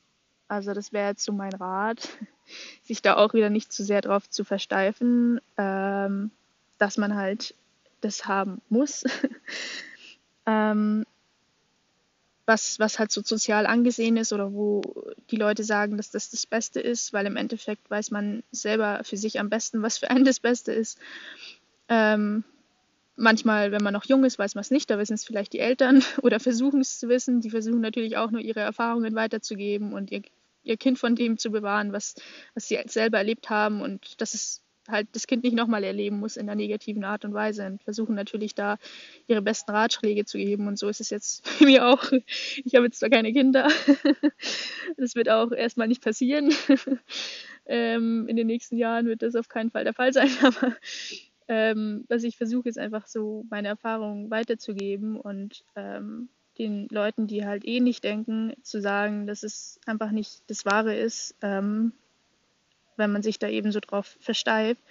also 0.47 0.73
das 0.73 0.91
wäre 0.91 1.09
jetzt 1.09 1.23
so 1.23 1.31
mein 1.31 1.53
Rat, 1.53 2.09
sich 2.83 3.01
da 3.01 3.15
auch 3.15 3.33
wieder 3.33 3.49
nicht 3.49 3.71
zu 3.71 3.83
sehr 3.83 4.01
drauf 4.01 4.29
zu 4.29 4.43
versteifen, 4.43 5.39
ähm, 5.57 6.31
dass 6.77 6.97
man 6.97 7.15
halt 7.15 7.55
das 8.01 8.25
haben 8.25 8.61
muss. 8.69 9.05
ähm, 10.45 11.05
was, 12.45 12.79
was 12.79 12.99
halt 12.99 13.11
so 13.11 13.21
sozial 13.23 13.65
angesehen 13.65 14.17
ist 14.17 14.33
oder 14.33 14.51
wo 14.51 14.81
die 15.31 15.37
Leute 15.37 15.63
sagen, 15.63 15.97
dass 15.97 16.11
das 16.11 16.29
das 16.29 16.45
Beste 16.45 16.79
ist, 16.79 17.13
weil 17.13 17.25
im 17.25 17.37
Endeffekt 17.37 17.89
weiß 17.89 18.11
man 18.11 18.43
selber 18.51 19.01
für 19.03 19.17
sich 19.17 19.39
am 19.39 19.49
besten, 19.49 19.81
was 19.81 19.97
für 19.97 20.09
einen 20.09 20.25
das 20.25 20.39
Beste 20.39 20.73
ist. 20.73 20.99
Ähm, 21.87 22.43
manchmal, 23.15 23.71
wenn 23.71 23.83
man 23.83 23.93
noch 23.93 24.05
jung 24.05 24.25
ist, 24.25 24.39
weiß 24.39 24.55
man 24.55 24.61
es 24.61 24.71
nicht, 24.71 24.89
da 24.89 24.97
wissen 24.97 25.13
es 25.13 25.23
vielleicht 25.23 25.53
die 25.53 25.59
Eltern 25.59 26.03
oder 26.21 26.39
versuchen 26.39 26.81
es 26.81 26.99
zu 26.99 27.07
wissen. 27.07 27.41
Die 27.41 27.49
versuchen 27.49 27.81
natürlich 27.81 28.17
auch 28.17 28.31
nur 28.31 28.41
ihre 28.41 28.61
Erfahrungen 28.61 29.15
weiterzugeben 29.15 29.93
und 29.93 30.11
ihr, 30.11 30.23
ihr 30.63 30.77
Kind 30.77 30.99
von 30.99 31.15
dem 31.15 31.37
zu 31.37 31.49
bewahren, 31.51 31.93
was, 31.93 32.15
was 32.55 32.67
sie 32.67 32.79
selber 32.87 33.19
erlebt 33.19 33.49
haben. 33.49 33.81
Und 33.81 34.19
das 34.21 34.33
ist 34.33 34.61
halt 34.87 35.07
das 35.13 35.27
Kind 35.27 35.43
nicht 35.43 35.55
nochmal 35.55 35.83
erleben 35.83 36.19
muss 36.19 36.37
in 36.37 36.45
der 36.45 36.55
negativen 36.55 37.03
Art 37.03 37.25
und 37.25 37.33
Weise 37.33 37.65
und 37.65 37.83
versuchen 37.83 38.15
natürlich 38.15 38.55
da 38.55 38.77
ihre 39.27 39.41
besten 39.41 39.71
Ratschläge 39.71 40.25
zu 40.25 40.37
geben 40.37 40.67
und 40.67 40.77
so 40.77 40.89
ist 40.89 41.01
es 41.01 41.09
jetzt 41.09 41.43
bei 41.59 41.65
mir 41.65 41.87
auch. 41.87 42.11
Ich 42.63 42.75
habe 42.75 42.85
jetzt 42.85 42.99
zwar 42.99 43.09
keine 43.09 43.33
Kinder, 43.33 43.69
das 44.97 45.15
wird 45.15 45.29
auch 45.29 45.51
erstmal 45.51 45.87
nicht 45.87 46.03
passieren. 46.03 46.53
Ähm, 47.65 48.27
in 48.27 48.35
den 48.35 48.47
nächsten 48.47 48.75
Jahren 48.75 49.05
wird 49.05 49.21
das 49.21 49.35
auf 49.35 49.47
keinen 49.47 49.71
Fall 49.71 49.85
der 49.85 49.93
Fall 49.93 50.11
sein, 50.11 50.29
aber 50.41 50.75
ähm, 51.47 52.03
was 52.09 52.23
ich 52.23 52.35
versuche 52.35 52.67
ist 52.67 52.77
einfach 52.77 53.07
so 53.07 53.45
meine 53.49 53.69
Erfahrungen 53.69 54.29
weiterzugeben 54.29 55.17
und 55.17 55.63
ähm, 55.77 56.27
den 56.57 56.87
Leuten, 56.89 57.27
die 57.27 57.45
halt 57.45 57.65
eh 57.65 57.79
nicht 57.79 58.03
denken, 58.03 58.53
zu 58.61 58.81
sagen, 58.81 59.27
dass 59.27 59.43
es 59.43 59.79
einfach 59.85 60.11
nicht 60.11 60.43
das 60.47 60.65
Wahre 60.65 60.95
ist, 60.95 61.35
ähm, 61.41 61.93
wenn 62.97 63.11
man 63.11 63.23
sich 63.23 63.39
da 63.39 63.47
eben 63.47 63.71
so 63.71 63.79
drauf 63.79 64.17
versteift. 64.19 64.81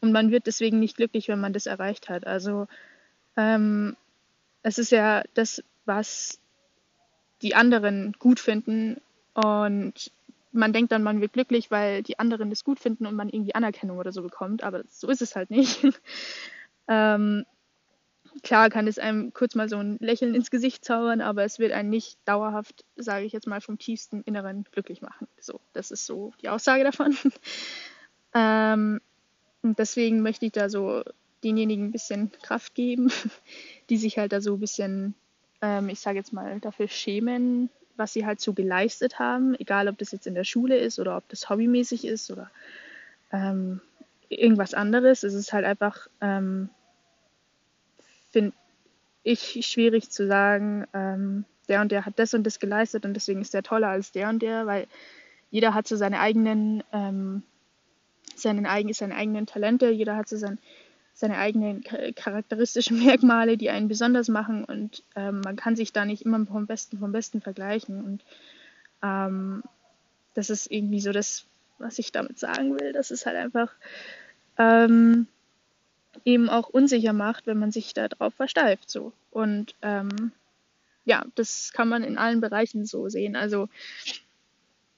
Und 0.00 0.12
man 0.12 0.30
wird 0.30 0.46
deswegen 0.46 0.80
nicht 0.80 0.96
glücklich, 0.96 1.28
wenn 1.28 1.40
man 1.40 1.52
das 1.52 1.66
erreicht 1.66 2.08
hat. 2.08 2.26
Also 2.26 2.66
ähm, 3.36 3.96
es 4.62 4.78
ist 4.78 4.90
ja 4.90 5.22
das, 5.34 5.62
was 5.84 6.40
die 7.42 7.54
anderen 7.54 8.14
gut 8.18 8.40
finden 8.40 9.00
und 9.34 10.12
man 10.52 10.72
denkt 10.72 10.92
dann, 10.92 11.02
man 11.02 11.20
wird 11.20 11.32
glücklich, 11.32 11.70
weil 11.70 12.02
die 12.02 12.18
anderen 12.18 12.50
das 12.50 12.64
gut 12.64 12.78
finden 12.78 13.06
und 13.06 13.14
man 13.14 13.28
irgendwie 13.28 13.54
Anerkennung 13.54 13.98
oder 13.98 14.12
so 14.12 14.22
bekommt, 14.22 14.62
aber 14.62 14.82
so 14.88 15.08
ist 15.08 15.22
es 15.22 15.34
halt 15.34 15.50
nicht. 15.50 15.82
ähm, 16.88 17.46
klar 18.42 18.70
kann 18.70 18.86
es 18.86 18.98
einem 18.98 19.32
kurz 19.32 19.54
mal 19.54 19.68
so 19.68 19.78
ein 19.78 19.96
Lächeln 20.00 20.34
ins 20.34 20.50
Gesicht 20.50 20.84
zaubern, 20.84 21.20
aber 21.20 21.44
es 21.44 21.58
wird 21.58 21.72
einen 21.72 21.90
nicht 21.90 22.18
dauerhaft, 22.24 22.84
sage 22.96 23.24
ich 23.24 23.32
jetzt 23.32 23.46
mal, 23.46 23.60
vom 23.60 23.78
tiefsten 23.78 24.22
Inneren 24.22 24.64
glücklich 24.72 25.02
machen. 25.02 25.28
So, 25.38 25.60
das 25.72 25.90
ist 25.90 26.06
so 26.06 26.32
die 26.40 26.48
Aussage 26.48 26.84
davon. 26.84 27.16
ähm, 28.34 29.00
und 29.62 29.78
deswegen 29.78 30.22
möchte 30.22 30.46
ich 30.46 30.52
da 30.52 30.68
so 30.68 31.02
denjenigen 31.44 31.86
ein 31.86 31.92
bisschen 31.92 32.30
Kraft 32.42 32.74
geben, 32.74 33.10
die 33.90 33.96
sich 33.96 34.18
halt 34.18 34.32
da 34.32 34.40
so 34.40 34.54
ein 34.54 34.60
bisschen, 34.60 35.14
ähm, 35.60 35.88
ich 35.88 36.00
sage 36.00 36.18
jetzt 36.18 36.32
mal, 36.32 36.60
dafür 36.60 36.88
schämen, 36.88 37.70
was 37.96 38.12
sie 38.12 38.26
halt 38.26 38.40
so 38.40 38.52
geleistet 38.52 39.18
haben, 39.18 39.54
egal 39.58 39.88
ob 39.88 39.98
das 39.98 40.12
jetzt 40.12 40.26
in 40.26 40.34
der 40.34 40.44
Schule 40.44 40.78
ist 40.78 40.98
oder 40.98 41.16
ob 41.16 41.28
das 41.28 41.48
hobbymäßig 41.48 42.04
ist 42.06 42.30
oder 42.30 42.50
ähm, 43.32 43.80
irgendwas 44.28 44.74
anderes. 44.74 45.22
Es 45.22 45.34
ist 45.34 45.52
halt 45.52 45.64
einfach 45.64 46.08
ähm, 46.20 46.70
finde 48.32 48.52
ich 49.22 49.60
schwierig 49.64 50.10
zu 50.10 50.26
sagen, 50.26 50.86
ähm, 50.92 51.44
der 51.68 51.80
und 51.80 51.92
der 51.92 52.04
hat 52.04 52.18
das 52.18 52.34
und 52.34 52.44
das 52.44 52.58
geleistet 52.58 53.04
und 53.04 53.14
deswegen 53.14 53.40
ist 53.40 53.54
der 53.54 53.62
toller 53.62 53.88
als 53.88 54.12
der 54.12 54.28
und 54.28 54.42
der, 54.42 54.66
weil 54.66 54.86
jeder 55.50 55.74
hat 55.74 55.86
so 55.86 55.96
seine 55.96 56.18
eigenen, 56.18 56.82
ähm, 56.92 57.42
seinen 58.34 58.66
eigen, 58.66 58.92
seine 58.92 59.14
eigenen 59.14 59.46
Talente, 59.46 59.90
jeder 59.90 60.16
hat 60.16 60.28
so 60.28 60.36
sein, 60.36 60.58
seine 61.14 61.38
eigenen 61.38 61.84
charakteristischen 62.14 62.98
Merkmale, 63.04 63.56
die 63.56 63.70
einen 63.70 63.88
besonders 63.88 64.28
machen 64.28 64.64
und 64.64 65.04
ähm, 65.14 65.40
man 65.44 65.56
kann 65.56 65.76
sich 65.76 65.92
da 65.92 66.04
nicht 66.04 66.24
immer 66.24 66.44
vom 66.46 66.66
Besten 66.66 66.98
vom 66.98 67.12
Besten 67.12 67.40
vergleichen 67.40 68.02
und 68.02 68.24
ähm, 69.02 69.62
das 70.34 70.50
ist 70.50 70.70
irgendwie 70.70 71.00
so 71.00 71.12
das, 71.12 71.44
was 71.78 71.98
ich 71.98 72.10
damit 72.12 72.38
sagen 72.38 72.80
will. 72.80 72.92
Das 72.92 73.10
ist 73.10 73.26
halt 73.26 73.36
einfach 73.36 73.70
ähm, 74.58 75.26
eben 76.24 76.48
auch 76.48 76.68
unsicher 76.68 77.12
macht, 77.12 77.46
wenn 77.46 77.58
man 77.58 77.72
sich 77.72 77.94
darauf 77.94 78.34
versteift. 78.34 78.90
So. 78.90 79.12
Und 79.30 79.74
ähm, 79.82 80.32
ja, 81.04 81.24
das 81.34 81.72
kann 81.72 81.88
man 81.88 82.04
in 82.04 82.18
allen 82.18 82.40
Bereichen 82.40 82.86
so 82.86 83.08
sehen. 83.08 83.36
Also 83.36 83.68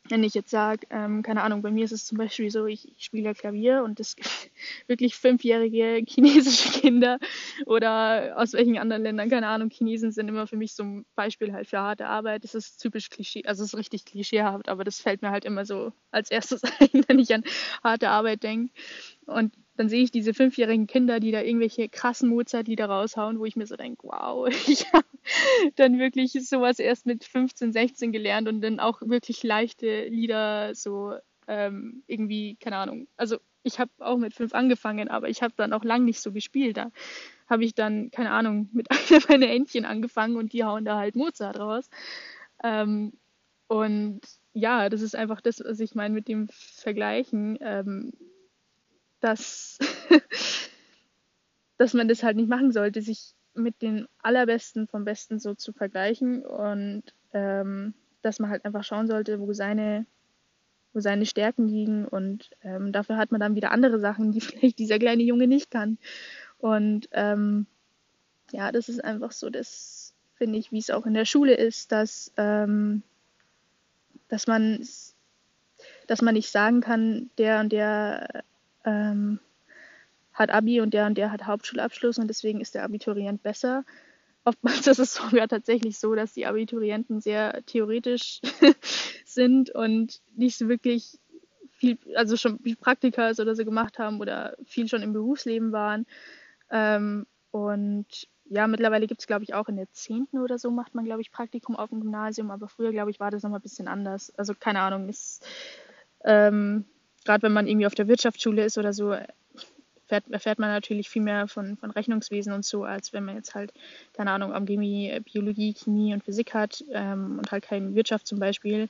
wenn 0.08 0.22
ich 0.22 0.34
jetzt 0.34 0.50
sage, 0.50 0.86
ähm, 0.90 1.22
keine 1.22 1.42
Ahnung, 1.42 1.62
bei 1.62 1.70
mir 1.70 1.84
ist 1.84 1.92
es 1.92 2.04
zum 2.04 2.18
Beispiel 2.18 2.50
so, 2.50 2.66
ich, 2.66 2.88
ich 2.96 3.04
spiele 3.04 3.34
Klavier 3.34 3.82
und 3.82 4.00
es 4.00 4.16
gibt 4.16 4.28
wirklich 4.86 5.16
fünfjährige 5.16 6.02
chinesische 6.06 6.80
Kinder 6.80 7.18
oder 7.64 8.34
aus 8.36 8.52
welchen 8.52 8.76
anderen 8.78 9.02
Ländern, 9.02 9.30
keine 9.30 9.48
Ahnung, 9.48 9.70
Chinesen 9.70 10.12
sind 10.12 10.28
immer 10.28 10.46
für 10.46 10.56
mich 10.56 10.74
so 10.74 10.82
ein 10.82 11.06
Beispiel 11.14 11.52
halt 11.52 11.68
für 11.68 11.78
harte 11.78 12.06
Arbeit. 12.06 12.44
Das 12.44 12.54
ist 12.54 12.78
typisch 12.78 13.08
Klischee, 13.08 13.44
also 13.46 13.62
es 13.64 13.72
ist 13.72 13.78
richtig 13.78 14.04
klischeehaft, 14.04 14.68
aber 14.68 14.84
das 14.84 15.00
fällt 15.00 15.22
mir 15.22 15.30
halt 15.30 15.46
immer 15.46 15.64
so 15.64 15.92
als 16.10 16.30
erstes 16.30 16.62
ein, 16.80 17.04
wenn 17.08 17.18
ich 17.18 17.32
an 17.32 17.44
harte 17.82 18.10
Arbeit 18.10 18.42
denke. 18.42 18.72
Und 19.24 19.54
dann 19.76 19.88
sehe 19.88 20.02
ich 20.02 20.10
diese 20.10 20.34
fünfjährigen 20.34 20.86
Kinder, 20.86 21.20
die 21.20 21.32
da 21.32 21.42
irgendwelche 21.42 21.88
krassen 21.88 22.28
Mozart-Lieder 22.28 22.86
raushauen, 22.86 23.38
wo 23.38 23.44
ich 23.44 23.56
mir 23.56 23.66
so 23.66 23.76
denke, 23.76 24.06
wow, 24.06 24.48
ich 24.68 24.92
habe 24.92 25.06
dann 25.76 25.98
wirklich 25.98 26.32
sowas 26.32 26.78
erst 26.78 27.06
mit 27.06 27.24
15, 27.24 27.72
16 27.72 28.12
gelernt 28.12 28.48
und 28.48 28.60
dann 28.60 28.80
auch 28.80 29.00
wirklich 29.02 29.42
leichte 29.42 30.06
Lieder 30.06 30.74
so 30.74 31.14
ähm, 31.48 32.02
irgendwie, 32.06 32.56
keine 32.56 32.76
Ahnung. 32.76 33.08
Also 33.16 33.38
ich 33.62 33.78
habe 33.78 33.90
auch 33.98 34.18
mit 34.18 34.34
fünf 34.34 34.54
angefangen, 34.54 35.08
aber 35.08 35.28
ich 35.28 35.42
habe 35.42 35.54
dann 35.56 35.72
auch 35.72 35.84
lang 35.84 36.04
nicht 36.04 36.20
so 36.20 36.32
gespielt. 36.32 36.76
Da 36.76 36.90
habe 37.48 37.64
ich 37.64 37.74
dann, 37.74 38.10
keine 38.10 38.30
Ahnung, 38.30 38.68
mit 38.72 38.88
einer 38.90 39.20
meiner 39.28 39.48
Entchen 39.50 39.84
angefangen 39.84 40.36
und 40.36 40.52
die 40.52 40.64
hauen 40.64 40.84
da 40.84 40.98
halt 40.98 41.16
Mozart 41.16 41.58
raus. 41.58 41.90
Ähm, 42.62 43.12
und 43.66 44.20
ja, 44.52 44.88
das 44.88 45.00
ist 45.00 45.16
einfach 45.16 45.40
das, 45.40 45.60
was 45.64 45.80
ich 45.80 45.94
meine 45.94 46.14
mit 46.14 46.28
dem 46.28 46.48
Vergleichen, 46.48 47.58
ähm, 47.60 48.12
dass, 49.24 49.78
dass 51.78 51.94
man 51.94 52.08
das 52.08 52.22
halt 52.22 52.36
nicht 52.36 52.48
machen 52.48 52.72
sollte, 52.72 53.02
sich 53.02 53.34
mit 53.54 53.80
den 53.82 54.06
Allerbesten 54.18 54.86
vom 54.86 55.04
Besten 55.04 55.38
so 55.38 55.54
zu 55.54 55.72
vergleichen 55.72 56.44
und 56.44 57.02
ähm, 57.32 57.94
dass 58.22 58.38
man 58.38 58.50
halt 58.50 58.64
einfach 58.64 58.84
schauen 58.84 59.06
sollte, 59.06 59.40
wo 59.40 59.52
seine, 59.52 60.06
wo 60.92 61.00
seine 61.00 61.26
Stärken 61.26 61.66
liegen 61.66 62.06
und 62.06 62.50
ähm, 62.62 62.92
dafür 62.92 63.16
hat 63.16 63.32
man 63.32 63.40
dann 63.40 63.54
wieder 63.54 63.70
andere 63.70 63.98
Sachen, 63.98 64.32
die 64.32 64.40
vielleicht 64.42 64.78
dieser 64.78 64.98
kleine 64.98 65.22
Junge 65.22 65.46
nicht 65.46 65.70
kann. 65.70 65.98
Und 66.58 67.08
ähm, 67.12 67.66
ja, 68.52 68.72
das 68.72 68.88
ist 68.88 69.02
einfach 69.02 69.32
so, 69.32 69.50
das 69.50 70.14
finde 70.34 70.58
ich, 70.58 70.72
wie 70.72 70.78
es 70.78 70.90
auch 70.90 71.06
in 71.06 71.14
der 71.14 71.24
Schule 71.24 71.54
ist, 71.54 71.92
dass, 71.92 72.32
ähm, 72.36 73.02
dass 74.28 74.46
man 74.46 74.80
dass 76.06 76.22
man 76.22 76.34
nicht 76.34 76.50
sagen 76.50 76.80
kann, 76.80 77.30
der 77.38 77.60
und 77.60 77.72
der 77.72 78.44
ähm, 78.84 79.40
hat 80.32 80.50
Abi 80.50 80.80
und 80.80 80.92
der 80.92 81.06
und 81.06 81.16
der 81.16 81.30
hat 81.30 81.46
Hauptschulabschluss 81.46 82.18
und 82.18 82.28
deswegen 82.28 82.60
ist 82.60 82.74
der 82.74 82.84
Abiturient 82.84 83.42
besser. 83.42 83.84
Oftmals 84.44 84.86
ist 84.86 84.98
es 84.98 85.14
sogar 85.14 85.48
tatsächlich 85.48 85.98
so, 85.98 86.14
dass 86.14 86.34
die 86.34 86.46
Abiturienten 86.46 87.20
sehr 87.20 87.62
theoretisch 87.66 88.40
sind 89.24 89.70
und 89.70 90.20
nicht 90.36 90.58
so 90.58 90.68
wirklich 90.68 91.18
viel, 91.70 91.98
also 92.16 92.36
schon 92.36 92.58
Praktika 92.80 93.30
oder 93.30 93.54
so 93.54 93.64
gemacht 93.64 93.98
haben 93.98 94.20
oder 94.20 94.56
viel 94.64 94.88
schon 94.88 95.02
im 95.02 95.12
Berufsleben 95.12 95.72
waren. 95.72 96.06
Ähm, 96.70 97.26
und 97.50 98.28
ja, 98.46 98.66
mittlerweile 98.66 99.06
gibt 99.06 99.20
es, 99.20 99.26
glaube 99.26 99.44
ich, 99.44 99.54
auch 99.54 99.68
in 99.68 99.76
der 99.76 99.90
10. 99.90 100.28
oder 100.32 100.58
so 100.58 100.70
macht 100.70 100.94
man, 100.94 101.04
glaube 101.04 101.22
ich, 101.22 101.30
Praktikum 101.30 101.76
auf 101.76 101.90
dem 101.90 102.00
Gymnasium, 102.00 102.50
aber 102.50 102.68
früher, 102.68 102.92
glaube 102.92 103.10
ich, 103.10 103.20
war 103.20 103.30
das 103.30 103.42
nochmal 103.42 103.60
ein 103.60 103.62
bisschen 103.62 103.88
anders. 103.88 104.32
Also 104.36 104.54
keine 104.58 104.80
Ahnung, 104.80 105.08
ist, 105.08 105.46
ähm, 106.24 106.84
gerade 107.24 107.42
wenn 107.42 107.52
man 107.52 107.66
irgendwie 107.66 107.86
auf 107.86 107.94
der 107.94 108.08
Wirtschaftsschule 108.08 108.64
ist 108.64 108.78
oder 108.78 108.92
so, 108.92 109.14
erfährt, 110.14 110.30
erfährt 110.30 110.58
man 110.58 110.70
natürlich 110.70 111.08
viel 111.08 111.22
mehr 111.22 111.48
von, 111.48 111.76
von 111.76 111.90
Rechnungswesen 111.90 112.52
und 112.52 112.64
so, 112.64 112.84
als 112.84 113.12
wenn 113.12 113.24
man 113.24 113.36
jetzt 113.36 113.54
halt, 113.54 113.72
keine 114.12 114.30
Ahnung, 114.30 114.52
Chemie, 114.66 115.18
Biologie, 115.32 115.74
Chemie 115.74 116.14
und 116.14 116.24
Physik 116.24 116.54
hat 116.54 116.84
ähm, 116.92 117.38
und 117.38 117.50
halt 117.50 117.64
keine 117.64 117.94
Wirtschaft 117.94 118.26
zum 118.26 118.38
Beispiel. 118.38 118.88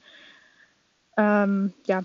Ähm, 1.17 1.73
ja, 1.87 2.05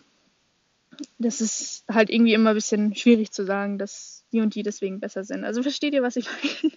das 1.18 1.42
ist 1.42 1.86
halt 1.90 2.10
irgendwie 2.10 2.34
immer 2.34 2.52
ein 2.52 2.56
bisschen 2.56 2.96
schwierig 2.96 3.32
zu 3.32 3.46
sagen, 3.46 3.78
dass 3.78 4.26
die 4.32 4.42
und 4.42 4.54
die 4.56 4.64
deswegen 4.64 5.00
besser 5.00 5.24
sind. 5.24 5.44
Also 5.44 5.64
versteht 5.64 5.94
ihr, 5.94 6.04
was 6.04 6.16
ich 6.16 6.28
meine? 6.62 6.74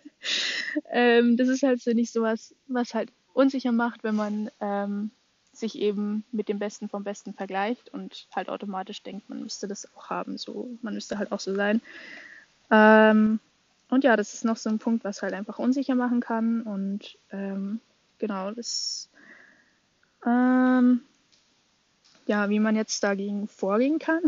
ähm, 0.91 1.37
das 1.37 1.49
ist 1.49 1.63
halt 1.63 1.83
so 1.83 1.93
nicht 1.93 2.13
so 2.13 2.23
was, 2.23 2.55
was 2.69 2.95
halt 2.95 3.11
unsicher 3.35 3.73
macht, 3.73 4.05
wenn 4.05 4.15
man 4.15 4.51
ähm, 4.61 5.11
sich 5.53 5.79
eben 5.79 6.25
mit 6.33 6.49
dem 6.49 6.59
Besten 6.59 6.89
vom 6.89 7.05
Besten 7.05 7.35
vergleicht 7.35 7.91
und 7.91 8.27
halt 8.35 8.49
automatisch 8.49 9.03
denkt, 9.03 9.29
man 9.29 9.43
müsste 9.43 9.69
das 9.69 9.89
auch 9.97 10.11
haben, 10.11 10.39
so, 10.39 10.69
man 10.83 10.95
müsste 10.95 11.19
halt 11.19 11.31
auch 11.33 11.41
so 11.41 11.55
sein. 11.55 11.81
Ähm, 12.71 13.39
und 13.91 14.05
ja, 14.05 14.17
das 14.17 14.33
ist 14.33 14.45
noch 14.45 14.57
so 14.57 14.71
ein 14.71 14.79
Punkt, 14.79 15.05
was 15.05 15.23
halt 15.23 15.35
einfach 15.35 15.59
unsicher 15.59 15.95
machen 15.95 16.21
kann 16.21 16.63
und 16.63 17.19
ähm, 17.31 17.81
genau, 18.19 18.51
das 18.53 19.11
ähm, 20.25 21.03
ja, 22.27 22.49
wie 22.49 22.61
man 22.61 22.77
jetzt 22.77 23.03
dagegen 23.03 23.49
vorgehen 23.49 23.99
kann. 23.99 24.23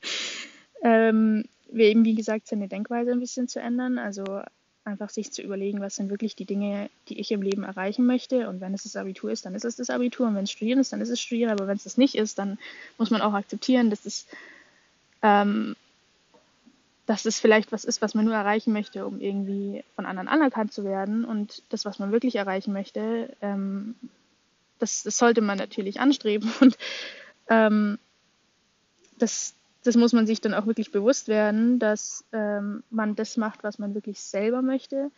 ähm, 0.82 1.44
wäre 1.70 1.90
eben, 1.90 2.04
wie 2.04 2.14
gesagt, 2.14 2.48
seine 2.48 2.68
Denkweise 2.68 3.12
ein 3.12 3.20
bisschen 3.20 3.48
zu 3.48 3.60
ändern. 3.60 3.98
Also 3.98 4.24
einfach 4.84 5.08
sich 5.08 5.32
zu 5.32 5.42
überlegen, 5.42 5.80
was 5.80 5.96
sind 5.96 6.10
wirklich 6.10 6.36
die 6.36 6.44
Dinge, 6.44 6.90
die 7.08 7.18
ich 7.18 7.30
im 7.32 7.42
Leben 7.42 7.64
erreichen 7.64 8.06
möchte. 8.06 8.48
Und 8.48 8.60
wenn 8.60 8.74
es 8.74 8.82
das 8.82 8.96
Abitur 8.96 9.30
ist, 9.30 9.46
dann 9.46 9.54
ist 9.54 9.64
es 9.64 9.76
das 9.76 9.90
Abitur. 9.90 10.26
Und 10.26 10.34
wenn 10.34 10.44
es 10.44 10.50
Studieren 10.50 10.78
ist, 10.78 10.92
dann 10.92 11.00
ist 11.00 11.08
es 11.08 11.20
Studieren. 11.20 11.50
Aber 11.50 11.66
wenn 11.66 11.76
es 11.76 11.84
das 11.84 11.96
nicht 11.96 12.14
ist, 12.14 12.38
dann 12.38 12.58
muss 12.98 13.10
man 13.10 13.22
auch 13.22 13.32
akzeptieren, 13.32 13.88
dass 13.88 14.04
es, 14.04 14.26
ähm, 15.22 15.74
dass 17.06 17.24
es 17.24 17.40
vielleicht 17.40 17.72
was 17.72 17.84
ist, 17.84 18.02
was 18.02 18.14
man 18.14 18.26
nur 18.26 18.34
erreichen 18.34 18.72
möchte, 18.72 19.06
um 19.06 19.20
irgendwie 19.20 19.84
von 19.96 20.04
anderen 20.04 20.28
anerkannt 20.28 20.72
zu 20.72 20.84
werden. 20.84 21.24
Und 21.24 21.62
das, 21.70 21.84
was 21.86 21.98
man 21.98 22.12
wirklich 22.12 22.36
erreichen 22.36 22.72
möchte, 22.72 23.34
ähm, 23.40 23.94
das, 24.78 25.02
das 25.02 25.16
sollte 25.16 25.40
man 25.40 25.56
natürlich 25.56 26.00
anstreben. 26.00 26.52
Und 26.60 26.76
ähm, 27.48 27.98
das, 29.18 29.54
das 29.84 29.96
muss 29.96 30.12
man 30.12 30.26
sich 30.26 30.40
dann 30.40 30.54
auch 30.54 30.66
wirklich 30.66 30.90
bewusst 30.90 31.28
werden, 31.28 31.78
dass 31.78 32.24
ähm, 32.32 32.82
man 32.90 33.14
das 33.14 33.36
macht, 33.36 33.62
was 33.62 33.78
man 33.78 33.94
wirklich 33.94 34.20
selber 34.20 34.62
möchte. 34.62 35.10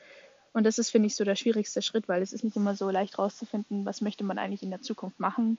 Und 0.52 0.64
das 0.64 0.78
ist, 0.78 0.90
finde 0.90 1.06
ich, 1.06 1.14
so 1.14 1.24
der 1.24 1.36
schwierigste 1.36 1.82
Schritt, 1.82 2.08
weil 2.08 2.20
es 2.20 2.32
ist 2.32 2.42
nicht 2.42 2.56
immer 2.56 2.74
so 2.74 2.90
leicht 2.90 3.18
rauszufinden, 3.18 3.86
was 3.86 4.00
möchte 4.00 4.24
man 4.24 4.38
eigentlich 4.38 4.62
in 4.62 4.70
der 4.70 4.82
Zukunft 4.82 5.20
machen. 5.20 5.58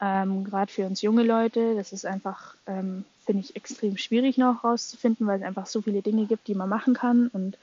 Ähm, 0.00 0.44
Gerade 0.44 0.70
für 0.70 0.84
uns 0.84 1.00
junge 1.00 1.22
Leute, 1.22 1.74
das 1.74 1.92
ist 1.92 2.04
einfach, 2.04 2.56
ähm, 2.66 3.04
finde 3.24 3.44
ich, 3.44 3.56
extrem 3.56 3.96
schwierig 3.96 4.36
noch 4.36 4.62
rauszufinden, 4.62 5.26
weil 5.26 5.40
es 5.40 5.46
einfach 5.46 5.66
so 5.66 5.80
viele 5.80 6.02
Dinge 6.02 6.26
gibt, 6.26 6.48
die 6.48 6.54
man 6.54 6.68
machen 6.68 6.92
kann. 6.92 7.28
Und 7.28 7.56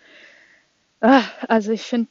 äh, 1.01 1.21
also 1.47 1.71
ich 1.71 1.83
finde, 1.83 2.09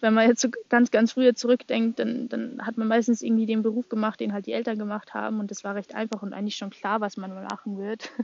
wenn 0.00 0.14
man 0.14 0.28
jetzt 0.28 0.40
so 0.40 0.48
ganz, 0.68 0.90
ganz 0.90 1.12
früher 1.12 1.34
zurückdenkt, 1.34 1.98
dann, 1.98 2.28
dann 2.28 2.66
hat 2.66 2.76
man 2.76 2.88
meistens 2.88 3.22
irgendwie 3.22 3.46
den 3.46 3.62
Beruf 3.62 3.88
gemacht, 3.88 4.20
den 4.20 4.32
halt 4.32 4.46
die 4.46 4.52
Eltern 4.52 4.78
gemacht 4.78 5.14
haben 5.14 5.40
und 5.40 5.50
das 5.50 5.64
war 5.64 5.74
recht 5.74 5.94
einfach 5.94 6.22
und 6.22 6.32
eigentlich 6.32 6.56
schon 6.56 6.70
klar, 6.70 7.00
was 7.00 7.16
man 7.16 7.34
machen 7.34 7.78
wird. 7.78 8.10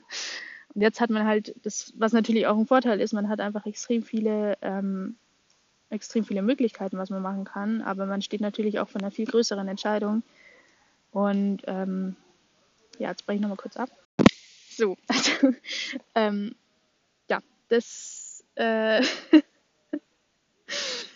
Und 0.74 0.82
jetzt 0.82 1.00
hat 1.00 1.08
man 1.08 1.26
halt 1.26 1.54
das, 1.62 1.94
was 1.96 2.12
natürlich 2.12 2.46
auch 2.46 2.56
ein 2.56 2.66
Vorteil 2.66 3.00
ist, 3.00 3.14
man 3.14 3.30
hat 3.30 3.40
einfach 3.40 3.64
extrem 3.64 4.02
viele, 4.02 4.58
ähm, 4.60 5.16
extrem 5.88 6.24
viele 6.24 6.42
Möglichkeiten, 6.42 6.98
was 6.98 7.08
man 7.08 7.22
machen 7.22 7.44
kann, 7.44 7.80
aber 7.80 8.04
man 8.04 8.20
steht 8.20 8.42
natürlich 8.42 8.78
auch 8.78 8.86
vor 8.86 9.00
einer 9.00 9.10
viel 9.10 9.24
größeren 9.24 9.66
Entscheidung. 9.66 10.22
Und 11.10 11.62
ähm, 11.66 12.16
ja, 12.98 13.08
jetzt 13.08 13.24
breche 13.24 13.36
ich 13.36 13.40
nochmal 13.40 13.56
kurz 13.56 13.78
ab. 13.78 13.88
So, 14.68 14.98
also, 15.08 15.54
ähm, 16.14 16.54
ja, 17.30 17.40
das 17.68 18.44
äh, 18.54 19.02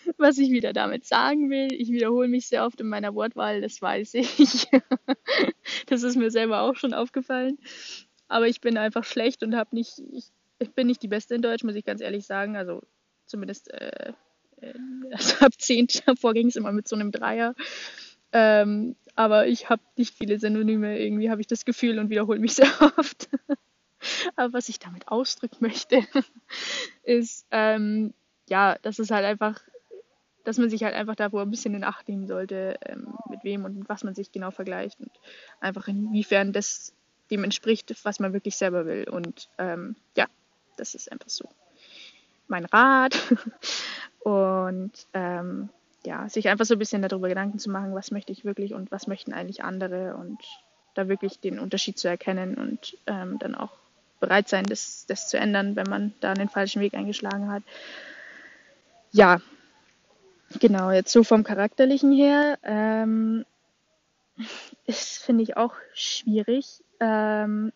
was 0.17 0.37
ich 0.37 0.51
wieder 0.51 0.73
damit 0.73 1.05
sagen 1.05 1.49
will. 1.49 1.69
Ich 1.73 1.89
wiederhole 1.89 2.27
mich 2.27 2.47
sehr 2.47 2.65
oft 2.65 2.79
in 2.81 2.87
meiner 2.87 3.15
Wortwahl, 3.15 3.61
das 3.61 3.81
weiß 3.81 4.15
ich. 4.15 4.67
das 5.87 6.03
ist 6.03 6.15
mir 6.15 6.31
selber 6.31 6.61
auch 6.61 6.75
schon 6.75 6.93
aufgefallen. 6.93 7.57
Aber 8.27 8.47
ich 8.47 8.61
bin 8.61 8.77
einfach 8.77 9.03
schlecht 9.03 9.43
und 9.43 9.55
habe 9.55 9.75
nicht, 9.75 9.99
ich, 10.11 10.25
ich, 10.59 10.71
bin 10.71 10.87
nicht 10.87 11.03
die 11.03 11.07
Beste 11.07 11.35
in 11.35 11.41
Deutsch, 11.41 11.63
muss 11.63 11.75
ich 11.75 11.85
ganz 11.85 12.01
ehrlich 12.01 12.25
sagen. 12.25 12.55
Also 12.55 12.81
zumindest 13.25 13.71
äh, 13.71 14.13
äh 14.61 14.73
also 15.11 15.45
ab 15.45 15.53
10 15.57 15.87
davor 16.05 16.33
ging 16.33 16.47
es 16.47 16.55
immer 16.55 16.71
mit 16.71 16.87
so 16.87 16.95
einem 16.95 17.11
Dreier. 17.11 17.55
Ähm, 18.31 18.95
aber 19.15 19.47
ich 19.47 19.69
habe 19.69 19.83
nicht 19.95 20.15
viele 20.15 20.39
Synonyme, 20.39 20.99
irgendwie 20.99 21.29
habe 21.29 21.41
ich 21.41 21.47
das 21.47 21.65
Gefühl 21.65 21.99
und 21.99 22.09
wiederhole 22.09 22.39
mich 22.39 22.55
sehr 22.55 22.71
oft. 22.97 23.29
aber 24.35 24.53
was 24.53 24.69
ich 24.69 24.79
damit 24.79 25.07
ausdrücken 25.07 25.57
möchte, 25.59 26.01
ist, 27.03 27.45
ähm, 27.51 28.13
ja, 28.49 28.77
dass 28.81 28.99
es 28.99 29.11
halt 29.11 29.25
einfach 29.25 29.61
dass 30.43 30.57
man 30.57 30.69
sich 30.69 30.83
halt 30.83 30.93
einfach 30.93 31.15
davor 31.15 31.41
ein 31.41 31.51
bisschen 31.51 31.73
in 31.75 31.83
Acht 31.83 32.07
nehmen 32.07 32.27
sollte, 32.27 32.77
ähm, 32.85 33.13
mit 33.29 33.43
wem 33.43 33.65
und 33.65 33.87
was 33.89 34.03
man 34.03 34.15
sich 34.15 34.31
genau 34.31 34.51
vergleicht 34.51 34.99
und 34.99 35.11
einfach 35.59 35.87
inwiefern 35.87 36.53
das 36.53 36.93
dem 37.31 37.43
entspricht, 37.43 37.93
was 38.03 38.19
man 38.19 38.33
wirklich 38.33 38.55
selber 38.55 38.85
will. 38.85 39.09
Und 39.09 39.49
ähm, 39.57 39.95
ja, 40.15 40.27
das 40.77 40.95
ist 40.95 41.11
einfach 41.11 41.29
so 41.29 41.49
mein 42.47 42.65
Rat. 42.65 43.17
und 44.19 44.91
ähm, 45.13 45.69
ja, 46.05 46.27
sich 46.27 46.49
einfach 46.49 46.65
so 46.65 46.75
ein 46.75 46.79
bisschen 46.79 47.01
darüber 47.01 47.29
Gedanken 47.29 47.59
zu 47.59 47.69
machen, 47.69 47.95
was 47.95 48.11
möchte 48.11 48.31
ich 48.31 48.43
wirklich 48.43 48.73
und 48.73 48.91
was 48.91 49.07
möchten 49.07 49.33
eigentlich 49.33 49.63
andere 49.63 50.15
und 50.15 50.37
da 50.95 51.07
wirklich 51.07 51.39
den 51.39 51.59
Unterschied 51.59 51.97
zu 51.97 52.07
erkennen 52.07 52.55
und 52.55 52.97
ähm, 53.07 53.39
dann 53.39 53.55
auch 53.55 53.71
bereit 54.19 54.47
sein, 54.47 54.65
das, 54.65 55.05
das 55.07 55.27
zu 55.27 55.37
ändern, 55.37 55.75
wenn 55.75 55.89
man 55.89 56.13
da 56.19 56.31
einen 56.31 56.49
falschen 56.49 56.81
Weg 56.81 56.93
eingeschlagen 56.93 57.51
hat. 57.51 57.63
Ja, 59.11 59.41
Genau, 60.59 60.91
jetzt 60.91 61.11
so 61.11 61.23
vom 61.23 61.43
Charakterlichen 61.43 62.11
her, 62.11 62.57
ähm, 62.63 63.45
ist, 64.85 65.23
finde 65.23 65.43
ich, 65.43 65.57
auch 65.57 65.75
schwierig, 65.93 66.83
ähm, 66.99 67.71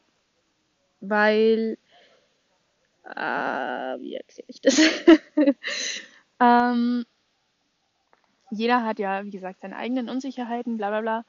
weil, 1.02 1.78
äh, 3.16 4.00
wie 4.00 4.16
erkläre 4.16 4.48
ich 4.50 4.62
das? 4.62 4.80
ähm, 6.40 7.06
jeder 8.50 8.84
hat 8.86 9.00
ja, 9.00 9.24
wie 9.26 9.30
gesagt, 9.32 9.62
seine 9.62 9.76
eigenen 9.78 10.10
Unsicherheiten, 10.10 10.78
bla 10.78 10.90
bla 10.90 11.02
bla. 11.02 11.26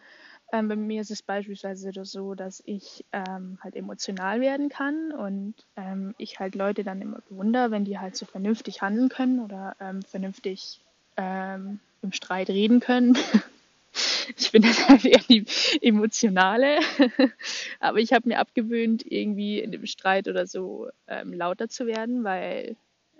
Ähm, 0.53 0.68
bei 0.68 0.76
mir 0.76 1.01
ist 1.03 1.11
es 1.12 1.22
beispielsweise 1.22 1.92
so, 2.05 2.34
dass 2.34 2.62
ich 2.66 3.05
ähm, 3.12 3.59
halt 3.62 3.76
emotional 3.76 4.40
werden 4.40 4.68
kann 4.68 5.12
und 5.12 5.55
ähm, 5.76 6.14
ich 6.18 6.40
halt 6.40 6.55
Leute 6.57 6.84
dann 6.84 7.03
immer 7.03 7.20
bewundere, 7.28 7.70
wenn 7.70 7.84
die 7.84 7.99
halt 7.99 8.16
so 8.16 8.26
vernünftig 8.26 8.82
handeln 8.82 9.09
können 9.11 9.40
oder 9.40 9.76
ähm, 9.80 10.03
vernünftig 10.03 10.82
ähm, 11.18 11.80
im 12.00 12.12
Streit 12.12 12.48
reden 12.48 12.80
können. 12.80 13.18
ich 14.36 14.52
bin 14.52 14.62
dann 14.62 14.88
halt 14.88 15.04
eher 15.04 15.20
die 15.28 15.44
emotionale, 15.82 16.78
aber 17.80 17.98
ich 17.98 18.12
habe 18.12 18.28
mir 18.28 18.38
abgewöhnt, 18.38 19.04
irgendwie 19.04 19.60
in 19.60 19.72
dem 19.72 19.84
Streit 19.86 20.28
oder 20.28 20.46
so 20.46 20.88
ähm, 21.06 21.34
lauter 21.34 21.68
zu 21.68 21.86
werden, 21.86 22.24
weil 22.24 22.76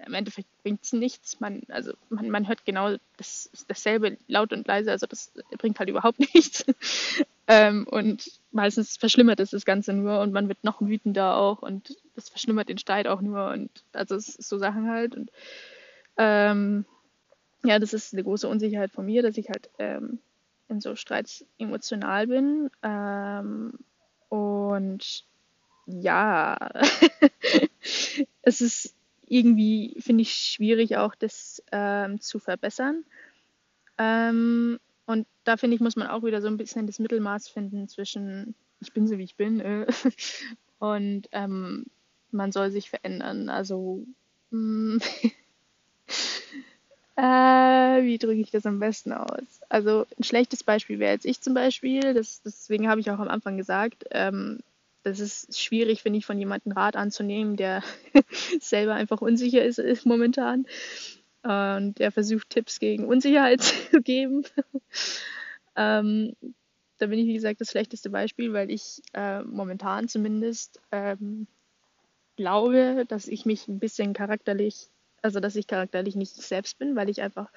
im 0.07 0.15
Endeffekt 0.15 0.49
bringt 0.63 0.85
es 0.85 0.93
nichts. 0.93 1.41
Man, 1.41 1.63
also 1.69 1.93
man, 2.09 2.31
man 2.31 2.47
hört 2.47 2.65
genau 2.65 2.97
das, 3.17 3.51
dasselbe 3.67 4.17
laut 4.29 4.53
und 4.53 4.67
leise, 4.67 4.93
also 4.93 5.07
das 5.07 5.33
bringt 5.59 5.79
halt 5.81 5.89
überhaupt 5.89 6.21
nichts. 6.35 6.65
ähm, 7.49 7.87
und 7.91 8.31
meistens 8.53 8.97
verschlimmert 8.97 9.41
es 9.41 9.51
das 9.51 9.65
Ganze 9.65 9.93
nur 9.93 10.21
und 10.21 10.33
man 10.33 10.49
wird 10.49 10.63
noch 10.63 10.81
wütender 10.81 11.37
auch 11.37 11.63
und 11.63 11.97
das 12.15 12.29
verschlimmert 12.29 12.69
den 12.69 12.79
Streit 12.79 13.09
auch 13.09 13.21
nur 13.21 13.49
und 13.49 13.71
also 13.93 14.17
so 14.19 14.59
Sachen 14.59 14.89
halt. 14.89 15.17
Und 15.17 15.31
ähm, 16.17 16.85
ja, 17.65 17.79
das 17.79 17.93
ist 17.93 18.13
eine 18.13 18.25
große 18.25 18.49
Unsicherheit 18.49 18.93
von 18.93 19.07
mir, 19.07 19.23
dass 19.23 19.37
ich 19.37 19.49
halt 19.49 19.71
ähm, 19.79 20.21
in 20.69 20.81
so 20.81 20.95
Streits 20.95 21.45
emotional 21.59 22.27
bin. 22.27 22.71
Ähm, 22.83 23.79
und 24.29 25.25
ja, 25.87 26.57
es 28.43 28.61
ist 28.61 28.95
irgendwie 29.27 29.97
finde 30.01 30.23
ich 30.23 30.33
schwierig 30.33 30.97
auch 30.97 31.15
das 31.15 31.63
ähm, 31.73 32.21
zu 32.21 32.39
verbessern. 32.39 33.05
Ähm, 33.99 34.79
und 35.07 35.27
da 35.45 35.57
finde 35.57 35.75
ich, 35.75 35.81
muss 35.81 35.97
man 35.97 36.09
auch 36.09 36.23
wieder 36.23 36.41
so 36.41 36.49
ein 36.49 36.57
bisschen 36.57 36.87
das 36.87 36.99
Mittelmaß 36.99 37.49
finden 37.49 37.89
zwischen 37.89 38.55
ich 38.81 38.93
bin 38.93 39.07
so 39.07 39.19
wie 39.19 39.25
ich 39.25 39.37
bin 39.37 39.61
äh, 39.61 39.87
und 40.79 41.29
ähm, 41.33 41.87
man 42.31 42.53
soll 42.53 42.71
sich 42.71 42.91
verändern. 42.91 43.49
Also 43.49 44.05
mm, 44.51 44.99
äh, 47.19 48.05
wie 48.05 48.17
drücke 48.17 48.41
ich 48.41 48.53
das 48.53 48.65
am 48.65 48.79
besten 48.79 49.13
aus? 49.13 49.61
Also 49.69 50.07
ein 50.19 50.23
schlechtes 50.23 50.63
Beispiel 50.63 51.01
wäre 51.01 51.15
jetzt 51.15 51.27
ich 51.27 51.41
zum 51.41 51.53
Beispiel. 51.53 52.15
Das, 52.15 52.43
deswegen 52.43 52.89
habe 52.89 53.01
ich 53.01 53.11
auch 53.11 53.19
am 53.19 53.29
Anfang 53.29 53.57
gesagt, 53.57 54.05
ähm, 54.13 54.61
das 55.03 55.19
ist 55.19 55.59
schwierig, 55.59 56.03
finde 56.03 56.21
ich, 56.21 56.27
von 56.27 56.39
jemandem 56.39 56.73
Rat 56.73 56.95
anzunehmen, 56.95 57.57
der 57.57 57.83
selber 58.61 58.95
einfach 58.95 59.21
unsicher 59.21 59.65
ist, 59.65 59.81
ist 59.81 60.07
momentan. 60.07 60.67
Und 61.43 61.95
der 61.99 62.13
versucht, 62.13 62.51
Tipps 62.51 62.79
gegen 62.79 63.05
Unsicherheit 63.05 63.63
zu 63.91 64.01
geben. 64.01 64.45
ähm, 65.75 66.37
da 66.99 67.07
bin 67.07 67.19
ich, 67.19 67.27
wie 67.27 67.35
gesagt, 67.35 67.61
das 67.61 67.71
schlechteste 67.71 68.11
Beispiel, 68.11 68.53
weil 68.53 68.71
ich 68.71 69.03
äh, 69.15 69.43
momentan 69.43 70.07
zumindest 70.07 70.81
ähm, 70.93 71.49
glaube, 72.37 73.07
dass 73.09 73.27
ich 73.27 73.45
mich 73.45 73.67
ein 73.67 73.81
bisschen 73.81 74.13
charakterlich, 74.13 74.89
also 75.23 75.41
dass 75.41 75.57
ich 75.57 75.67
charakterlich 75.67 76.17
nicht 76.17 76.35
selbst 76.35 76.79
bin, 76.79 76.97
weil 76.97 77.09
ich 77.09 77.21
einfach 77.23 77.51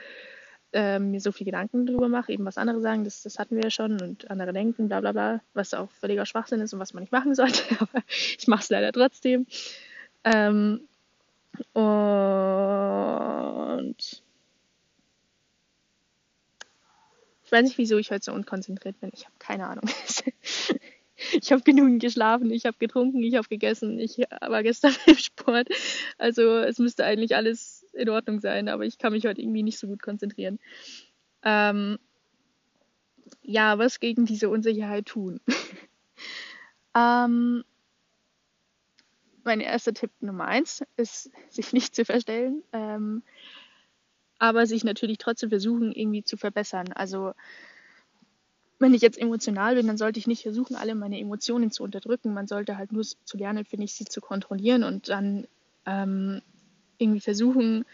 äh, 0.73 0.99
mir 0.99 1.19
so 1.19 1.31
viel 1.31 1.45
Gedanken 1.45 1.85
darüber 1.85 2.07
mache, 2.07 2.31
eben 2.31 2.45
was 2.45 2.57
andere 2.57 2.81
sagen, 2.81 3.03
das, 3.03 3.23
das 3.23 3.39
hatten 3.39 3.55
wir 3.55 3.63
ja 3.63 3.69
schon 3.69 4.01
und 4.01 4.29
andere 4.31 4.53
denken, 4.53 4.87
bla 4.87 5.01
bla 5.01 5.11
bla, 5.11 5.41
was 5.53 5.73
auch 5.73 5.91
völliger 5.91 6.25
Schwachsinn 6.25 6.61
ist 6.61 6.73
und 6.73 6.79
was 6.79 6.93
man 6.93 7.03
nicht 7.03 7.11
machen 7.11 7.35
sollte, 7.35 7.63
aber 7.79 8.03
ich 8.37 8.47
mache 8.47 8.61
es 8.61 8.69
leider 8.69 8.91
trotzdem. 8.91 9.47
Ähm, 10.23 10.87
und 11.73 11.83
ich 17.43 17.51
weiß 17.51 17.63
nicht, 17.63 17.77
wieso 17.77 17.97
ich 17.97 18.11
heute 18.11 18.23
so 18.23 18.31
unkonzentriert 18.31 18.99
bin. 19.01 19.11
Ich 19.13 19.25
habe 19.25 19.35
keine 19.39 19.67
Ahnung. 19.67 19.89
ich 21.33 21.51
habe 21.51 21.61
genügend 21.63 22.01
geschlafen, 22.01 22.51
ich 22.51 22.65
habe 22.65 22.77
getrunken, 22.77 23.21
ich 23.23 23.35
habe 23.35 23.47
gegessen, 23.47 23.99
ich 23.99 24.17
war 24.41 24.63
gestern 24.63 24.93
im 25.05 25.15
Sport. 25.15 25.69
Also 26.17 26.57
es 26.57 26.79
müsste 26.79 27.05
eigentlich 27.05 27.35
alles 27.35 27.85
in 27.93 28.09
Ordnung 28.09 28.39
sein, 28.39 28.69
aber 28.69 28.85
ich 28.85 28.97
kann 28.97 29.13
mich 29.13 29.25
heute 29.25 29.41
irgendwie 29.41 29.63
nicht 29.63 29.79
so 29.79 29.87
gut 29.87 30.01
konzentrieren. 30.01 30.59
Ähm, 31.43 31.97
ja, 33.41 33.77
was 33.77 33.99
gegen 33.99 34.25
diese 34.25 34.49
Unsicherheit 34.49 35.05
tun? 35.05 35.39
ähm, 36.95 37.63
mein 39.43 39.59
erster 39.59 39.93
Tipp 39.93 40.11
Nummer 40.19 40.45
eins 40.45 40.83
ist, 40.97 41.31
sich 41.49 41.73
nicht 41.73 41.95
zu 41.95 42.05
verstellen, 42.05 42.63
ähm, 42.73 43.23
aber 44.37 44.65
sich 44.65 44.83
natürlich 44.83 45.17
trotzdem 45.17 45.49
versuchen, 45.49 45.91
irgendwie 45.91 46.23
zu 46.23 46.37
verbessern. 46.37 46.91
Also 46.93 47.33
wenn 48.81 48.93
ich 48.93 49.01
jetzt 49.01 49.19
emotional 49.19 49.75
bin, 49.75 49.87
dann 49.87 49.97
sollte 49.97 50.19
ich 50.19 50.27
nicht 50.27 50.43
versuchen, 50.43 50.75
alle 50.75 50.95
meine 50.95 51.19
Emotionen 51.19 51.71
zu 51.71 51.83
unterdrücken. 51.83 52.33
Man 52.33 52.47
sollte 52.47 52.77
halt 52.77 52.91
nur 52.91 53.03
zu 53.03 53.37
lernen, 53.37 53.65
finde 53.65 53.85
ich, 53.85 53.93
sie 53.93 54.05
zu 54.05 54.21
kontrollieren 54.21 54.83
und 54.83 55.09
dann 55.09 55.47
ähm, 55.85 56.41
irgendwie 56.97 57.21
versuchen, 57.21 57.85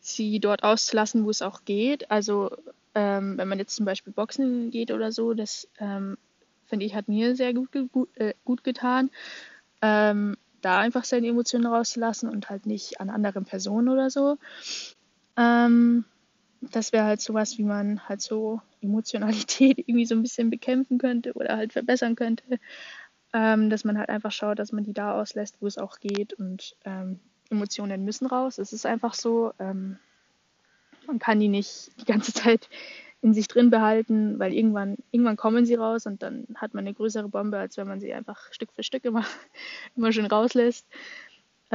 sie 0.00 0.40
dort 0.40 0.62
auszulassen, 0.64 1.24
wo 1.24 1.30
es 1.30 1.42
auch 1.42 1.64
geht. 1.64 2.10
Also 2.10 2.50
ähm, 2.94 3.38
wenn 3.38 3.48
man 3.48 3.58
jetzt 3.58 3.76
zum 3.76 3.86
Beispiel 3.86 4.12
Boxen 4.12 4.70
geht 4.70 4.90
oder 4.90 5.12
so, 5.12 5.34
das 5.34 5.68
ähm, 5.78 6.16
finde 6.66 6.86
ich, 6.86 6.94
hat 6.94 7.08
mir 7.08 7.36
sehr 7.36 7.54
gut, 7.54 7.70
gut, 7.92 8.08
äh, 8.16 8.34
gut 8.44 8.64
getan. 8.64 9.10
Ähm, 9.80 10.36
da 10.60 10.78
einfach 10.78 11.04
seine 11.04 11.26
Emotionen 11.26 11.66
rauszulassen 11.66 12.28
und 12.28 12.48
halt 12.48 12.66
nicht 12.66 13.00
an 13.00 13.10
anderen 13.10 13.44
Personen 13.44 13.88
oder 13.88 14.10
so. 14.10 14.38
Ähm, 15.36 16.04
das 16.70 16.92
wäre 16.92 17.04
halt 17.04 17.20
sowas, 17.20 17.58
wie 17.58 17.64
man 17.64 18.08
halt 18.08 18.22
so 18.22 18.60
Emotionalität 18.80 19.78
irgendwie 19.86 20.06
so 20.06 20.14
ein 20.14 20.22
bisschen 20.22 20.50
bekämpfen 20.50 20.98
könnte 20.98 21.32
oder 21.34 21.56
halt 21.56 21.72
verbessern 21.72 22.16
könnte. 22.16 22.44
Ähm, 23.34 23.70
dass 23.70 23.84
man 23.84 23.96
halt 23.98 24.10
einfach 24.10 24.30
schaut, 24.30 24.58
dass 24.58 24.72
man 24.72 24.84
die 24.84 24.92
da 24.92 25.18
auslässt, 25.18 25.56
wo 25.60 25.66
es 25.66 25.78
auch 25.78 26.00
geht 26.00 26.34
und 26.34 26.76
ähm, 26.84 27.18
Emotionen 27.50 28.04
müssen 28.04 28.26
raus. 28.26 28.58
Es 28.58 28.74
ist 28.74 28.84
einfach 28.84 29.14
so, 29.14 29.52
ähm, 29.58 29.96
man 31.06 31.18
kann 31.18 31.40
die 31.40 31.48
nicht 31.48 31.92
die 31.98 32.04
ganze 32.04 32.32
Zeit 32.34 32.68
in 33.22 33.32
sich 33.32 33.48
drin 33.48 33.70
behalten, 33.70 34.38
weil 34.38 34.52
irgendwann, 34.52 34.98
irgendwann 35.12 35.36
kommen 35.36 35.64
sie 35.64 35.76
raus 35.76 36.06
und 36.06 36.22
dann 36.22 36.46
hat 36.56 36.74
man 36.74 36.84
eine 36.84 36.92
größere 36.92 37.28
Bombe, 37.28 37.56
als 37.56 37.76
wenn 37.76 37.86
man 37.86 38.00
sie 38.00 38.12
einfach 38.12 38.52
Stück 38.52 38.72
für 38.72 38.82
Stück 38.82 39.04
immer, 39.04 39.24
immer 39.96 40.12
schön 40.12 40.26
rauslässt. 40.26 40.86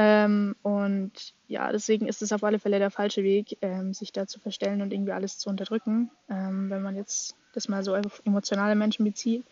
Ähm, 0.00 0.54
und 0.62 1.34
ja, 1.48 1.72
deswegen 1.72 2.06
ist 2.06 2.22
es 2.22 2.32
auf 2.32 2.44
alle 2.44 2.60
Fälle 2.60 2.78
der 2.78 2.92
falsche 2.92 3.24
Weg, 3.24 3.58
ähm, 3.62 3.92
sich 3.92 4.12
da 4.12 4.28
zu 4.28 4.38
verstellen 4.38 4.80
und 4.80 4.92
irgendwie 4.92 5.10
alles 5.12 5.38
zu 5.38 5.50
unterdrücken, 5.50 6.10
ähm, 6.30 6.70
wenn 6.70 6.82
man 6.82 6.94
jetzt 6.94 7.34
das 7.52 7.68
mal 7.68 7.82
so 7.82 7.96
auf 7.96 8.22
emotionale 8.24 8.76
Menschen 8.76 9.04
bezieht. 9.04 9.44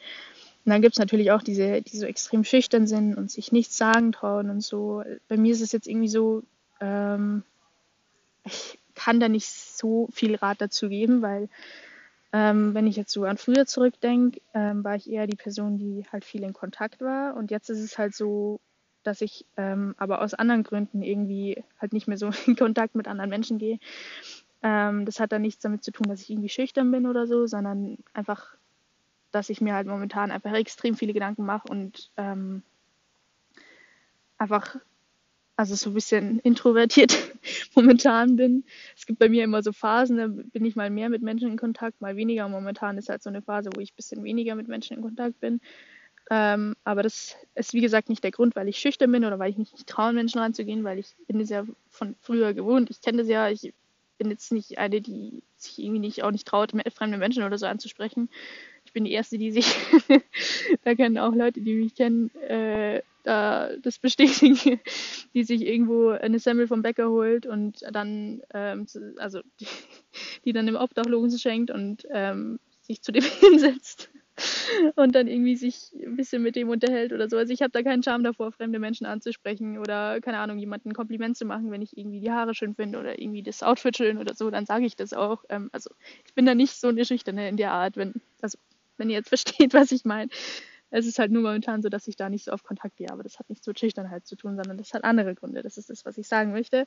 Und 0.65 0.71
dann 0.71 0.83
gibt 0.83 0.95
es 0.95 1.01
natürlich 1.01 1.33
auch 1.33 1.43
diese, 1.43 1.83
die 1.83 1.97
so 1.97 2.07
extrem 2.07 2.45
schüchtern 2.45 2.87
sind 2.87 3.17
und 3.17 3.31
sich 3.31 3.51
nichts 3.51 3.77
sagen 3.77 4.13
trauen 4.13 4.49
und 4.49 4.63
so. 4.63 5.03
Bei 5.29 5.37
mir 5.37 5.53
ist 5.53 5.63
es 5.63 5.73
jetzt 5.73 5.89
irgendwie 5.89 6.09
so, 6.09 6.45
ähm, 6.81 7.43
ich 8.45 8.79
kann 8.95 9.19
da 9.19 9.29
nicht 9.29 9.49
so 9.49 10.09
viel 10.13 10.37
Rat 10.37 10.61
dazu 10.61 10.89
geben, 10.89 11.23
weil 11.23 11.49
ähm, 12.33 12.73
wenn 12.75 12.87
ich 12.87 12.97
jetzt 12.97 13.13
so 13.13 13.25
an 13.25 13.37
früher 13.37 13.67
zurückdenke, 13.67 14.41
ähm, 14.55 14.85
war 14.85 14.95
ich 14.95 15.11
eher 15.11 15.27
die 15.27 15.37
Person, 15.37 15.79
die 15.79 16.05
halt 16.13 16.25
viel 16.25 16.45
in 16.45 16.53
Kontakt 16.53 17.01
war. 17.01 17.37
Und 17.37 17.51
jetzt 17.51 17.69
ist 17.69 17.81
es 17.81 17.99
halt 17.99 18.15
so, 18.15 18.61
dass 19.07 19.21
ich 19.21 19.47
ähm, 19.57 19.95
aber 19.99 20.23
aus 20.23 20.35
anderen 20.35 20.63
Gründen 20.63 21.03
irgendwie 21.03 21.65
halt 21.79 21.93
nicht 21.93 22.09
mehr 22.09 22.19
so 22.19 22.31
in 22.47 22.57
Kontakt 22.57 22.95
mit 22.95 23.09
anderen 23.09 23.31
Menschen 23.31 23.59
gehe. 23.59 23.79
Ähm, 24.63 25.05
das 25.05 25.21
hat 25.21 25.33
dann 25.33 25.43
nichts 25.43 25.63
damit 25.63 25.85
zu 25.85 25.93
tun, 25.93 26.09
dass 26.09 26.23
ich 26.23 26.31
irgendwie 26.31 26.49
schüchtern 26.49 26.91
bin 26.91 27.07
oder 27.07 27.27
so, 27.27 27.47
sondern 27.47 27.99
einfach, 28.15 28.57
dass 29.31 29.51
ich 29.51 29.61
mir 29.61 29.75
halt 29.75 29.87
momentan 29.87 30.31
einfach 30.31 30.53
extrem 30.55 30.97
viele 30.97 31.13
Gedanken 31.13 31.45
mache 31.45 31.69
und 31.69 32.11
ähm, 32.17 32.63
einfach, 34.39 34.77
also 35.57 35.75
so 35.75 35.91
ein 35.91 35.95
bisschen 35.95 36.39
introvertiert 36.41 37.17
momentan 37.75 38.37
bin. 38.37 38.65
Es 38.97 39.07
gibt 39.07 39.19
bei 39.19 39.29
mir 39.29 39.45
immer 39.45 39.63
so 39.63 39.73
Phasen, 39.73 40.17
da 40.17 40.27
bin 40.29 40.65
ich 40.65 40.77
mal 40.77 40.91
mehr 40.91 41.09
mit 41.09 41.23
Menschen 41.23 41.51
in 41.51 41.57
Kontakt, 41.57 42.01
mal 42.01 42.17
weniger. 42.17 42.49
Momentan 42.49 42.99
ist 42.99 43.09
halt 43.09 43.23
so 43.23 43.31
eine 43.31 43.43
Phase, 43.43 43.71
wo 43.75 43.81
ich 43.81 43.93
ein 43.93 43.97
bisschen 43.97 44.25
weniger 44.25 44.55
mit 44.55 44.69
Menschen 44.69 44.97
in 44.97 45.03
Kontakt 45.03 45.41
bin. 45.41 45.61
Ähm, 46.31 46.75
aber 46.85 47.03
das 47.03 47.37
ist 47.55 47.73
wie 47.73 47.81
gesagt 47.81 48.09
nicht 48.09 48.25
der 48.25 48.33
Grund, 48.33 48.57
weil 48.57 48.69
ich 48.69 48.79
schüchtern 48.79 49.13
bin 49.13 49.25
oder 49.25 49.39
weil 49.39 49.51
ich 49.51 49.59
mich 49.59 49.73
nicht 49.73 49.87
traue, 49.87 50.13
Menschen 50.13 50.41
ranzugehen, 50.41 50.83
weil 50.83 50.99
ich 50.99 51.15
bin 51.29 51.41
es 51.41 51.51
ja 51.51 51.65
von 51.89 52.17
früher 52.21 52.53
gewohnt. 52.53 52.91
Ich 52.91 53.01
kenne 53.01 53.19
das 53.19 53.29
ja, 53.29 53.49
ich 53.49 53.73
bin 54.19 54.31
jetzt 54.31 54.51
nicht 54.51 54.79
eine, 54.79 55.01
die 55.01 55.43
sich 55.57 55.79
irgendwie 55.79 56.01
nicht 56.01 56.23
auch 56.23 56.31
nicht 56.31 56.47
traut, 56.47 56.73
fremde 56.95 57.19
Menschen 57.19 57.45
oder 57.45 57.59
so 57.59 57.67
anzusprechen. 57.67 58.29
Ich 58.85 58.93
bin 58.93 59.05
die 59.05 59.13
Erste, 59.13 59.39
die 59.39 59.51
sich, 59.51 59.67
da 60.85 60.95
kennen 60.95 61.19
auch 61.19 61.35
Leute, 61.35 61.61
die 61.61 61.75
mich 61.75 61.95
kennen, 61.95 62.35
äh, 62.37 63.03
da 63.23 63.77
das 63.77 63.99
bestätigen, 63.99 64.81
die 65.35 65.45
sich 65.45 65.63
irgendwo 65.63 66.11
eine 66.11 66.39
Semmel 66.39 66.67
vom 66.67 66.83
Bäcker 66.83 67.11
holt 67.11 67.47
und 67.47 67.83
dann, 67.91 68.43
ähm, 68.55 68.87
also 69.19 69.41
die, 69.61 69.67
die 70.45 70.53
dann 70.53 70.67
dem 70.67 70.77
Obdachlosen 70.77 71.39
schenkt 71.39 71.71
und 71.71 72.07
ähm, 72.11 72.59
sich 72.83 73.03
zu 73.03 73.13
dem 73.13 73.25
hinsetzt 73.41 74.11
und 74.97 75.15
dann 75.15 75.29
irgendwie 75.29 75.57
sich 75.57 75.93
ein 75.95 76.17
bisschen 76.17 76.43
mit 76.43 76.57
dem 76.57 76.69
unterhält 76.69 77.13
oder 77.13 77.29
so. 77.29 77.37
Also 77.37 77.53
ich 77.53 77.63
habe 77.63 77.71
da 77.71 77.83
keinen 77.83 78.03
Charme 78.03 78.25
davor, 78.25 78.53
fremde 78.53 78.79
Menschen 78.79 79.07
anzusprechen 79.07 79.79
oder 79.79 80.21
keine 80.21 80.39
Ahnung, 80.39 80.59
jemanden 80.59 80.91
ein 80.91 80.95
Kompliment 80.95 81.37
zu 81.37 81.45
machen, 81.45 81.71
wenn 81.71 81.83
ich 81.83 81.97
irgendwie 81.97 82.21
die 82.21 82.31
Haare 82.31 82.55
schön 82.55 82.75
finde 82.75 82.99
oder 82.99 83.21
irgendwie 83.21 83.43
das 83.43 83.63
Outfit 83.63 83.97
schön 83.97 84.19
oder 84.19 84.35
so, 84.35 84.51
dann 84.51 84.67
sage 84.67 84.87
ich 84.87 84.97
das 84.97 85.13
auch. 85.13 85.45
Ähm, 85.49 85.71
also 85.73 85.91
ich 86.27 86.35
bin 86.35 86.47
da 86.47 86.55
nicht 86.55 86.75
so 86.75 86.89
eine 86.89 87.05
Schüchterne 87.05 87.49
in 87.49 87.57
der 87.57 87.73
Art, 87.73 87.97
wenn, 87.97 88.15
also 88.43 88.59
wenn 88.97 89.11
ihr 89.11 89.17
jetzt 89.17 89.29
versteht, 89.31 89.75
was 89.75 89.93
ich 89.93 90.05
meine. 90.05 90.31
Es 90.91 91.07
ist 91.07 91.19
halt 91.19 91.33
nur 91.33 91.43
momentan 91.43 91.83
so, 91.83 91.89
dass 91.89 92.07
ich 92.07 92.17
da 92.17 92.31
nicht 92.31 92.45
so 92.45 92.53
auf 92.53 92.63
Kontakt 92.63 92.97
gehe, 92.97 93.11
aber 93.11 93.25
das 93.25 93.39
hat 93.39 93.49
nichts 93.51 93.67
mit 93.67 93.79
Schüchternheit 93.79 94.25
zu 94.25 94.37
tun, 94.37 94.57
sondern 94.57 94.79
das 94.79 94.95
hat 94.95 95.03
andere 95.05 95.35
Gründe. 95.35 95.63
Das 95.63 95.79
ist 95.79 95.91
das, 95.91 96.05
was 96.05 96.17
ich 96.17 96.29
sagen 96.29 96.53
möchte. 96.53 96.87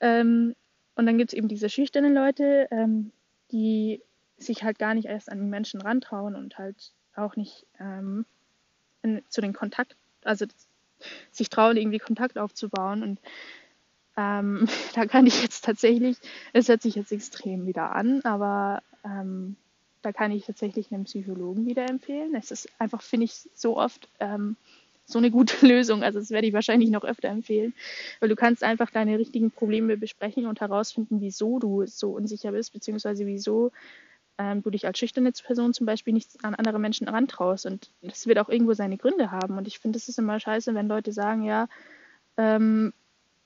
Ähm, 0.00 0.54
und 0.96 1.06
dann 1.06 1.16
gibt 1.16 1.32
es 1.32 1.38
eben 1.38 1.48
diese 1.48 1.68
schüchternen 1.68 2.12
Leute, 2.12 2.66
ähm, 2.72 3.12
die 3.52 4.02
sich 4.42 4.64
halt 4.64 4.78
gar 4.78 4.94
nicht 4.94 5.06
erst 5.06 5.30
an 5.30 5.38
die 5.38 5.46
Menschen 5.46 5.80
rantrauen 5.80 6.34
und 6.34 6.58
halt 6.58 6.92
auch 7.14 7.36
nicht 7.36 7.66
ähm, 7.78 8.24
in, 9.02 9.22
zu 9.28 9.40
den 9.40 9.52
Kontakt, 9.52 9.96
also 10.24 10.46
sich 11.30 11.48
trauen, 11.48 11.76
irgendwie 11.76 11.98
Kontakt 11.98 12.38
aufzubauen. 12.38 13.02
Und 13.02 13.20
ähm, 14.16 14.68
da 14.94 15.06
kann 15.06 15.26
ich 15.26 15.42
jetzt 15.42 15.64
tatsächlich, 15.64 16.16
es 16.52 16.68
hört 16.68 16.82
sich 16.82 16.94
jetzt 16.94 17.12
extrem 17.12 17.66
wieder 17.66 17.94
an, 17.94 18.22
aber 18.22 18.82
ähm, 19.04 19.56
da 20.02 20.12
kann 20.12 20.32
ich 20.32 20.46
tatsächlich 20.46 20.90
einen 20.92 21.04
Psychologen 21.04 21.66
wieder 21.66 21.88
empfehlen. 21.88 22.34
Es 22.34 22.50
ist 22.50 22.68
einfach, 22.78 23.02
finde 23.02 23.24
ich, 23.24 23.48
so 23.54 23.76
oft 23.76 24.08
ähm, 24.18 24.56
so 25.04 25.18
eine 25.18 25.30
gute 25.30 25.54
Lösung. 25.66 26.02
Also 26.02 26.18
das 26.18 26.30
werde 26.30 26.46
ich 26.46 26.52
wahrscheinlich 26.52 26.90
noch 26.90 27.04
öfter 27.04 27.28
empfehlen, 27.28 27.74
weil 28.20 28.28
du 28.28 28.36
kannst 28.36 28.64
einfach 28.64 28.90
deine 28.90 29.18
richtigen 29.18 29.50
Probleme 29.50 29.96
besprechen 29.96 30.46
und 30.46 30.60
herausfinden, 30.60 31.20
wieso 31.20 31.58
du 31.58 31.84
so 31.86 32.10
unsicher 32.10 32.52
bist, 32.52 32.72
beziehungsweise 32.72 33.26
wieso 33.26 33.72
ähm, 34.40 34.62
du 34.62 34.70
dich 34.70 34.86
als 34.86 34.98
schüchterne 34.98 35.32
Person 35.32 35.74
zum 35.74 35.84
Beispiel 35.84 36.14
nicht 36.14 36.42
an 36.42 36.54
andere 36.54 36.78
Menschen 36.78 37.08
rantraust. 37.08 37.66
Und 37.66 37.90
das 38.00 38.26
wird 38.26 38.38
auch 38.38 38.48
irgendwo 38.48 38.72
seine 38.72 38.96
Gründe 38.96 39.30
haben. 39.30 39.58
Und 39.58 39.68
ich 39.68 39.78
finde, 39.78 39.98
es 39.98 40.08
ist 40.08 40.18
immer 40.18 40.40
scheiße, 40.40 40.74
wenn 40.74 40.88
Leute 40.88 41.12
sagen, 41.12 41.44
ja, 41.44 41.68
ähm, 42.38 42.94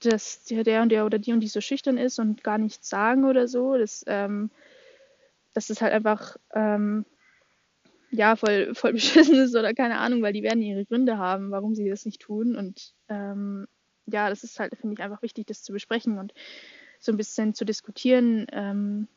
dass 0.01 0.45
der 0.45 0.83
und 0.83 0.91
der 0.91 1.05
oder 1.05 1.19
die 1.19 1.33
und 1.33 1.41
die 1.41 1.49
so 1.49 1.61
schüchtern 1.61 1.99
ist 1.99 2.21
und 2.21 2.45
gar 2.45 2.59
nichts 2.59 2.89
sagen 2.89 3.25
oder 3.25 3.49
so. 3.49 3.77
Das, 3.77 4.05
ähm, 4.07 4.51
das 5.53 5.69
halt 5.81 5.93
einfach 5.93 6.37
ähm, 6.55 7.05
ja 8.11 8.37
voll, 8.37 8.73
voll 8.77 8.93
beschissen 8.93 9.35
ist 9.35 9.57
oder 9.57 9.75
keine 9.75 9.99
Ahnung, 9.99 10.23
weil 10.23 10.33
die 10.33 10.45
werden 10.45 10.63
ihre 10.63 10.85
Gründe 10.85 11.19
haben, 11.19 11.51
warum 11.51 11.75
sie 11.75 11.89
das 11.89 12.05
nicht 12.05 12.23
tun. 12.23 12.55
Und 12.55 12.95
ähm, 13.09 13.67
ja, 14.07 14.29
das 14.29 14.45
ist 14.45 14.61
halt, 14.61 14.77
finde 14.79 14.95
ich, 14.95 15.03
einfach 15.03 15.23
wichtig, 15.23 15.47
das 15.49 15.65
zu 15.65 15.73
besprechen 15.73 16.19
und 16.19 16.33
so 17.01 17.11
ein 17.11 17.17
bisschen 17.17 17.53
zu 17.53 17.65
diskutieren, 17.65 18.47
ähm, 18.53 19.09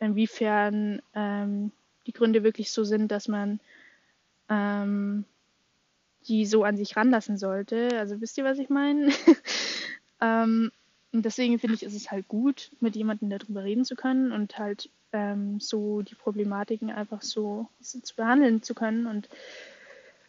inwiefern 0.00 1.00
ähm, 1.14 1.72
die 2.06 2.12
Gründe 2.12 2.42
wirklich 2.42 2.70
so 2.70 2.84
sind, 2.84 3.10
dass 3.10 3.28
man 3.28 3.60
ähm, 4.48 5.24
die 6.28 6.46
so 6.46 6.64
an 6.64 6.76
sich 6.76 6.96
ranlassen 6.96 7.38
sollte. 7.38 7.90
Also 7.98 8.20
wisst 8.20 8.38
ihr, 8.38 8.44
was 8.44 8.58
ich 8.58 8.68
meine? 8.68 9.12
ähm, 10.20 10.70
und 11.12 11.24
deswegen 11.24 11.58
finde 11.58 11.76
ich, 11.76 11.82
ist 11.82 11.94
es 11.94 12.10
halt 12.10 12.28
gut, 12.28 12.70
mit 12.80 12.96
jemandem 12.96 13.30
darüber 13.30 13.64
reden 13.64 13.84
zu 13.84 13.94
können 13.94 14.32
und 14.32 14.58
halt 14.58 14.90
ähm, 15.12 15.60
so 15.60 16.02
die 16.02 16.14
Problematiken 16.14 16.90
einfach 16.90 17.22
so, 17.22 17.68
zu 17.80 18.16
behandeln 18.16 18.62
zu 18.62 18.74
können 18.74 19.06
und 19.06 19.28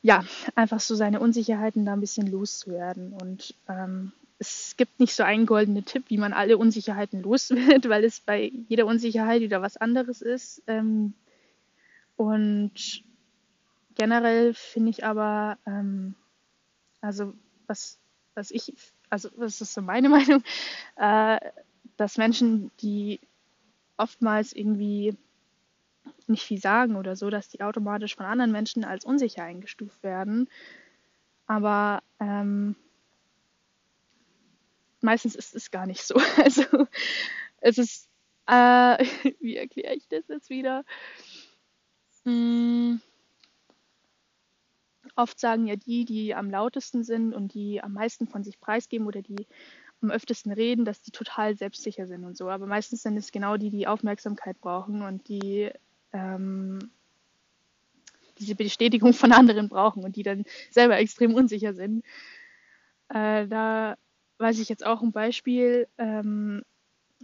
ja, 0.01 0.23
einfach 0.55 0.79
so 0.79 0.95
seine 0.95 1.19
Unsicherheiten 1.19 1.85
da 1.85 1.93
ein 1.93 1.99
bisschen 1.99 2.27
loszuwerden. 2.27 3.13
Und 3.13 3.55
ähm, 3.67 4.13
es 4.39 4.75
gibt 4.77 4.99
nicht 4.99 5.13
so 5.13 5.23
einen 5.23 5.45
goldenen 5.45 5.85
Tipp, 5.85 6.05
wie 6.09 6.17
man 6.17 6.33
alle 6.33 6.57
Unsicherheiten 6.57 7.21
los 7.21 7.49
wird, 7.51 7.89
weil 7.89 8.03
es 8.03 8.19
bei 8.19 8.51
jeder 8.67 8.85
Unsicherheit 8.85 9.41
wieder 9.41 9.61
was 9.61 9.77
anderes 9.77 10.21
ist. 10.21 10.61
Ähm, 10.67 11.13
und 12.15 13.03
generell 13.95 14.53
finde 14.53 14.89
ich 14.91 15.03
aber, 15.03 15.57
ähm, 15.65 16.15
also 17.01 17.33
was, 17.67 17.99
was 18.35 18.51
ich, 18.51 18.73
also 19.09 19.29
das 19.37 19.61
ist 19.61 19.73
so 19.73 19.81
meine 19.81 20.09
Meinung, 20.09 20.43
äh, 20.95 21.39
dass 21.97 22.17
Menschen, 22.17 22.71
die 22.81 23.19
oftmals 23.97 24.53
irgendwie 24.53 25.17
nicht 26.27 26.43
viel 26.43 26.59
sagen 26.59 26.95
oder 26.95 27.15
so, 27.15 27.29
dass 27.29 27.49
die 27.49 27.61
automatisch 27.61 28.15
von 28.15 28.25
anderen 28.25 28.51
Menschen 28.51 28.83
als 28.83 29.03
unsicher 29.05 29.43
eingestuft 29.43 30.03
werden. 30.03 30.47
Aber 31.47 32.03
ähm, 32.19 32.75
meistens 35.07 35.35
ist 35.35 35.55
es 35.55 35.71
gar 35.71 35.87
nicht 35.87 36.03
so. 36.03 36.15
Also 36.37 36.87
es 37.61 37.77
ist, 37.77 38.09
äh, 38.45 38.97
wie 39.39 39.55
erkläre 39.55 39.95
ich 39.95 40.07
das 40.09 40.27
jetzt 40.27 40.49
wieder? 40.49 40.83
Hm, 42.25 42.99
oft 45.15 45.39
sagen 45.39 45.65
ja 45.65 45.77
die, 45.77 46.03
die 46.03 46.35
am 46.35 46.51
lautesten 46.51 47.05
sind 47.05 47.33
und 47.33 47.53
die 47.53 47.81
am 47.81 47.93
meisten 47.93 48.27
von 48.27 48.43
sich 48.43 48.59
preisgeben 48.59 49.07
oder 49.07 49.21
die 49.21 49.47
am 50.01 50.11
öftesten 50.11 50.51
reden, 50.51 50.83
dass 50.83 51.01
die 51.01 51.11
total 51.11 51.55
selbstsicher 51.55 52.05
sind 52.05 52.25
und 52.25 52.37
so. 52.37 52.49
Aber 52.49 52.67
meistens 52.67 53.01
sind 53.01 53.15
es 53.17 53.31
genau 53.31 53.55
die, 53.55 53.69
die 53.69 53.87
Aufmerksamkeit 53.87 54.59
brauchen 54.59 55.01
und 55.03 55.29
die 55.29 55.71
ähm, 56.11 56.91
diese 58.39 58.55
Bestätigung 58.55 59.13
von 59.13 59.31
anderen 59.31 59.69
brauchen 59.69 60.03
und 60.03 60.17
die 60.17 60.23
dann 60.23 60.43
selber 60.69 60.97
extrem 60.97 61.33
unsicher 61.33 61.73
sind. 61.73 62.03
Äh, 63.09 63.47
da 63.47 63.97
weiß 64.37 64.59
ich 64.59 64.69
jetzt 64.69 64.85
auch 64.85 65.01
ein 65.01 65.11
Beispiel 65.11 65.87
ähm, 65.97 66.63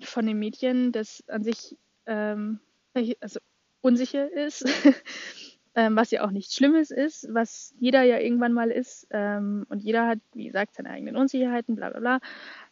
von 0.02 0.26
dem 0.26 0.40
Mädchen, 0.40 0.92
das 0.92 1.24
an 1.28 1.44
sich 1.44 1.78
ähm, 2.06 2.60
also 3.20 3.40
unsicher 3.82 4.32
ist, 4.32 4.66
ähm, 5.76 5.96
was 5.96 6.12
ja 6.12 6.26
auch 6.26 6.32
nichts 6.32 6.56
Schlimmes 6.56 6.92
ist, 6.92 7.28
was 7.32 7.74
jeder 7.80 8.04
ja 8.04 8.20
irgendwann 8.20 8.54
mal 8.54 8.72
ist. 8.72 9.08
Ähm, 9.12 9.66
und 9.70 9.84
jeder 9.84 10.08
hat, 10.08 10.20
wie 10.34 10.46
gesagt, 10.46 10.76
seine 10.76 10.90
eigenen 10.90 11.16
Unsicherheiten, 11.16 11.76
bla 11.76 11.90
bla 11.90 12.00
bla. 12.00 12.20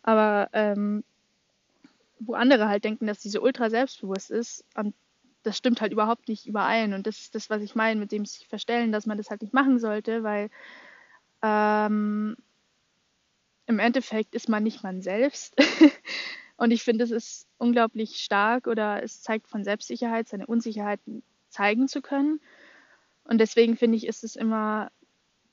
Aber 0.04 0.50
ähm, 0.54 1.04
wo 2.20 2.34
andere 2.34 2.68
halt 2.68 2.84
denken, 2.84 3.08
dass 3.08 3.22
sie 3.22 3.30
so 3.30 3.42
ultra 3.42 3.70
selbstbewusst 3.70 4.32
ist, 4.32 4.64
das 5.44 5.58
stimmt 5.58 5.82
halt 5.82 5.92
überhaupt 5.92 6.28
nicht 6.28 6.46
überein. 6.46 6.94
Und 6.94 7.08
das 7.08 7.18
ist 7.20 7.36
das, 7.36 7.50
was 7.50 7.62
ich 7.64 7.76
meine, 7.76 8.00
mit 8.00 8.12
dem 8.12 8.26
sich 8.26 8.48
verstellen, 8.48 8.92
dass 8.92 9.08
man 9.08 9.18
das 9.18 9.30
halt 9.30 9.42
nicht 9.42 9.54
machen 9.54 9.80
sollte, 9.80 10.24
weil 10.24 10.50
ähm, 11.42 12.38
im 13.68 13.80
Endeffekt 13.80 14.36
ist 14.36 14.49
man 14.49 14.64
nicht 14.64 14.84
man 14.84 15.01
selbst. 15.01 15.55
und 16.57 16.72
ich 16.72 16.84
finde, 16.84 17.03
es 17.03 17.12
ist 17.12 17.47
unglaublich 17.57 18.18
stark 18.18 18.68
oder 18.68 19.03
es 19.03 19.22
zeigt 19.22 19.47
von 19.47 19.64
Selbstsicherheit, 19.64 20.28
seine 20.28 20.47
Unsicherheiten 20.47 21.24
zeigen 21.49 21.88
zu 21.88 22.01
können. 22.01 22.41
Und 23.24 23.39
deswegen 23.39 23.78
finde 23.78 23.97
ich, 23.97 24.07
ist 24.07 24.24
es 24.24 24.36
immer 24.36 24.91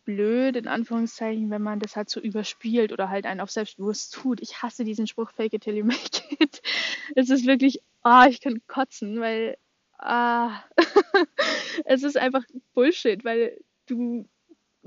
blöd, 0.05 0.57
in 0.57 0.69
Anführungszeichen, 0.69 1.51
wenn 1.51 1.61
man 1.61 1.81
das 1.81 1.95
halt 1.95 2.09
so 2.09 2.19
überspielt 2.19 2.93
oder 2.93 3.11
halt 3.11 3.27
einen 3.27 3.41
auf 3.41 3.51
selbstbewusst 3.51 4.15
tut. 4.15 4.41
Ich 4.41 4.63
hasse 4.63 4.85
diesen 4.85 5.07
Spruch, 5.07 5.31
fake 5.33 5.53
it 5.53 5.63
till 5.63 5.77
you 5.77 5.85
make 5.85 6.23
it. 6.39 6.63
Es 7.15 7.29
ist 7.29 7.47
wirklich, 7.47 7.83
ah, 8.03 8.25
oh, 8.25 8.29
ich 8.29 8.41
kann 8.41 8.63
kotzen, 8.67 9.21
weil, 9.21 9.59
ah, 9.99 10.63
es 11.85 12.03
ist 12.05 12.17
einfach 12.17 12.43
Bullshit, 12.73 13.23
weil 13.25 13.61
du 13.87 14.27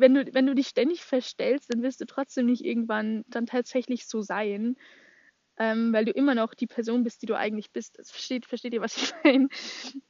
wenn 0.02 0.14
du, 0.14 0.34
wenn 0.34 0.48
du 0.48 0.56
dich 0.56 0.68
ständig 0.68 1.04
verstellst, 1.04 1.74
dann 1.74 1.82
wirst 1.84 2.02
du 2.02 2.06
trotzdem 2.06 2.48
nicht 2.48 2.66
irgendwann 2.66 3.24
dann 3.28 3.46
tatsächlich 3.46 4.08
so 4.08 4.22
sein, 4.22 4.76
ähm, 5.58 5.94
weil 5.94 6.06
du 6.06 6.12
immer 6.12 6.36
noch 6.36 6.54
die 6.54 6.68
Person 6.68 7.04
bist, 7.04 7.22
die 7.22 7.28
du 7.28 7.38
eigentlich 7.38 7.72
bist. 7.72 8.00
Das 8.00 8.12
versteht, 8.12 8.46
versteht 8.46 8.74
ihr, 8.74 8.82
was 8.82 8.98
ich 8.98 9.14
meine? 9.24 9.48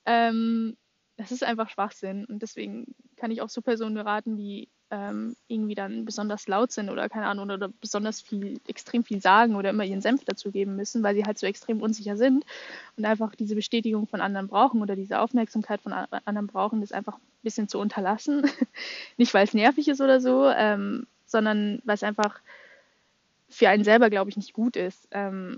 Ähm, 0.06 0.78
das 1.18 1.32
ist 1.32 1.44
einfach 1.44 1.70
Schwachsinn 1.70 2.26
und 2.26 2.42
deswegen 2.42 2.96
kann 3.18 3.32
ich 3.32 3.42
auch 3.42 3.50
so 3.50 3.62
Personen 3.62 3.96
beraten, 3.96 4.38
die 4.38 4.70
ähm, 4.92 5.36
irgendwie 5.48 5.74
dann 5.74 6.06
besonders 6.06 6.48
laut 6.48 6.72
sind 6.72 6.90
oder 6.90 7.08
keine 7.10 7.26
Ahnung 7.28 7.50
oder 7.50 7.70
besonders 7.70 8.22
viel, 8.22 8.60
extrem 8.68 9.04
viel 9.04 9.22
sagen 9.22 9.56
oder 9.56 9.70
immer 9.70 9.86
ihren 9.86 10.02
Senf 10.02 10.26
dazugeben 10.26 10.76
müssen, 10.76 11.02
weil 11.02 11.16
sie 11.16 11.24
halt 11.24 11.40
so 11.40 11.48
extrem 11.48 11.82
unsicher 11.82 12.18
sind 12.18 12.46
und 12.98 13.06
einfach 13.06 13.34
diese 13.34 13.56
Bestätigung 13.56 14.06
von 14.08 14.22
anderen 14.22 14.48
brauchen 14.48 14.82
oder 14.82 14.96
diese 14.96 15.20
Aufmerksamkeit 15.20 15.82
von 15.82 15.94
anderen 15.94 16.48
brauchen, 16.48 16.82
das 16.82 16.92
einfach 16.92 17.16
ein 17.16 17.42
bisschen 17.42 17.70
zu 17.70 17.80
unterlassen. 17.80 18.44
Nicht, 19.18 19.34
weil 19.34 19.46
es 19.46 19.54
nervig 19.54 19.88
ist 19.88 20.02
oder 20.02 20.20
so, 20.20 20.50
ähm, 20.50 21.08
sondern 21.26 21.82
weil 21.86 21.96
es 21.96 22.04
einfach 22.04 22.42
für 23.50 23.70
einen 23.70 23.84
selber, 23.84 24.10
glaube 24.10 24.30
ich, 24.30 24.38
nicht 24.38 24.54
gut 24.54 24.76
ist. 24.76 25.08
Ähm, 25.12 25.58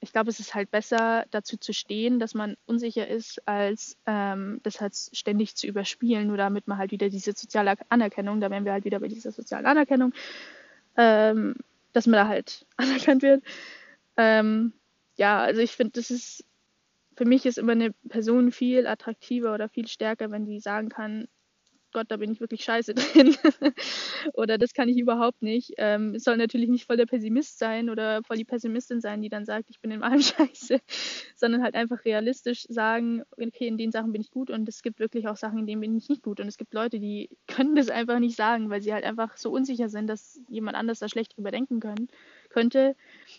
ich 0.00 0.12
glaube, 0.12 0.30
es 0.30 0.40
ist 0.40 0.54
halt 0.54 0.70
besser, 0.70 1.24
dazu 1.30 1.56
zu 1.56 1.72
stehen, 1.72 2.18
dass 2.18 2.34
man 2.34 2.56
unsicher 2.66 3.08
ist, 3.08 3.46
als 3.46 3.96
ähm, 4.06 4.60
das 4.62 4.80
halt 4.80 4.94
ständig 4.94 5.56
zu 5.56 5.66
überspielen, 5.66 6.26
nur 6.28 6.36
damit 6.36 6.68
man 6.68 6.78
halt 6.78 6.90
wieder 6.90 7.08
diese 7.08 7.32
soziale 7.32 7.76
Anerkennung, 7.88 8.40
da 8.40 8.50
wären 8.50 8.64
wir 8.64 8.72
halt 8.72 8.84
wieder 8.84 9.00
bei 9.00 9.08
dieser 9.08 9.32
sozialen 9.32 9.66
Anerkennung, 9.66 10.12
ähm, 10.96 11.56
dass 11.92 12.06
man 12.06 12.18
da 12.18 12.28
halt 12.28 12.66
anerkannt 12.76 13.22
wird. 13.22 13.42
Ähm, 14.16 14.72
ja, 15.16 15.40
also 15.40 15.60
ich 15.60 15.72
finde, 15.72 15.92
das 15.92 16.10
ist, 16.10 16.44
für 17.16 17.24
mich 17.24 17.46
ist 17.46 17.58
immer 17.58 17.72
eine 17.72 17.92
Person 18.08 18.52
viel 18.52 18.86
attraktiver 18.86 19.54
oder 19.54 19.68
viel 19.68 19.88
stärker, 19.88 20.30
wenn 20.30 20.44
die 20.44 20.60
sagen 20.60 20.90
kann, 20.90 21.26
Gott, 21.96 22.10
da 22.10 22.18
bin 22.18 22.30
ich 22.30 22.40
wirklich 22.40 22.62
scheiße 22.62 22.92
drin. 22.94 23.34
oder 24.34 24.58
das 24.58 24.74
kann 24.74 24.90
ich 24.90 24.98
überhaupt 24.98 25.40
nicht. 25.40 25.72
Ähm, 25.78 26.14
es 26.14 26.24
soll 26.24 26.36
natürlich 26.36 26.68
nicht 26.68 26.84
voll 26.84 26.98
der 26.98 27.06
Pessimist 27.06 27.58
sein 27.58 27.88
oder 27.88 28.22
voll 28.22 28.36
die 28.36 28.44
Pessimistin 28.44 29.00
sein, 29.00 29.22
die 29.22 29.30
dann 29.30 29.46
sagt, 29.46 29.70
ich 29.70 29.80
bin 29.80 29.90
in 29.90 30.02
allem 30.02 30.20
scheiße, 30.20 30.78
sondern 31.36 31.62
halt 31.62 31.74
einfach 31.74 32.04
realistisch 32.04 32.66
sagen, 32.68 33.22
okay, 33.30 33.66
in 33.66 33.78
den 33.78 33.92
Sachen 33.92 34.12
bin 34.12 34.20
ich 34.20 34.30
gut 34.30 34.50
und 34.50 34.68
es 34.68 34.82
gibt 34.82 35.00
wirklich 35.00 35.26
auch 35.26 35.38
Sachen, 35.38 35.60
in 35.60 35.66
denen 35.66 35.80
bin 35.80 35.96
ich 35.96 36.10
nicht 36.10 36.22
gut. 36.22 36.38
Und 36.38 36.48
es 36.48 36.58
gibt 36.58 36.74
Leute, 36.74 37.00
die 37.00 37.30
können 37.46 37.74
das 37.74 37.88
einfach 37.88 38.18
nicht 38.18 38.36
sagen, 38.36 38.68
weil 38.68 38.82
sie 38.82 38.92
halt 38.92 39.04
einfach 39.04 39.38
so 39.38 39.50
unsicher 39.50 39.88
sind, 39.88 40.06
dass 40.06 40.38
jemand 40.50 40.76
anders 40.76 40.98
da 40.98 41.08
schlecht 41.08 41.34
drüber 41.38 41.50
denken 41.50 41.80
können, 41.80 42.08
könnte, 42.50 42.94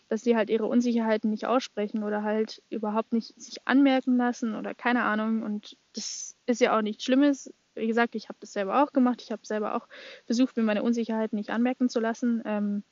dass 0.09 0.23
sie 0.23 0.35
halt 0.35 0.49
ihre 0.49 0.65
Unsicherheiten 0.65 1.29
nicht 1.29 1.45
aussprechen 1.45 2.03
oder 2.03 2.23
halt 2.23 2.63
überhaupt 2.71 3.13
nicht 3.13 3.39
sich 3.39 3.57
anmerken 3.65 4.17
lassen 4.17 4.55
oder 4.55 4.73
keine 4.73 5.03
Ahnung. 5.03 5.43
Und 5.43 5.77
das 5.93 6.35
ist 6.47 6.59
ja 6.59 6.75
auch 6.75 6.81
nichts 6.81 7.03
Schlimmes 7.03 7.53
wie 7.77 7.87
gesagt, 7.87 8.15
ich 8.15 8.29
habe 8.29 8.37
das 8.39 8.53
selber 8.53 8.83
auch 8.83 8.93
gemacht. 8.93 9.21
Ich 9.21 9.31
habe 9.31 9.45
selber 9.45 9.75
auch 9.75 9.87
versucht, 10.25 10.57
mir 10.57 10.63
meine 10.63 10.83
Unsicherheiten 10.83 11.37
nicht 11.37 11.49
anmerken 11.49 11.89
zu 11.89 11.99
lassen. 11.99 12.41
Ähm, 12.45 12.83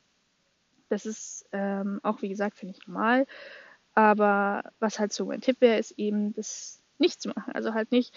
das 0.89 1.05
ist 1.05 1.45
ähm, 1.51 1.99
auch, 2.03 2.21
wie 2.21 2.29
gesagt, 2.29 2.57
finde 2.57 2.75
ich 2.77 2.87
normal. 2.87 3.25
Aber 3.93 4.63
was 4.79 4.99
halt 4.99 5.13
so 5.13 5.25
mein 5.25 5.41
Tipp 5.41 5.61
wäre, 5.61 5.79
ist 5.79 5.91
eben, 5.97 6.33
das 6.33 6.81
nicht 6.97 7.21
zu 7.21 7.29
machen. 7.29 7.53
Also 7.53 7.73
halt 7.73 7.91
nicht 7.91 8.13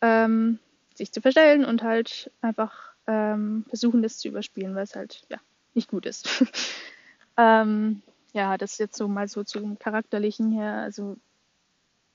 ähm, 0.00 0.58
sich 0.94 1.12
zu 1.12 1.20
verstellen 1.20 1.64
und 1.64 1.82
halt 1.82 2.30
einfach 2.40 2.92
ähm, 3.06 3.64
versuchen, 3.68 4.02
das 4.02 4.18
zu 4.18 4.28
überspielen, 4.28 4.74
weil 4.74 4.84
es 4.84 4.96
halt 4.96 5.24
ja 5.28 5.38
nicht 5.74 5.90
gut 5.90 6.06
ist. 6.06 6.44
ähm, 7.36 8.02
ja, 8.32 8.56
das 8.56 8.78
jetzt 8.78 8.96
so 8.96 9.08
mal 9.08 9.28
so 9.28 9.44
zum 9.44 9.78
Charakterlichen 9.78 10.50
her. 10.52 10.74
Also 10.76 11.16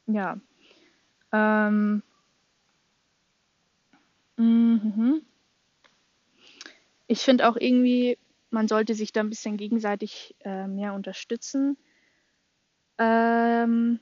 ja. 0.08 0.40
Ähm, 1.32 2.02
mhm. 4.38 5.22
Ich 7.08 7.22
finde 7.22 7.48
auch 7.48 7.56
irgendwie, 7.56 8.18
man 8.50 8.68
sollte 8.68 8.94
sich 8.94 9.14
da 9.14 9.22
ein 9.22 9.30
bisschen 9.30 9.58
gegenseitig 9.58 10.36
äh, 10.44 10.68
mehr 10.68 10.94
unterstützen. 10.94 11.78
Ähm, 12.98 14.00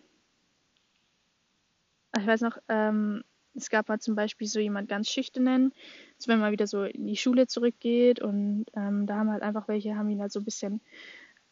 ich 2.18 2.26
weiß 2.26 2.42
noch, 2.42 2.58
ähm, 2.70 3.24
es 3.56 3.70
gab 3.70 3.90
mal 3.90 4.00
zum 4.00 4.16
Beispiel 4.16 4.48
so 4.48 4.60
jemand 4.60 4.90
ganz 4.90 5.10
schüchternen, 5.10 5.74
also 6.18 6.32
wenn 6.32 6.40
man 6.40 6.52
wieder 6.52 6.68
so 6.68 6.84
in 6.84 7.08
die 7.08 7.18
Schule 7.18 7.48
zurückgeht 7.48 8.22
und 8.22 8.66
ähm, 8.74 9.06
da 9.06 9.16
haben 9.16 9.32
halt 9.32 9.44
einfach 9.44 9.68
welche, 9.68 9.96
haben 9.96 10.10
ihn 10.10 10.22
halt 10.22 10.32
so 10.32 10.40
ein 10.40 10.46
bisschen 10.46 10.82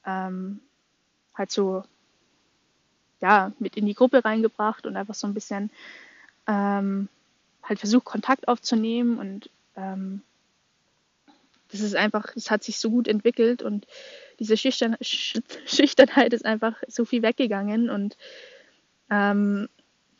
ähm, 0.05 0.59
halt 1.33 1.51
so 1.51 1.83
ja, 3.21 3.53
mit 3.57 3.77
in 3.77 3.85
die 3.85 3.93
Gruppe 3.93 4.25
reingebracht 4.25 4.85
und 4.85 4.97
einfach 4.97 5.13
so 5.13 5.27
ein 5.27 5.33
bisschen 5.33 5.71
ähm, 6.45 7.07
halt 7.63 7.79
versucht, 7.79 8.05
Kontakt 8.05 8.47
aufzunehmen 8.47 9.17
und 9.17 9.49
ähm, 9.75 10.21
das 11.71 11.81
ist 11.81 11.95
einfach, 11.95 12.35
es 12.35 12.51
hat 12.51 12.63
sich 12.63 12.77
so 12.77 12.91
gut 12.91 13.07
entwickelt 13.07 13.63
und 13.63 13.87
diese 14.39 14.57
Schüchtern 14.57 14.95
Schüchternheit 15.01 16.33
ist 16.33 16.45
einfach 16.45 16.75
so 16.87 17.05
viel 17.05 17.23
weggegangen 17.23 17.89
und 17.89 18.17
ähm, 19.09 19.67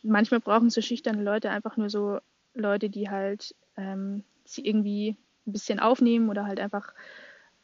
manchmal 0.02 0.40
brauchen 0.40 0.70
so 0.70 0.80
schüchterne 0.80 1.22
Leute 1.22 1.50
einfach 1.50 1.76
nur 1.76 1.90
so 1.90 2.18
Leute, 2.54 2.90
die 2.90 3.08
halt 3.08 3.54
ähm, 3.76 4.24
sie 4.44 4.66
irgendwie 4.66 5.16
ein 5.46 5.52
bisschen 5.52 5.80
aufnehmen 5.80 6.28
oder 6.28 6.46
halt 6.46 6.60
einfach 6.60 6.92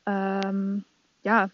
ähm, 0.07 0.85
ja 1.23 1.51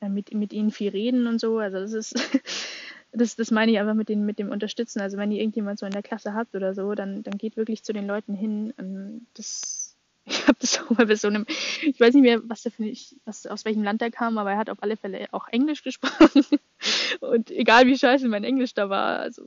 mit, 0.00 0.32
mit 0.32 0.52
ihnen 0.52 0.70
viel 0.70 0.90
reden 0.90 1.26
und 1.26 1.40
so. 1.40 1.58
Also 1.58 1.78
das 1.78 1.92
ist 1.92 2.14
das, 3.12 3.36
das 3.36 3.50
meine 3.50 3.72
ich 3.72 3.78
einfach 3.78 3.94
mit, 3.94 4.08
den, 4.08 4.24
mit 4.24 4.38
dem 4.38 4.50
Unterstützen. 4.50 5.00
Also 5.00 5.16
wenn 5.16 5.30
ihr 5.30 5.40
irgendjemand 5.40 5.78
so 5.78 5.86
in 5.86 5.92
der 5.92 6.02
Klasse 6.02 6.34
habt 6.34 6.54
oder 6.54 6.74
so, 6.74 6.94
dann, 6.94 7.22
dann 7.22 7.38
geht 7.38 7.56
wirklich 7.56 7.82
zu 7.82 7.92
den 7.92 8.06
Leuten 8.06 8.34
hin. 8.34 8.72
Und 8.76 9.26
das, 9.34 9.96
ich 10.24 10.46
habe 10.46 10.58
das 10.60 10.80
auch 10.80 10.90
mal 10.90 11.06
bei 11.06 11.16
so 11.16 11.28
einem, 11.28 11.46
ich 11.82 11.98
weiß 11.98 12.14
nicht 12.14 12.22
mehr, 12.22 12.40
was 12.44 12.62
der 12.62 12.72
ich, 12.78 13.16
was, 13.24 13.46
aus 13.46 13.64
welchem 13.64 13.82
Land 13.82 14.02
er 14.02 14.10
kam, 14.10 14.38
aber 14.38 14.52
er 14.52 14.58
hat 14.58 14.70
auf 14.70 14.82
alle 14.82 14.96
Fälle 14.96 15.26
auch 15.32 15.48
Englisch 15.48 15.82
gesprochen. 15.82 16.44
Und 17.20 17.50
egal 17.50 17.86
wie 17.86 17.98
scheiße 17.98 18.28
mein 18.28 18.44
Englisch 18.44 18.74
da 18.74 18.90
war, 18.90 19.20
also 19.20 19.42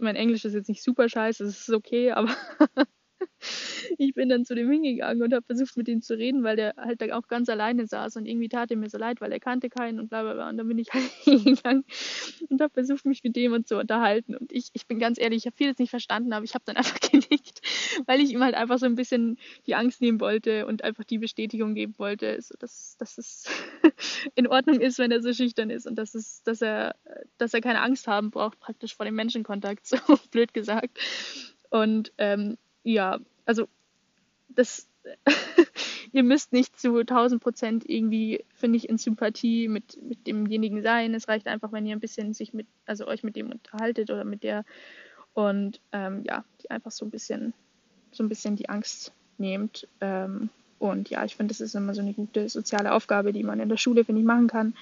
mein 0.00 0.16
Englisch 0.16 0.44
ist 0.44 0.54
jetzt 0.54 0.68
nicht 0.68 0.82
super 0.82 1.08
scheiße, 1.08 1.44
es 1.44 1.68
ist 1.68 1.74
okay, 1.74 2.12
aber 2.12 2.34
ich 3.98 4.14
bin 4.14 4.28
dann 4.28 4.44
zu 4.44 4.54
dem 4.54 4.70
hingegangen 4.70 5.22
und 5.22 5.32
habe 5.32 5.44
versucht, 5.44 5.76
mit 5.76 5.88
ihm 5.88 6.02
zu 6.02 6.16
reden, 6.16 6.42
weil 6.42 6.56
der 6.56 6.74
halt 6.76 7.00
da 7.00 7.16
auch 7.16 7.28
ganz 7.28 7.48
alleine 7.48 7.86
saß 7.86 8.16
und 8.16 8.26
irgendwie 8.26 8.48
tat 8.48 8.70
er 8.70 8.76
mir 8.76 8.88
so 8.88 8.98
leid, 8.98 9.20
weil 9.20 9.32
er 9.32 9.40
kannte 9.40 9.68
keinen 9.68 10.00
und 10.00 10.08
bla 10.08 10.22
bla 10.22 10.34
bla. 10.34 10.48
Und 10.48 10.56
dann 10.56 10.68
bin 10.68 10.78
ich 10.78 10.88
halt 10.92 11.10
hingegangen 11.22 11.84
und 12.48 12.60
habe 12.60 12.72
versucht, 12.72 13.04
mich 13.04 13.22
mit 13.24 13.36
dem 13.36 13.52
und 13.52 13.68
zu 13.68 13.78
unterhalten. 13.78 14.36
Und 14.36 14.52
ich, 14.52 14.70
ich 14.72 14.86
bin 14.86 14.98
ganz 14.98 15.18
ehrlich, 15.18 15.38
ich 15.38 15.46
habe 15.46 15.56
vieles 15.56 15.78
nicht 15.78 15.90
verstanden, 15.90 16.32
aber 16.32 16.44
ich 16.44 16.54
habe 16.54 16.64
dann 16.66 16.76
einfach 16.82 17.00
genickt, 17.00 17.60
weil 18.06 18.20
ich 18.20 18.32
ihm 18.32 18.42
halt 18.42 18.54
einfach 18.54 18.78
so 18.78 18.86
ein 18.86 18.94
bisschen 18.94 19.38
die 19.66 19.74
Angst 19.74 20.00
nehmen 20.00 20.20
wollte 20.20 20.66
und 20.66 20.84
einfach 20.84 21.04
die 21.04 21.18
Bestätigung 21.18 21.74
geben 21.74 21.94
wollte, 21.98 22.38
dass, 22.58 22.96
dass 22.98 23.18
es 23.18 23.44
in 24.34 24.46
Ordnung 24.46 24.80
ist, 24.80 24.98
wenn 24.98 25.10
er 25.10 25.22
so 25.22 25.32
schüchtern 25.32 25.70
ist 25.70 25.86
und 25.86 25.96
dass, 25.96 26.14
es, 26.14 26.42
dass, 26.42 26.62
er, 26.62 26.94
dass 27.38 27.54
er 27.54 27.60
keine 27.60 27.80
Angst 27.80 28.06
haben 28.06 28.30
braucht, 28.30 28.60
praktisch 28.60 28.94
vor 28.94 29.06
dem 29.06 29.14
Menschenkontakt, 29.14 29.86
so 29.86 29.96
blöd 30.30 30.54
gesagt. 30.54 30.98
Und 31.70 32.12
ähm, 32.18 32.58
ja, 32.84 33.20
also 33.44 33.68
das, 34.48 34.86
ihr 36.12 36.22
müsst 36.22 36.52
nicht 36.52 36.78
zu 36.78 36.98
1000 36.98 37.42
Prozent 37.42 37.88
irgendwie, 37.88 38.44
finde 38.54 38.76
ich, 38.76 38.88
in 38.88 38.98
Sympathie 38.98 39.68
mit, 39.68 40.02
mit 40.02 40.26
demjenigen 40.26 40.82
sein. 40.82 41.14
Es 41.14 41.28
reicht 41.28 41.46
einfach, 41.46 41.72
wenn 41.72 41.86
ihr 41.86 41.96
ein 41.96 42.00
bisschen 42.00 42.34
sich 42.34 42.52
mit, 42.52 42.66
also 42.86 43.06
euch 43.06 43.22
mit 43.22 43.36
dem 43.36 43.50
unterhaltet 43.50 44.10
oder 44.10 44.24
mit 44.24 44.42
der 44.42 44.64
und 45.34 45.80
ähm, 45.92 46.22
ja, 46.24 46.44
die 46.62 46.70
einfach 46.70 46.90
so 46.90 47.06
ein 47.06 47.10
bisschen, 47.10 47.54
so 48.10 48.22
ein 48.22 48.28
bisschen 48.28 48.56
die 48.56 48.68
Angst 48.68 49.12
nehmt. 49.38 49.88
Ähm, 50.00 50.50
und 50.78 51.10
ja, 51.10 51.24
ich 51.24 51.36
finde, 51.36 51.52
das 51.52 51.60
ist 51.60 51.74
immer 51.74 51.94
so 51.94 52.02
eine 52.02 52.12
gute 52.12 52.48
soziale 52.48 52.92
Aufgabe, 52.92 53.32
die 53.32 53.44
man 53.44 53.60
in 53.60 53.68
der 53.68 53.76
Schule, 53.76 54.04
finde 54.04 54.20
ich, 54.20 54.26
machen 54.26 54.48
kann. 54.48 54.74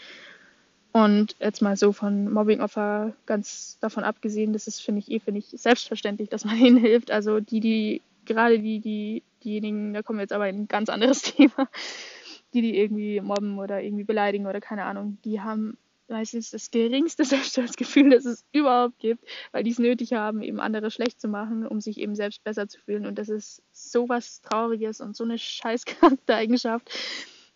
Und 0.93 1.37
jetzt 1.39 1.63
mal 1.63 1.77
so 1.77 1.93
von 1.93 2.33
Mobbing-Opfer 2.33 3.15
ganz 3.27 3.79
davon 3.81 4.03
abgesehen, 4.03 4.53
das 4.53 4.67
ist, 4.67 4.81
finde 4.81 5.01
ich, 5.01 5.11
eh, 5.11 5.21
finde 5.21 5.39
ich, 5.39 5.47
selbstverständlich, 5.51 6.29
dass 6.29 6.45
man 6.45 6.57
ihnen 6.65 6.79
hilft. 6.79 7.11
Also 7.11 7.39
die, 7.39 7.61
die 7.61 8.03
gerade 8.31 8.61
die, 8.61 8.81
die, 8.81 9.25
diejenigen, 9.43 9.93
da 9.93 10.03
kommen 10.03 10.19
wir 10.19 10.23
jetzt 10.23 10.33
aber 10.33 10.49
in 10.49 10.63
ein 10.63 10.69
ganz 10.69 10.89
anderes 10.89 11.23
Thema, 11.23 11.69
die, 12.55 12.63
die 12.63 12.79
irgendwie 12.79 13.21
mobben 13.21 13.59
oder 13.59 13.83
irgendwie 13.83 14.05
beleidigen 14.05 14.47
oder 14.47 14.61
keine 14.61 14.85
Ahnung, 14.85 15.19
die 15.25 15.41
haben 15.41 15.77
meistens 16.09 16.51
das 16.51 16.71
geringste 16.71 17.25
Selbstwertgefühl, 17.27 18.11
das 18.11 18.25
es 18.25 18.45
überhaupt 18.53 18.99
gibt, 18.99 19.25
weil 19.53 19.65
die 19.65 19.71
es 19.71 19.79
nötig 19.79 20.13
haben, 20.13 20.43
eben 20.43 20.61
andere 20.61 20.91
schlecht 20.91 21.21
zu 21.21 21.29
machen, 21.29 21.67
um 21.67 21.81
sich 21.81 21.99
eben 21.99 22.15
selbst 22.15 22.45
besser 22.45 22.69
zu 22.69 22.81
fühlen. 22.81 23.07
Und 23.07 23.19
das 23.19 23.29
ist 23.29 23.63
so 23.73 24.09
was 24.09 24.41
Trauriges 24.43 25.01
und 25.01 25.17
so 25.17 25.25
eine 25.25 25.39
scheiß 25.39 25.85
Charaktereigenschaft, 25.85 26.91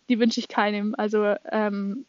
die 0.09 0.19
wünsche 0.19 0.39
ich 0.39 0.47
keinem. 0.47 0.93
Also 0.97 1.35
ähm, 1.51 2.05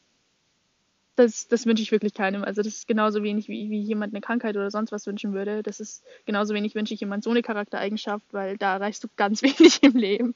das, 1.17 1.49
das 1.49 1.67
wünsche 1.67 1.83
ich 1.83 1.93
wirklich 1.93 2.15
keinem. 2.15 2.45
Also 2.45 2.63
das 2.63 2.75
ist 2.75 2.87
genauso 2.87 3.23
wenig, 3.23 3.49
wie, 3.49 3.71
wie 3.71 3.81
jemand 3.81 4.13
eine 4.15 4.21
Krankheit 4.21 4.57
oder 4.57 4.71
sonst 4.71 4.93
was 4.93 5.07
wünschen 5.07 5.33
würde. 5.33 5.63
Das 5.63 5.81
ist 5.81 6.05
genauso 6.27 6.55
wenig 6.55 6.75
wünsche 6.75 6.95
ich 6.95 7.01
jemand 7.01 7.25
so 7.25 7.31
eine 7.31 7.43
Charaktereigenschaft, 7.43 8.27
weil 8.33 8.59
da 8.59 8.75
erreichst 8.75 9.03
du 9.03 9.09
ganz 9.17 9.43
wenig 9.43 9.83
im 9.83 9.97
Leben. 9.97 10.35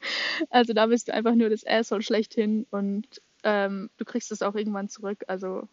Also 0.49 0.73
da 0.73 0.87
bist 0.87 1.09
du 1.09 1.15
einfach 1.15 1.35
nur 1.35 1.51
das 1.51 1.67
Asshole 1.67 2.03
schlechthin 2.03 2.67
und 2.71 3.07
ähm, 3.45 3.91
du 3.99 4.05
kriegst 4.05 4.33
es 4.33 4.43
auch 4.43 4.55
irgendwann 4.55 4.89
zurück. 4.89 5.23
Also 5.29 5.69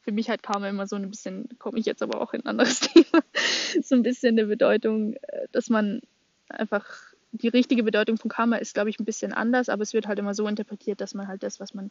für 0.00 0.12
mich 0.12 0.30
hat 0.30 0.42
Karma 0.42 0.68
immer 0.68 0.86
so 0.86 0.96
ein 0.96 1.10
bisschen, 1.10 1.48
komme 1.58 1.78
ich 1.78 1.84
jetzt 1.84 2.02
aber 2.02 2.20
auch 2.20 2.32
in 2.32 2.40
ein 2.42 2.46
anderes 2.46 2.80
Thema, 2.80 3.22
so 3.82 3.94
ein 3.94 4.02
bisschen 4.02 4.38
eine 4.38 4.46
Bedeutung, 4.46 5.14
äh, 5.14 5.48
dass 5.52 5.68
man 5.68 6.00
einfach 6.48 6.86
die 7.32 7.48
richtige 7.48 7.82
Bedeutung 7.82 8.16
von 8.16 8.30
Karma 8.30 8.56
ist, 8.56 8.72
glaube 8.72 8.88
ich, 8.88 8.98
ein 8.98 9.04
bisschen 9.04 9.34
anders, 9.34 9.68
aber 9.68 9.82
es 9.82 9.92
wird 9.92 10.06
halt 10.06 10.18
immer 10.18 10.32
so 10.32 10.48
interpretiert, 10.48 11.00
dass 11.02 11.12
man 11.12 11.28
halt 11.28 11.42
das, 11.42 11.60
was 11.60 11.74
man 11.74 11.90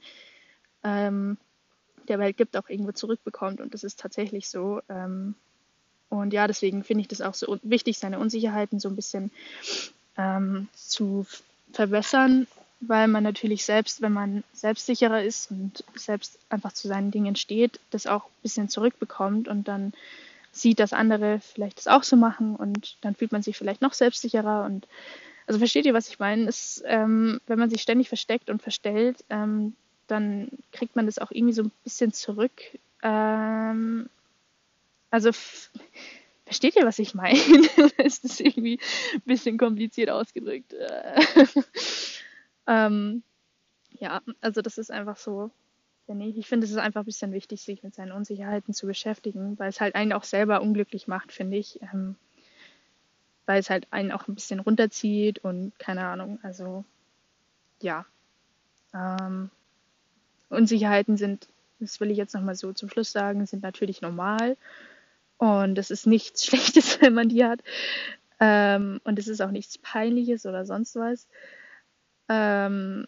ähm, 0.83 1.37
der 2.05 2.19
Welt 2.19 2.37
gibt, 2.37 2.57
auch 2.57 2.69
irgendwo 2.69 2.91
zurückbekommt. 2.91 3.61
Und 3.61 3.73
das 3.73 3.83
ist 3.83 3.99
tatsächlich 3.99 4.49
so. 4.49 4.81
Ähm, 4.89 5.35
und 6.09 6.33
ja, 6.33 6.47
deswegen 6.47 6.83
finde 6.83 7.01
ich 7.01 7.07
das 7.07 7.21
auch 7.21 7.33
so 7.33 7.59
wichtig, 7.63 7.97
seine 7.97 8.19
Unsicherheiten 8.19 8.79
so 8.79 8.89
ein 8.89 8.95
bisschen 8.95 9.31
ähm, 10.17 10.67
zu 10.73 11.25
verbessern, 11.73 12.47
weil 12.79 13.07
man 13.07 13.23
natürlich 13.23 13.65
selbst, 13.65 14.01
wenn 14.01 14.13
man 14.13 14.43
selbstsicherer 14.53 15.23
ist 15.23 15.51
und 15.51 15.83
selbst 15.95 16.39
einfach 16.49 16.73
zu 16.73 16.87
seinen 16.87 17.11
Dingen 17.11 17.35
steht, 17.35 17.79
das 17.91 18.07
auch 18.07 18.25
ein 18.25 18.41
bisschen 18.43 18.69
zurückbekommt 18.69 19.47
und 19.47 19.67
dann 19.67 19.93
sieht, 20.51 20.79
dass 20.79 20.93
andere 20.93 21.39
vielleicht 21.41 21.77
das 21.77 21.87
auch 21.87 22.03
so 22.03 22.15
machen 22.15 22.55
und 22.55 22.97
dann 23.01 23.15
fühlt 23.15 23.31
man 23.31 23.43
sich 23.43 23.57
vielleicht 23.57 23.81
noch 23.81 23.93
selbstsicherer 23.93 24.65
und 24.65 24.87
also 25.47 25.59
versteht 25.59 25.85
ihr, 25.85 25.93
was 25.93 26.07
ich 26.09 26.17
meine? 26.17 26.47
Es, 26.47 26.81
ähm, 26.87 27.39
wenn 27.45 27.59
man 27.59 27.69
sich 27.69 27.81
ständig 27.81 28.07
versteckt 28.07 28.49
und 28.49 28.61
verstellt, 28.63 29.23
ähm, 29.29 29.75
dann 30.07 30.49
kriegt 30.71 30.95
man 30.95 31.05
das 31.05 31.19
auch 31.19 31.31
irgendwie 31.31 31.53
so 31.53 31.63
ein 31.63 31.71
bisschen 31.83 32.13
zurück. 32.13 32.61
Ähm, 33.01 34.09
also 35.09 35.31
versteht 36.45 36.75
ihr, 36.75 36.85
was 36.85 36.99
ich 36.99 37.15
meine? 37.15 37.37
ist 37.97 38.23
das 38.23 38.39
irgendwie 38.39 38.79
ein 39.13 39.21
bisschen 39.25 39.57
kompliziert 39.57 40.09
ausgedrückt. 40.09 40.73
ähm, 42.67 43.23
ja, 43.99 44.21
also 44.41 44.61
das 44.61 44.77
ist 44.77 44.91
einfach 44.91 45.17
so. 45.17 45.51
Ich 46.07 46.47
finde, 46.47 46.65
es 46.65 46.71
ist 46.71 46.77
einfach 46.77 47.01
ein 47.01 47.05
bisschen 47.05 47.31
wichtig, 47.31 47.63
sich 47.63 47.81
mit 47.81 47.95
seinen 47.95 48.11
Unsicherheiten 48.11 48.75
zu 48.75 48.85
beschäftigen, 48.85 49.57
weil 49.57 49.69
es 49.69 49.81
halt 49.81 49.95
einen 49.95 50.13
auch 50.13 50.23
selber 50.23 50.61
unglücklich 50.61 51.07
macht, 51.07 51.31
finde 51.31 51.57
ich. 51.57 51.81
Ähm, 51.81 52.15
weil 53.47 53.59
es 53.59 53.69
halt 53.69 53.87
einen 53.91 54.11
auch 54.11 54.27
ein 54.27 54.35
bisschen 54.35 54.59
runterzieht 54.59 55.39
und 55.39 55.77
keine 55.79 56.05
Ahnung. 56.05 56.39
Also 56.43 56.83
ja. 57.81 58.05
Ähm, 58.93 59.49
Unsicherheiten 60.49 61.17
sind, 61.17 61.47
das 61.79 61.99
will 61.99 62.11
ich 62.11 62.17
jetzt 62.17 62.33
nochmal 62.33 62.55
so 62.55 62.73
zum 62.73 62.89
Schluss 62.89 63.11
sagen, 63.11 63.45
sind 63.45 63.63
natürlich 63.63 64.01
normal. 64.01 64.57
Und 65.37 65.77
es 65.77 65.91
ist 65.91 66.07
nichts 66.07 66.45
Schlechtes, 66.45 67.01
wenn 67.01 67.13
man 67.13 67.29
die 67.29 67.45
hat. 67.45 67.61
Ähm, 68.39 68.99
und 69.03 69.19
es 69.19 69.27
ist 69.27 69.41
auch 69.41 69.51
nichts 69.51 69.77
Peinliches 69.77 70.45
oder 70.45 70.65
sonst 70.65 70.95
was. 70.95 71.27
Ähm, 72.27 73.07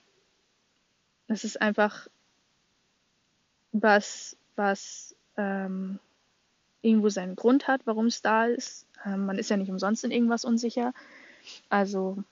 es 1.28 1.44
ist 1.44 1.62
einfach 1.62 2.08
was, 3.74 4.38
was 4.56 5.16
ähm, 5.36 6.00
irgendwo 6.82 7.10
seinen 7.10 7.36
Grund 7.36 7.68
hat, 7.68 7.82
warum 7.86 8.08
es 8.08 8.22
da 8.22 8.46
ist. 8.46 8.88
Ähm, 9.06 9.26
man 9.26 9.38
ist 9.38 9.50
ja 9.50 9.58
nicht 9.58 9.70
umsonst 9.70 10.04
in 10.04 10.12
irgendwas 10.12 10.46
unsicher. 10.46 10.94
Also 11.70 12.24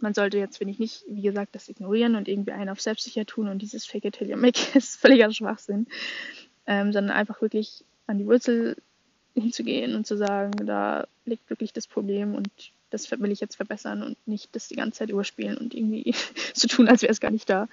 man 0.00 0.14
sollte 0.14 0.38
jetzt, 0.38 0.58
finde 0.58 0.72
ich, 0.72 0.78
nicht, 0.78 1.04
wie 1.08 1.22
gesagt, 1.22 1.54
das 1.54 1.68
ignorieren 1.68 2.16
und 2.16 2.28
irgendwie 2.28 2.52
einen 2.52 2.68
auf 2.68 2.80
selbstsicher 2.80 3.26
tun 3.26 3.48
und 3.48 3.62
dieses 3.62 3.86
Fake 3.86 4.04
it 4.04 4.14
till 4.14 4.28
you 4.28 4.36
make 4.36 4.60
ist 4.78 4.96
völliger 4.96 5.32
Schwachsinn, 5.32 5.86
ähm, 6.66 6.92
sondern 6.92 7.16
einfach 7.16 7.40
wirklich 7.42 7.84
an 8.06 8.18
die 8.18 8.26
Wurzel 8.26 8.76
hinzugehen 9.34 9.94
und 9.94 10.06
zu 10.06 10.16
sagen, 10.16 10.52
da 10.66 11.06
liegt 11.24 11.48
wirklich 11.50 11.72
das 11.72 11.86
Problem 11.86 12.34
und 12.34 12.48
das 12.90 13.10
will 13.10 13.32
ich 13.32 13.40
jetzt 13.40 13.56
verbessern 13.56 14.02
und 14.02 14.16
nicht 14.26 14.54
das 14.54 14.68
die 14.68 14.76
ganze 14.76 14.98
Zeit 14.98 15.10
überspielen 15.10 15.58
und 15.58 15.74
irgendwie 15.74 16.14
zu 16.54 16.68
tun, 16.68 16.88
als 16.88 17.02
wäre 17.02 17.12
es 17.12 17.20
gar 17.20 17.30
nicht 17.30 17.50
da. 17.50 17.68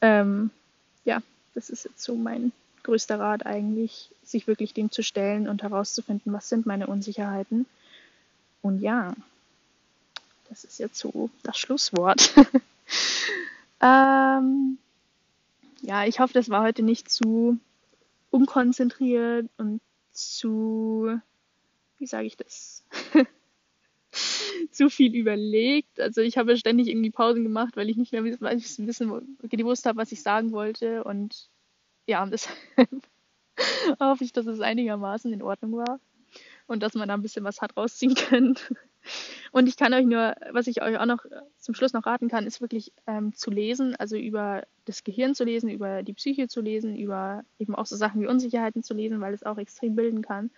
Ähm, 0.00 0.50
ja, 1.04 1.22
das 1.54 1.70
ist 1.70 1.84
jetzt 1.84 2.02
so 2.02 2.14
mein 2.14 2.52
größter 2.82 3.18
Rat 3.18 3.46
eigentlich, 3.46 4.10
sich 4.22 4.46
wirklich 4.46 4.74
dem 4.74 4.90
zu 4.90 5.02
stellen 5.02 5.48
und 5.48 5.62
herauszufinden, 5.62 6.32
was 6.32 6.48
sind 6.48 6.66
meine 6.66 6.86
Unsicherheiten. 6.86 7.66
Und 8.60 8.80
ja, 8.80 9.14
das 10.48 10.64
ist 10.64 10.78
jetzt 10.78 10.98
so 10.98 11.30
das 11.42 11.58
Schlusswort. 11.58 12.34
ähm, 13.80 14.78
ja, 15.82 16.04
ich 16.06 16.20
hoffe, 16.20 16.32
das 16.32 16.48
war 16.48 16.62
heute 16.62 16.82
nicht 16.82 17.10
zu 17.10 17.58
unkonzentriert 18.30 19.48
und 19.58 19.80
zu, 20.12 21.20
wie 21.98 22.06
sage 22.06 22.26
ich 22.26 22.36
das? 22.36 22.84
zu 24.70 24.90
viel 24.90 25.14
überlegt. 25.14 26.00
Also 26.00 26.20
ich 26.20 26.38
habe 26.38 26.56
ständig 26.56 26.88
irgendwie 26.88 27.10
Pausen 27.10 27.42
gemacht, 27.42 27.76
weil 27.76 27.90
ich 27.90 27.96
nicht 27.96 28.12
mehr 28.12 28.24
wissen, 28.24 28.86
gewusst 29.42 29.86
habe, 29.86 29.98
was 29.98 30.12
ich 30.12 30.22
sagen 30.22 30.52
wollte. 30.52 31.04
Und 31.04 31.48
ja, 32.06 32.24
deshalb 32.26 32.56
hoffe 34.00 34.24
ich, 34.24 34.32
dass 34.32 34.46
es 34.46 34.60
einigermaßen 34.60 35.32
in 35.32 35.42
Ordnung 35.42 35.76
war 35.76 36.00
und 36.66 36.82
dass 36.82 36.94
man 36.94 37.08
da 37.08 37.14
ein 37.14 37.22
bisschen 37.22 37.44
was 37.44 37.60
hat 37.60 37.76
rausziehen 37.76 38.14
können. 38.14 38.56
Und 39.52 39.68
ich 39.68 39.76
kann 39.76 39.94
euch 39.94 40.06
nur, 40.06 40.34
was 40.52 40.66
ich 40.66 40.82
euch 40.82 40.98
auch 40.98 41.06
noch 41.06 41.24
zum 41.58 41.74
Schluss 41.74 41.92
noch 41.92 42.06
raten 42.06 42.28
kann, 42.28 42.46
ist 42.46 42.60
wirklich 42.60 42.92
ähm, 43.06 43.34
zu 43.34 43.50
lesen, 43.50 43.94
also 43.96 44.16
über 44.16 44.64
das 44.84 45.04
Gehirn 45.04 45.34
zu 45.34 45.44
lesen, 45.44 45.70
über 45.70 46.02
die 46.02 46.14
Psyche 46.14 46.48
zu 46.48 46.60
lesen, 46.60 46.96
über 46.96 47.44
eben 47.58 47.74
auch 47.74 47.86
so 47.86 47.96
Sachen 47.96 48.20
wie 48.20 48.26
Unsicherheiten 48.26 48.82
zu 48.82 48.94
lesen, 48.94 49.20
weil 49.20 49.34
es 49.34 49.42
auch 49.42 49.58
extrem 49.58 49.94
bilden 49.94 50.22
kann. 50.22 50.50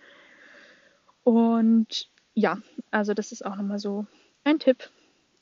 Und 1.23 2.09
ja, 2.33 2.59
also 2.91 3.13
das 3.13 3.31
ist 3.31 3.45
auch 3.45 3.55
nochmal 3.55 3.79
so 3.79 4.05
ein 4.43 4.59
Tipp. 4.59 4.89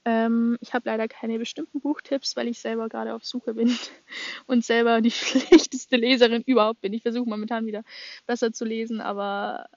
Ähm, 0.06 0.58
ich 0.62 0.74
habe 0.74 0.88
leider 0.88 1.08
keine 1.08 1.40
bestimmten 1.40 1.82
Buchtipps, 1.82 2.36
weil 2.36 2.48
ich 2.48 2.60
selber 2.60 2.90
gerade 2.90 3.16
auf 3.16 3.26
Suche 3.26 3.56
bin 3.56 3.76
und 4.46 4.64
selber 4.64 5.02
die 5.02 5.12
schlechteste 5.12 5.98
Leserin 5.98 6.44
überhaupt 6.46 6.82
bin. 6.82 6.94
Ich 6.94 7.02
versuche 7.02 7.28
momentan 7.28 7.66
wieder 7.66 7.84
besser 8.28 8.54
zu 8.54 8.66
lesen, 8.66 9.02
aber 9.02 9.68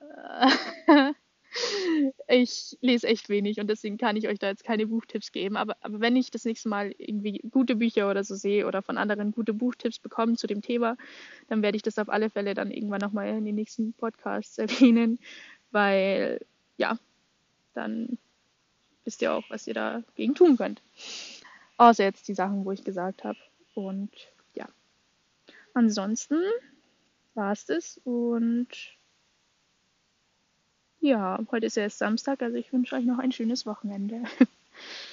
äh, 0.87 1.13
ich 2.29 2.77
lese 2.81 3.07
echt 3.07 3.29
wenig 3.29 3.61
und 3.61 3.69
deswegen 3.69 3.99
kann 3.99 4.17
ich 4.17 4.29
euch 4.29 4.39
da 4.39 4.49
jetzt 4.49 4.65
keine 4.65 4.87
Buchtipps 4.87 5.33
geben. 5.33 5.57
Aber, 5.57 5.77
aber 5.81 6.01
wenn 6.01 6.17
ich 6.17 6.31
das 6.31 6.45
nächste 6.45 6.69
Mal 6.69 6.95
irgendwie 6.99 7.41
gute 7.51 7.77
Bücher 7.77 8.11
oder 8.11 8.25
so 8.25 8.35
sehe 8.35 8.67
oder 8.67 8.83
von 8.83 8.99
anderen 8.99 9.33
gute 9.33 9.55
Buchtipps 9.55 9.99
bekomme 9.99 10.37
zu 10.37 10.47
dem 10.47 10.63
Thema, 10.63 10.97
dann 11.49 11.63
werde 11.63 11.77
ich 11.77 11.83
das 11.83 11.99
auf 11.99 12.09
alle 12.09 12.31
Fälle 12.31 12.55
dann 12.55 12.71
irgendwann 12.71 13.01
nochmal 13.01 13.29
in 13.29 13.45
den 13.45 13.55
nächsten 13.55 13.93
Podcasts 13.95 14.59
erwähnen, 14.59 15.19
weil 15.71 16.41
ja, 16.77 16.99
dann 17.75 18.19
wisst 19.05 19.23
ihr 19.23 19.33
auch, 19.33 19.45
was 19.49 19.67
ihr 19.67 19.75
dagegen 19.75 20.35
tun 20.35 20.57
könnt. 20.57 20.83
Außer 21.79 22.05
jetzt 22.05 22.29
die 22.29 22.35
Sachen, 22.35 22.65
wo 22.65 22.73
ich 22.73 22.85
gesagt 22.85 23.25
habe. 23.25 23.39
Und 23.75 24.11
ja. 24.55 24.69
Ansonsten 25.73 26.43
war 27.35 27.53
es 27.53 27.65
das. 27.67 28.01
Und 28.05 28.98
ja, 31.01 31.39
heute 31.51 31.67
ist 31.67 31.77
ja 31.77 31.85
erst 31.85 31.99
Samstag, 31.99 32.43
also 32.43 32.57
ich 32.57 32.73
wünsche 32.73 32.97
euch 32.97 33.05
noch 33.05 33.19
ein 33.19 33.33
schönes 33.33 33.67
Wochenende. 33.67 34.23